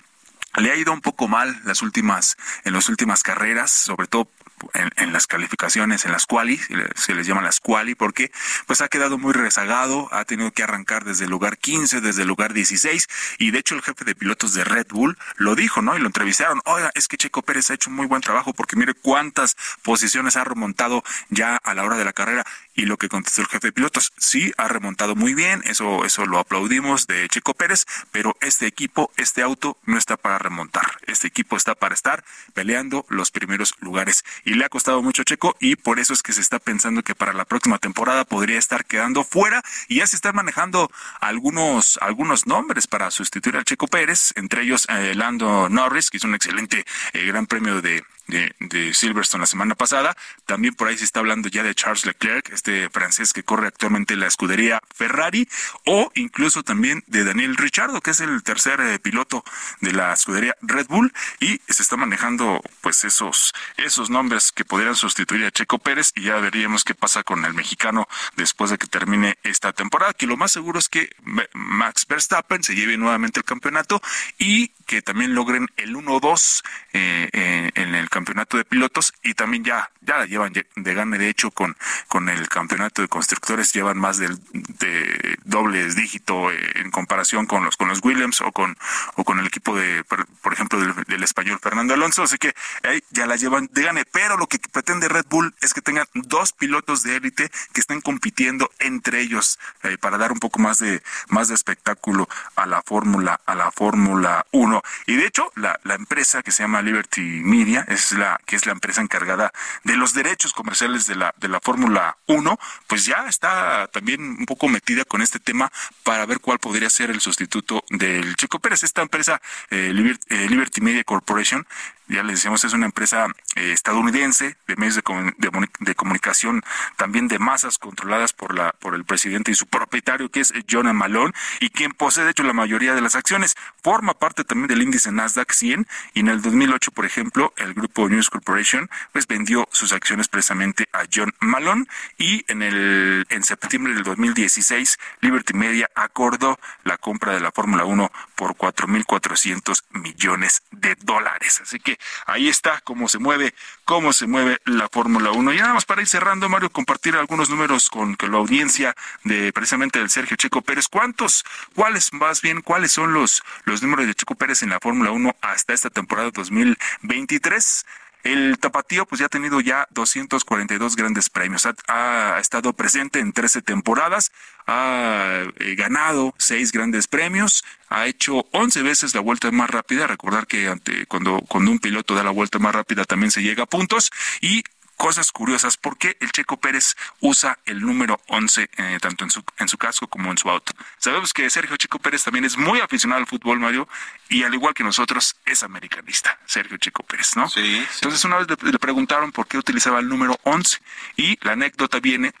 Le 0.55 0.71
ha 0.71 0.75
ido 0.75 0.93
un 0.93 1.01
poco 1.01 1.27
mal 1.27 1.61
las 1.65 1.81
últimas 1.83 2.37
en 2.63 2.73
las 2.73 2.89
últimas 2.89 3.21
carreras, 3.21 3.71
sobre 3.71 4.07
todo 4.07 4.27
en, 4.73 5.13
las 5.13 5.27
calificaciones, 5.27 6.05
en 6.05 6.11
las 6.11 6.25
quali, 6.25 6.59
se 6.95 7.13
les 7.13 7.27
llama 7.27 7.41
las 7.41 7.59
quali, 7.59 7.95
porque 7.95 8.31
pues 8.65 8.81
ha 8.81 8.87
quedado 8.87 9.17
muy 9.17 9.33
rezagado, 9.33 10.09
ha 10.11 10.25
tenido 10.25 10.51
que 10.51 10.63
arrancar 10.63 11.03
desde 11.03 11.25
el 11.25 11.31
lugar 11.31 11.57
15, 11.57 12.01
desde 12.01 12.23
el 12.23 12.27
lugar 12.27 12.53
16, 12.53 13.07
y 13.39 13.51
de 13.51 13.59
hecho 13.59 13.75
el 13.75 13.81
jefe 13.81 14.05
de 14.05 14.15
pilotos 14.15 14.53
de 14.53 14.63
Red 14.63 14.87
Bull 14.89 15.17
lo 15.37 15.55
dijo, 15.55 15.81
¿no? 15.81 15.95
Y 15.95 15.99
lo 15.99 16.07
entrevistaron, 16.07 16.61
oiga, 16.65 16.91
es 16.95 17.07
que 17.07 17.17
Checo 17.17 17.41
Pérez 17.41 17.69
ha 17.71 17.75
hecho 17.75 17.89
un 17.89 17.95
muy 17.95 18.07
buen 18.07 18.21
trabajo 18.21 18.53
porque 18.53 18.75
mire 18.75 18.93
cuántas 18.93 19.55
posiciones 19.81 20.35
ha 20.35 20.43
remontado 20.43 21.03
ya 21.29 21.57
a 21.57 21.73
la 21.73 21.83
hora 21.83 21.97
de 21.97 22.05
la 22.05 22.13
carrera, 22.13 22.45
Y 22.75 22.85
lo 22.85 22.97
que 22.97 23.09
contestó 23.09 23.41
el 23.41 23.47
jefe 23.47 23.67
de 23.67 23.73
pilotos, 23.73 24.13
sí, 24.17 24.51
ha 24.57 24.67
remontado 24.67 25.15
muy 25.15 25.33
bien, 25.33 25.61
eso, 25.65 26.05
eso 26.05 26.25
lo 26.25 26.39
aplaudimos 26.39 27.07
de 27.07 27.27
Checo 27.29 27.53
Pérez, 27.53 27.85
pero 28.11 28.35
este 28.41 28.65
equipo, 28.65 29.11
este 29.17 29.41
auto 29.41 29.77
no 29.85 29.97
está 29.97 30.17
para 30.17 30.39
remontar. 30.39 30.99
Este 31.05 31.27
equipo 31.27 31.55
está 31.55 31.75
para 31.75 31.93
estar 31.93 32.23
peleando 32.53 33.05
los 33.09 33.31
primeros 33.31 33.75
lugares. 33.79 34.23
Y 34.43 34.55
le 34.55 34.65
ha 34.65 34.69
costado 34.69 35.01
mucho 35.01 35.23
Checo 35.23 35.55
y 35.59 35.75
por 35.75 35.99
eso 35.99 36.13
es 36.13 36.23
que 36.23 36.33
se 36.33 36.41
está 36.41 36.59
pensando 36.59 37.03
que 37.03 37.15
para 37.15 37.33
la 37.33 37.45
próxima 37.45 37.77
temporada 37.77 38.25
podría 38.25 38.57
estar 38.57 38.85
quedando 38.85 39.23
fuera 39.23 39.63
y 39.87 39.97
ya 39.97 40.07
se 40.07 40.15
están 40.15 40.35
manejando 40.35 40.91
algunos, 41.21 41.97
algunos 42.01 42.47
nombres 42.47 42.87
para 42.87 43.11
sustituir 43.11 43.57
al 43.57 43.65
Checo 43.65 43.87
Pérez, 43.87 44.33
entre 44.35 44.63
ellos 44.63 44.87
eh, 44.89 45.13
Lando 45.15 45.69
Norris, 45.69 46.09
que 46.09 46.17
hizo 46.17 46.27
un 46.27 46.35
excelente 46.35 46.85
eh, 47.13 47.25
gran 47.25 47.45
premio 47.45 47.81
de, 47.81 48.03
de, 48.27 48.93
Silverstone 48.93 49.41
la 49.41 49.47
semana 49.47 49.75
pasada. 49.75 50.15
También 50.45 50.75
por 50.75 50.87
ahí 50.87 50.97
se 50.97 51.05
está 51.05 51.19
hablando 51.19 51.49
ya 51.49 51.63
de 51.63 51.75
Charles 51.75 52.05
Leclerc, 52.05 52.51
este 52.51 52.89
francés 52.89 53.33
que 53.33 53.43
corre 53.43 53.67
actualmente 53.67 54.15
la 54.15 54.27
escudería 54.27 54.79
Ferrari, 54.93 55.47
o 55.85 56.11
incluso 56.15 56.63
también 56.63 57.03
de 57.07 57.23
Daniel 57.23 57.57
Ricciardo, 57.57 58.01
que 58.01 58.11
es 58.11 58.19
el 58.19 58.43
tercer 58.43 58.79
eh, 58.81 58.99
piloto 58.99 59.43
de 59.81 59.91
la 59.91 60.13
escudería 60.13 60.55
Red 60.61 60.87
Bull, 60.87 61.13
y 61.39 61.59
se 61.67 61.83
está 61.83 61.97
manejando 61.97 62.61
pues 62.81 63.03
esos, 63.03 63.53
esos 63.77 64.09
nombres 64.09 64.51
que 64.51 64.65
podrían 64.65 64.95
sustituir 64.95 65.45
a 65.45 65.51
Checo 65.51 65.79
Pérez, 65.79 66.11
y 66.15 66.23
ya 66.23 66.35
veríamos 66.37 66.83
qué 66.83 66.95
pasa 66.95 67.23
con 67.23 67.45
el 67.45 67.53
mexicano 67.53 68.07
después 68.35 68.71
de 68.71 68.77
que 68.77 68.87
termine 68.87 69.37
esta 69.43 69.73
temporada, 69.73 70.13
que 70.13 70.27
lo 70.27 70.37
más 70.37 70.51
seguro 70.51 70.79
es 70.79 70.89
que 70.89 71.09
Max 71.53 72.05
Verstappen 72.07 72.63
se 72.63 72.75
lleve 72.75 72.97
nuevamente 72.97 73.39
el 73.39 73.45
campeonato 73.45 74.01
y 74.37 74.69
que 74.85 75.01
también 75.01 75.35
logren 75.35 75.67
el 75.77 75.95
1-2 75.95 76.63
eh, 76.93 77.29
eh, 77.31 77.71
en 77.75 77.95
el 77.95 78.09
campeonato 78.13 78.57
de 78.57 78.63
pilotos 78.63 79.11
y 79.23 79.33
también 79.33 79.63
ya 79.63 79.89
ya 80.01 80.17
la 80.17 80.25
llevan 80.25 80.53
de 80.53 80.93
gane. 80.93 81.17
De 81.17 81.29
hecho 81.29 81.49
con 81.49 81.75
con 82.07 82.29
el 82.29 82.47
campeonato 82.47 83.01
de 83.01 83.07
constructores 83.07 83.73
llevan 83.73 83.97
más 83.97 84.19
del 84.19 84.37
de 84.53 85.37
doble 85.45 85.83
dígito 85.93 86.51
eh, 86.51 86.73
en 86.75 86.91
comparación 86.91 87.47
con 87.47 87.65
los 87.65 87.75
con 87.75 87.87
los 87.87 88.03
Williams 88.03 88.41
o 88.41 88.51
con 88.51 88.77
o 89.15 89.23
con 89.23 89.39
el 89.39 89.47
equipo 89.47 89.75
de 89.75 90.03
por, 90.03 90.53
ejemplo 90.53 90.79
del, 90.79 91.23
español 91.23 91.59
Fernando 91.61 91.95
Alonso. 91.95 92.21
Así 92.23 92.37
que 92.37 92.53
ahí 92.83 93.03
ya 93.09 93.25
la 93.25 93.35
llevan 93.35 93.67
de 93.71 93.83
gane. 93.83 94.05
Pero 94.05 94.37
lo 94.37 94.45
que 94.45 94.59
pretende 94.59 95.09
Red 95.09 95.25
Bull 95.29 95.55
es 95.61 95.73
que 95.73 95.81
tengan 95.81 96.05
dos 96.13 96.53
pilotos 96.53 97.01
de 97.01 97.15
élite 97.15 97.49
que 97.73 97.81
estén 97.81 98.01
compitiendo 98.01 98.69
entre 98.79 99.21
ellos 99.21 99.59
eh, 99.81 99.97
para 99.97 100.17
dar 100.17 100.31
un 100.31 100.39
poco 100.39 100.59
más 100.59 100.77
de 100.79 101.01
más 101.29 101.47
de 101.47 101.55
espectáculo 101.55 102.29
a 102.55 102.67
la 102.67 102.83
fórmula 102.83 103.39
a 103.47 103.55
la 103.55 103.71
fórmula 103.71 104.45
1 104.51 104.81
y 105.07 105.15
de 105.15 105.25
hecho 105.25 105.51
la, 105.55 105.79
la 105.83 105.95
empresa 105.95 106.43
que 106.43 106.51
se 106.51 106.63
llama 106.63 106.81
Liberty 106.81 107.41
Media 107.43 107.85
es 107.87 108.02
la 108.11 108.39
que 108.45 108.55
es 108.55 108.65
la 108.65 108.71
empresa 108.73 109.01
encargada 109.01 109.51
de 109.83 109.95
los 109.95 110.13
derechos 110.13 110.53
comerciales 110.53 111.07
de 111.07 111.15
la 111.15 111.33
de 111.37 111.47
la 111.47 111.59
Fórmula 111.59 112.17
1, 112.27 112.59
pues 112.87 113.05
ya 113.05 113.25
está 113.27 113.87
también 113.87 114.21
un 114.21 114.45
poco 114.45 114.67
metida 114.67 115.05
con 115.05 115.21
este 115.21 115.39
tema 115.39 115.71
para 116.03 116.25
ver 116.25 116.39
cuál 116.39 116.59
podría 116.59 116.89
ser 116.89 117.09
el 117.09 117.21
sustituto 117.21 117.83
del 117.89 118.35
Chico 118.35 118.59
Pérez. 118.59 118.83
Esta 118.83 119.01
empresa 119.01 119.41
eh, 119.69 119.93
eh, 120.29 120.47
Liberty 120.49 120.81
Media 120.81 121.03
Corporation 121.03 121.65
ya 122.13 122.23
les 122.23 122.35
decíamos, 122.35 122.63
es 122.63 122.73
una 122.73 122.85
empresa 122.85 123.27
eh, 123.55 123.71
estadounidense 123.71 124.57
de 124.67 124.75
medios 124.75 124.95
de, 124.95 125.95
comunicación, 125.95 126.61
también 126.97 127.27
de 127.27 127.39
masas 127.39 127.77
controladas 127.77 128.33
por 128.33 128.55
la 128.55 128.71
por 128.71 128.95
el 128.95 129.05
presidente 129.05 129.51
y 129.51 129.55
su 129.55 129.67
propietario, 129.67 130.29
que 130.29 130.41
es 130.41 130.53
John 130.69 130.93
Malone, 130.95 131.33
y 131.59 131.69
quien 131.69 131.91
posee, 131.91 132.23
de 132.23 132.31
hecho, 132.31 132.43
la 132.43 132.53
mayoría 132.53 132.93
de 132.93 133.01
las 133.01 133.15
acciones. 133.15 133.55
Forma 133.81 134.13
parte 134.13 134.43
también 134.43 134.67
del 134.67 134.81
índice 134.81 135.11
Nasdaq 135.11 135.51
100, 135.51 135.87
y 136.13 136.19
en 136.19 136.27
el 136.27 136.41
2008, 136.41 136.91
por 136.91 137.05
ejemplo, 137.05 137.53
el 137.57 137.73
grupo 137.73 138.09
News 138.09 138.29
Corporation, 138.29 138.89
pues 139.11 139.27
vendió 139.27 139.67
sus 139.71 139.93
acciones 139.93 140.27
precisamente 140.27 140.87
a 140.93 141.03
John 141.13 141.33
Malone, 141.39 141.85
y 142.17 142.45
en 142.47 142.61
el 142.61 143.25
en 143.29 143.43
septiembre 143.43 143.93
del 143.93 144.03
2016, 144.03 144.99
Liberty 145.21 145.53
Media 145.53 145.89
acordó 145.95 146.59
la 146.83 146.97
compra 146.97 147.33
de 147.33 147.39
la 147.39 147.51
Fórmula 147.51 147.85
1 147.85 148.11
por 148.43 148.57
4.400 148.57 149.83
millones 149.91 150.63
de 150.71 150.95
dólares. 150.95 151.61
Así 151.61 151.79
que 151.79 151.97
ahí 152.25 152.49
está 152.49 152.81
cómo 152.83 153.07
se 153.07 153.17
mueve, 153.17 153.55
cómo 153.85 154.11
se 154.11 154.27
mueve 154.27 154.59
la 154.65 154.89
Fórmula 154.89 155.31
1. 155.31 155.53
Y 155.53 155.57
nada 155.59 155.73
más 155.73 155.85
para 155.85 156.01
ir 156.01 156.09
cerrando, 156.09 156.49
Mario, 156.49 156.69
compartir 156.69 157.15
algunos 157.15 157.49
números 157.49 157.89
con 157.89 158.17
la 158.19 158.37
audiencia 158.37 158.97
de 159.23 159.53
precisamente 159.53 159.99
del 159.99 160.09
Sergio 160.09 160.35
Checo 160.35 160.61
Pérez. 160.61 160.89
¿Cuántos, 160.89 161.45
cuáles, 161.73 162.11
más 162.11 162.41
bien, 162.41 162.59
cuáles 162.59 162.91
son 162.91 163.13
los, 163.13 163.43
los 163.63 163.81
números 163.81 164.07
de 164.07 164.13
Checo 164.13 164.35
Pérez 164.35 164.61
en 164.61 164.71
la 164.71 164.81
Fórmula 164.81 165.11
1 165.11 165.37
hasta 165.39 165.71
esta 165.71 165.89
temporada 165.89 166.29
2023? 166.31 167.85
El 168.23 168.57
Tapatío 168.57 169.05
pues 169.05 169.19
ya 169.19 169.25
ha 169.25 169.29
tenido 169.29 169.59
ya 169.59 169.85
242 169.91 170.95
grandes 170.95 171.29
premios, 171.29 171.67
ha, 171.87 172.39
estado 172.39 172.71
presente 172.71 173.19
en 173.19 173.33
13 173.33 173.61
temporadas, 173.61 174.31
ha 174.67 175.43
eh, 175.59 175.75
ganado 175.75 176.33
6 176.37 176.71
grandes 176.71 177.07
premios, 177.07 177.63
ha 177.89 178.07
hecho 178.07 178.45
11 178.51 178.81
veces 178.81 179.13
la 179.13 179.21
vuelta 179.21 179.51
más 179.51 179.69
rápida, 179.69 180.07
recordar 180.07 180.47
que 180.47 180.67
ante, 180.67 181.05
cuando, 181.05 181.41
cuando 181.47 181.71
un 181.71 181.79
piloto 181.79 182.15
da 182.15 182.23
la 182.23 182.31
vuelta 182.31 182.59
más 182.59 182.73
rápida 182.73 183.05
también 183.05 183.31
se 183.31 183.41
llega 183.41 183.63
a 183.63 183.67
puntos 183.67 184.11
y 184.41 184.63
cosas 185.03 185.31
curiosas. 185.31 185.75
¿Por 185.75 185.97
qué 185.97 186.15
el 186.21 186.31
Checo 186.31 186.57
Pérez 186.57 186.95
usa 187.19 187.59
el 187.65 187.81
número 187.81 188.21
11 188.27 188.69
eh, 188.77 188.97
tanto 189.01 189.25
en 189.25 189.31
su, 189.31 189.43
en 189.57 189.67
su 189.67 189.77
casco 189.77 190.07
como 190.07 190.31
en 190.31 190.37
su 190.37 190.49
auto? 190.49 190.71
Sabemos 190.97 191.33
que 191.33 191.49
Sergio 191.49 191.75
Checo 191.77 191.99
Pérez 191.99 192.23
también 192.23 192.45
es 192.45 192.57
muy 192.57 192.79
aficionado 192.79 193.19
al 193.19 193.27
fútbol, 193.27 193.59
Mario, 193.59 193.87
y 194.29 194.43
al 194.43 194.53
igual 194.53 194.73
que 194.73 194.83
nosotros 194.83 195.35
es 195.45 195.63
americanista, 195.63 196.39
Sergio 196.45 196.77
Checo 196.77 197.03
Pérez, 197.03 197.35
¿no? 197.35 197.49
Sí. 197.49 197.85
Entonces 197.95 198.23
una 198.23 198.37
vez 198.37 198.47
le, 198.47 198.79
preguntaron 198.79 199.31
por 199.31 199.47
qué 199.47 199.57
utilizaba 199.57 199.99
el 199.99 200.07
número 200.07 200.39
11 200.43 200.79
y 201.17 201.37
la 201.45 201.53
anécdota 201.53 201.99
viene 201.99 202.33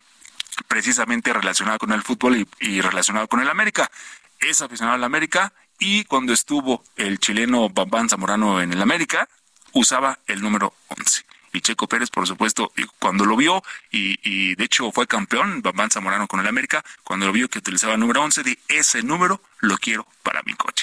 precisamente 0.67 1.33
relacionada 1.33 1.77
con 1.77 1.91
el 1.91 2.03
fútbol 2.03 2.47
y, 2.59 2.81
relacionado 2.81 3.27
con 3.27 3.39
el 3.41 3.49
América. 3.49 3.89
Es 4.39 4.61
aficionado 4.61 4.95
al 4.95 5.03
América 5.03 5.53
y 5.79 6.03
cuando 6.05 6.33
estuvo 6.33 6.83
el 6.95 7.19
chileno 7.19 7.69
Bambán 7.69 8.09
Zamorano 8.09 8.61
en 8.61 8.73
el 8.73 8.81
América, 8.81 9.27
usaba 9.71 10.19
el 10.27 10.41
número 10.41 10.73
11 10.89 11.25
y 11.53 11.61
Checo 11.61 11.87
Pérez, 11.87 12.09
por 12.09 12.27
supuesto, 12.27 12.71
cuando 12.97 13.25
lo 13.25 13.37
vio, 13.37 13.63
y, 13.91 14.19
y 14.23 14.55
de 14.55 14.63
hecho 14.63 14.91
fue 14.91 15.05
campeón, 15.05 15.61
Bambán 15.61 15.91
Zamorano 15.91 16.27
con 16.27 16.39
el 16.39 16.47
América, 16.47 16.83
cuando 17.03 17.27
lo 17.27 17.31
vio 17.31 17.47
que 17.47 17.59
utilizaba 17.59 17.93
el 17.93 17.99
número 17.99 18.23
11, 18.23 18.41
de 18.41 18.59
ese 18.67 19.03
número 19.03 19.39
lo 19.59 19.77
quiero 19.77 20.07
para 20.23 20.41
mi 20.43 20.53
coche. 20.55 20.82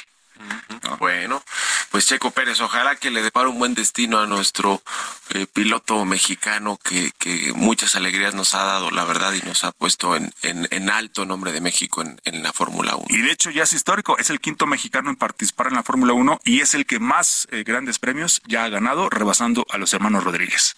Bueno, 0.99 1.43
pues 1.91 2.07
Checo 2.07 2.31
Pérez, 2.31 2.61
ojalá 2.61 2.97
que 2.97 3.11
le 3.11 3.23
depare 3.23 3.49
un 3.49 3.59
buen 3.59 3.75
destino 3.75 4.19
a 4.19 4.27
nuestro 4.27 4.83
eh, 5.31 5.47
piloto 5.53 6.05
mexicano 6.05 6.79
que, 6.83 7.13
que, 7.19 7.53
muchas 7.55 7.95
alegrías 7.97 8.35
nos 8.35 8.55
ha 8.55 8.65
dado, 8.65 8.91
la 8.91 9.05
verdad, 9.05 9.33
y 9.33 9.41
nos 9.47 9.65
ha 9.65 9.73
puesto 9.73 10.17
en, 10.17 10.33
en, 10.43 10.91
alto 10.91 11.25
nombre 11.25 11.53
de 11.53 11.61
México 11.61 12.03
en, 12.03 12.21
en 12.25 12.43
la 12.43 12.53
Fórmula 12.53 12.97
1. 12.97 13.07
Y 13.09 13.23
de 13.23 13.33
hecho 13.33 13.51
ya 13.51 13.63
es 13.63 13.73
histórico, 13.73 14.19
es 14.19 14.31
el 14.31 14.41
quinto 14.41 14.67
mexicano 14.67 15.11
en 15.11 15.17
participar 15.17 15.69
en 15.69 15.75
la 15.75 15.83
Fórmula 15.83 16.13
1 16.13 16.41
y 16.45 16.61
es 16.61 16.75
el 16.75 16.87
que 16.87 16.99
más 16.99 17.49
eh, 17.51 17.63
grandes 17.65 17.99
premios 17.99 18.43
ya 18.47 18.65
ha 18.65 18.69
ganado, 18.69 19.09
rebasando 19.09 19.67
a 19.71 19.79
los 19.79 19.95
hermanos 19.95 20.25
Rodríguez. 20.25 20.77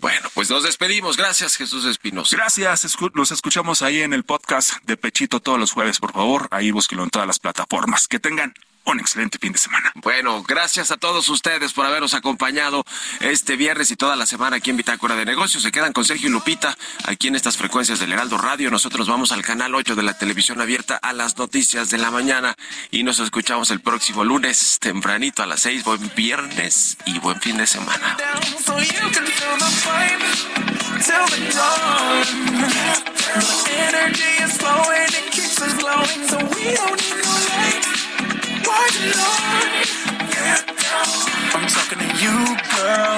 Bueno, 0.00 0.28
pues 0.34 0.50
nos 0.50 0.62
despedimos. 0.62 1.16
Gracias, 1.16 1.56
Jesús 1.56 1.86
Espinosa. 1.86 2.36
Gracias. 2.36 2.86
los 3.14 3.32
escuchamos 3.32 3.82
ahí 3.82 4.02
en 4.02 4.12
el 4.12 4.24
podcast 4.24 4.74
de 4.84 4.96
Pechito 4.96 5.40
todos 5.40 5.58
los 5.58 5.72
jueves, 5.72 5.98
por 5.98 6.12
favor. 6.12 6.48
Ahí 6.50 6.70
búsquenlo 6.70 7.04
en 7.04 7.10
todas 7.10 7.26
las 7.26 7.38
plataformas. 7.38 8.06
Que 8.06 8.18
tengan 8.18 8.54
un 8.86 9.00
excelente 9.00 9.38
fin 9.38 9.52
de 9.52 9.58
semana. 9.58 9.92
Bueno, 9.96 10.42
gracias 10.44 10.90
a 10.90 10.96
todos 10.96 11.28
ustedes 11.28 11.72
por 11.72 11.86
habernos 11.86 12.14
acompañado 12.14 12.84
este 13.20 13.56
viernes 13.56 13.90
y 13.90 13.96
toda 13.96 14.16
la 14.16 14.26
semana 14.26 14.56
aquí 14.56 14.70
en 14.70 14.76
Bitácora 14.76 15.16
de 15.16 15.24
Negocios. 15.24 15.62
Se 15.62 15.72
quedan 15.72 15.92
con 15.92 16.04
Sergio 16.04 16.28
y 16.28 16.32
Lupita 16.32 16.76
aquí 17.04 17.28
en 17.28 17.36
estas 17.36 17.56
frecuencias 17.56 17.98
del 17.98 18.12
Heraldo 18.12 18.38
Radio. 18.38 18.70
Nosotros 18.70 19.08
vamos 19.08 19.32
al 19.32 19.42
canal 19.42 19.74
8 19.74 19.94
de 19.96 20.02
la 20.02 20.16
televisión 20.16 20.60
abierta 20.60 20.98
a 21.02 21.12
las 21.12 21.36
noticias 21.36 21.90
de 21.90 21.98
la 21.98 22.10
mañana 22.10 22.54
y 22.90 23.02
nos 23.02 23.18
escuchamos 23.18 23.70
el 23.70 23.80
próximo 23.80 24.24
lunes 24.24 24.78
tempranito 24.80 25.42
a 25.42 25.46
las 25.46 25.60
6. 25.60 25.84
Buen 25.84 26.12
viernes 26.14 26.96
y 27.06 27.18
buen 27.18 27.40
fin 27.40 27.56
de 27.56 27.66
semana. 27.66 28.16
I'm 38.78 38.84
talking 41.66 41.98
to 41.98 42.08
you, 42.20 42.36
girl. 42.76 43.16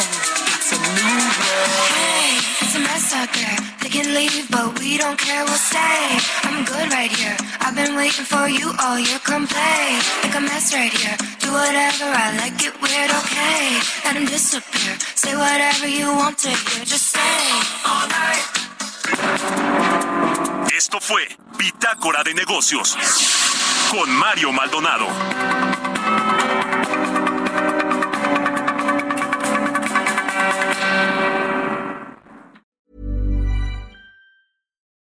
It's 0.54 0.70
a 0.70 0.78
new 0.78 1.18
world. 1.34 1.90
Hey, 1.98 2.38
it's 2.62 2.76
a 2.76 2.78
mess 2.78 3.12
out 3.12 3.26
there. 3.34 3.59
They 3.82 3.88
can 3.88 4.14
leave, 4.14 4.48
but 4.52 4.78
we 4.78 4.98
don't 4.98 5.18
care. 5.18 5.44
We'll 5.44 5.54
stay. 5.54 6.20
I'm 6.44 6.64
good 6.64 6.92
right 6.92 7.11
here. 7.11 7.36
I've 7.59 7.74
been 7.74 7.96
waiting 7.96 8.24
for 8.24 8.48
you 8.48 8.72
all 8.80 9.00
year. 9.00 9.18
Come 9.24 9.48
play. 9.48 9.98
Make 10.22 10.36
a 10.36 10.40
mess 10.40 10.72
right 10.72 10.92
here. 10.92 11.16
Do 11.40 11.50
whatever 11.50 12.04
I 12.06 12.36
like 12.38 12.62
it 12.62 12.80
weird, 12.80 13.11
okay? 13.11 13.80
Let 14.04 14.14
him 14.14 14.26
disappear. 14.26 14.96
Say 15.16 15.34
whatever 15.34 15.88
you 15.88 16.14
want 16.14 16.38
to 16.38 16.50
hear. 16.50 16.84
Just 16.84 17.09
stay 17.09 17.62
all 17.84 18.06
night. 18.06 18.68
Esto 20.79 21.01
fue 21.01 21.22
Bitácora 21.59 22.22
de 22.22 22.33
Negocios 22.35 22.97
con 23.91 24.09
Mario 24.12 24.53
Maldonado. 24.53 25.07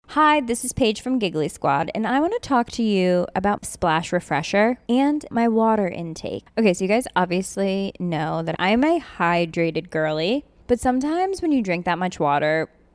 Hi, 0.07 0.39
this 0.39 0.63
is 0.63 0.71
Paige 0.71 1.01
from 1.01 1.19
Giggly 1.19 1.49
Squad, 1.49 1.91
and 1.93 2.07
I 2.07 2.21
want 2.21 2.31
to 2.31 2.39
talk 2.39 2.71
to 2.71 2.81
you 2.81 3.27
about 3.35 3.65
Splash 3.65 4.13
Refresher 4.13 4.77
and 4.87 5.25
my 5.29 5.49
water 5.49 5.89
intake. 5.89 6.47
Okay, 6.57 6.73
so 6.73 6.85
you 6.85 6.87
guys 6.87 7.05
obviously 7.17 7.91
know 7.99 8.41
that 8.43 8.55
I'm 8.59 8.85
a 8.85 9.01
hydrated 9.01 9.89
girly, 9.89 10.45
but 10.67 10.79
sometimes 10.79 11.41
when 11.41 11.51
you 11.51 11.61
drink 11.61 11.83
that 11.83 11.99
much 11.99 12.17
water, 12.17 12.69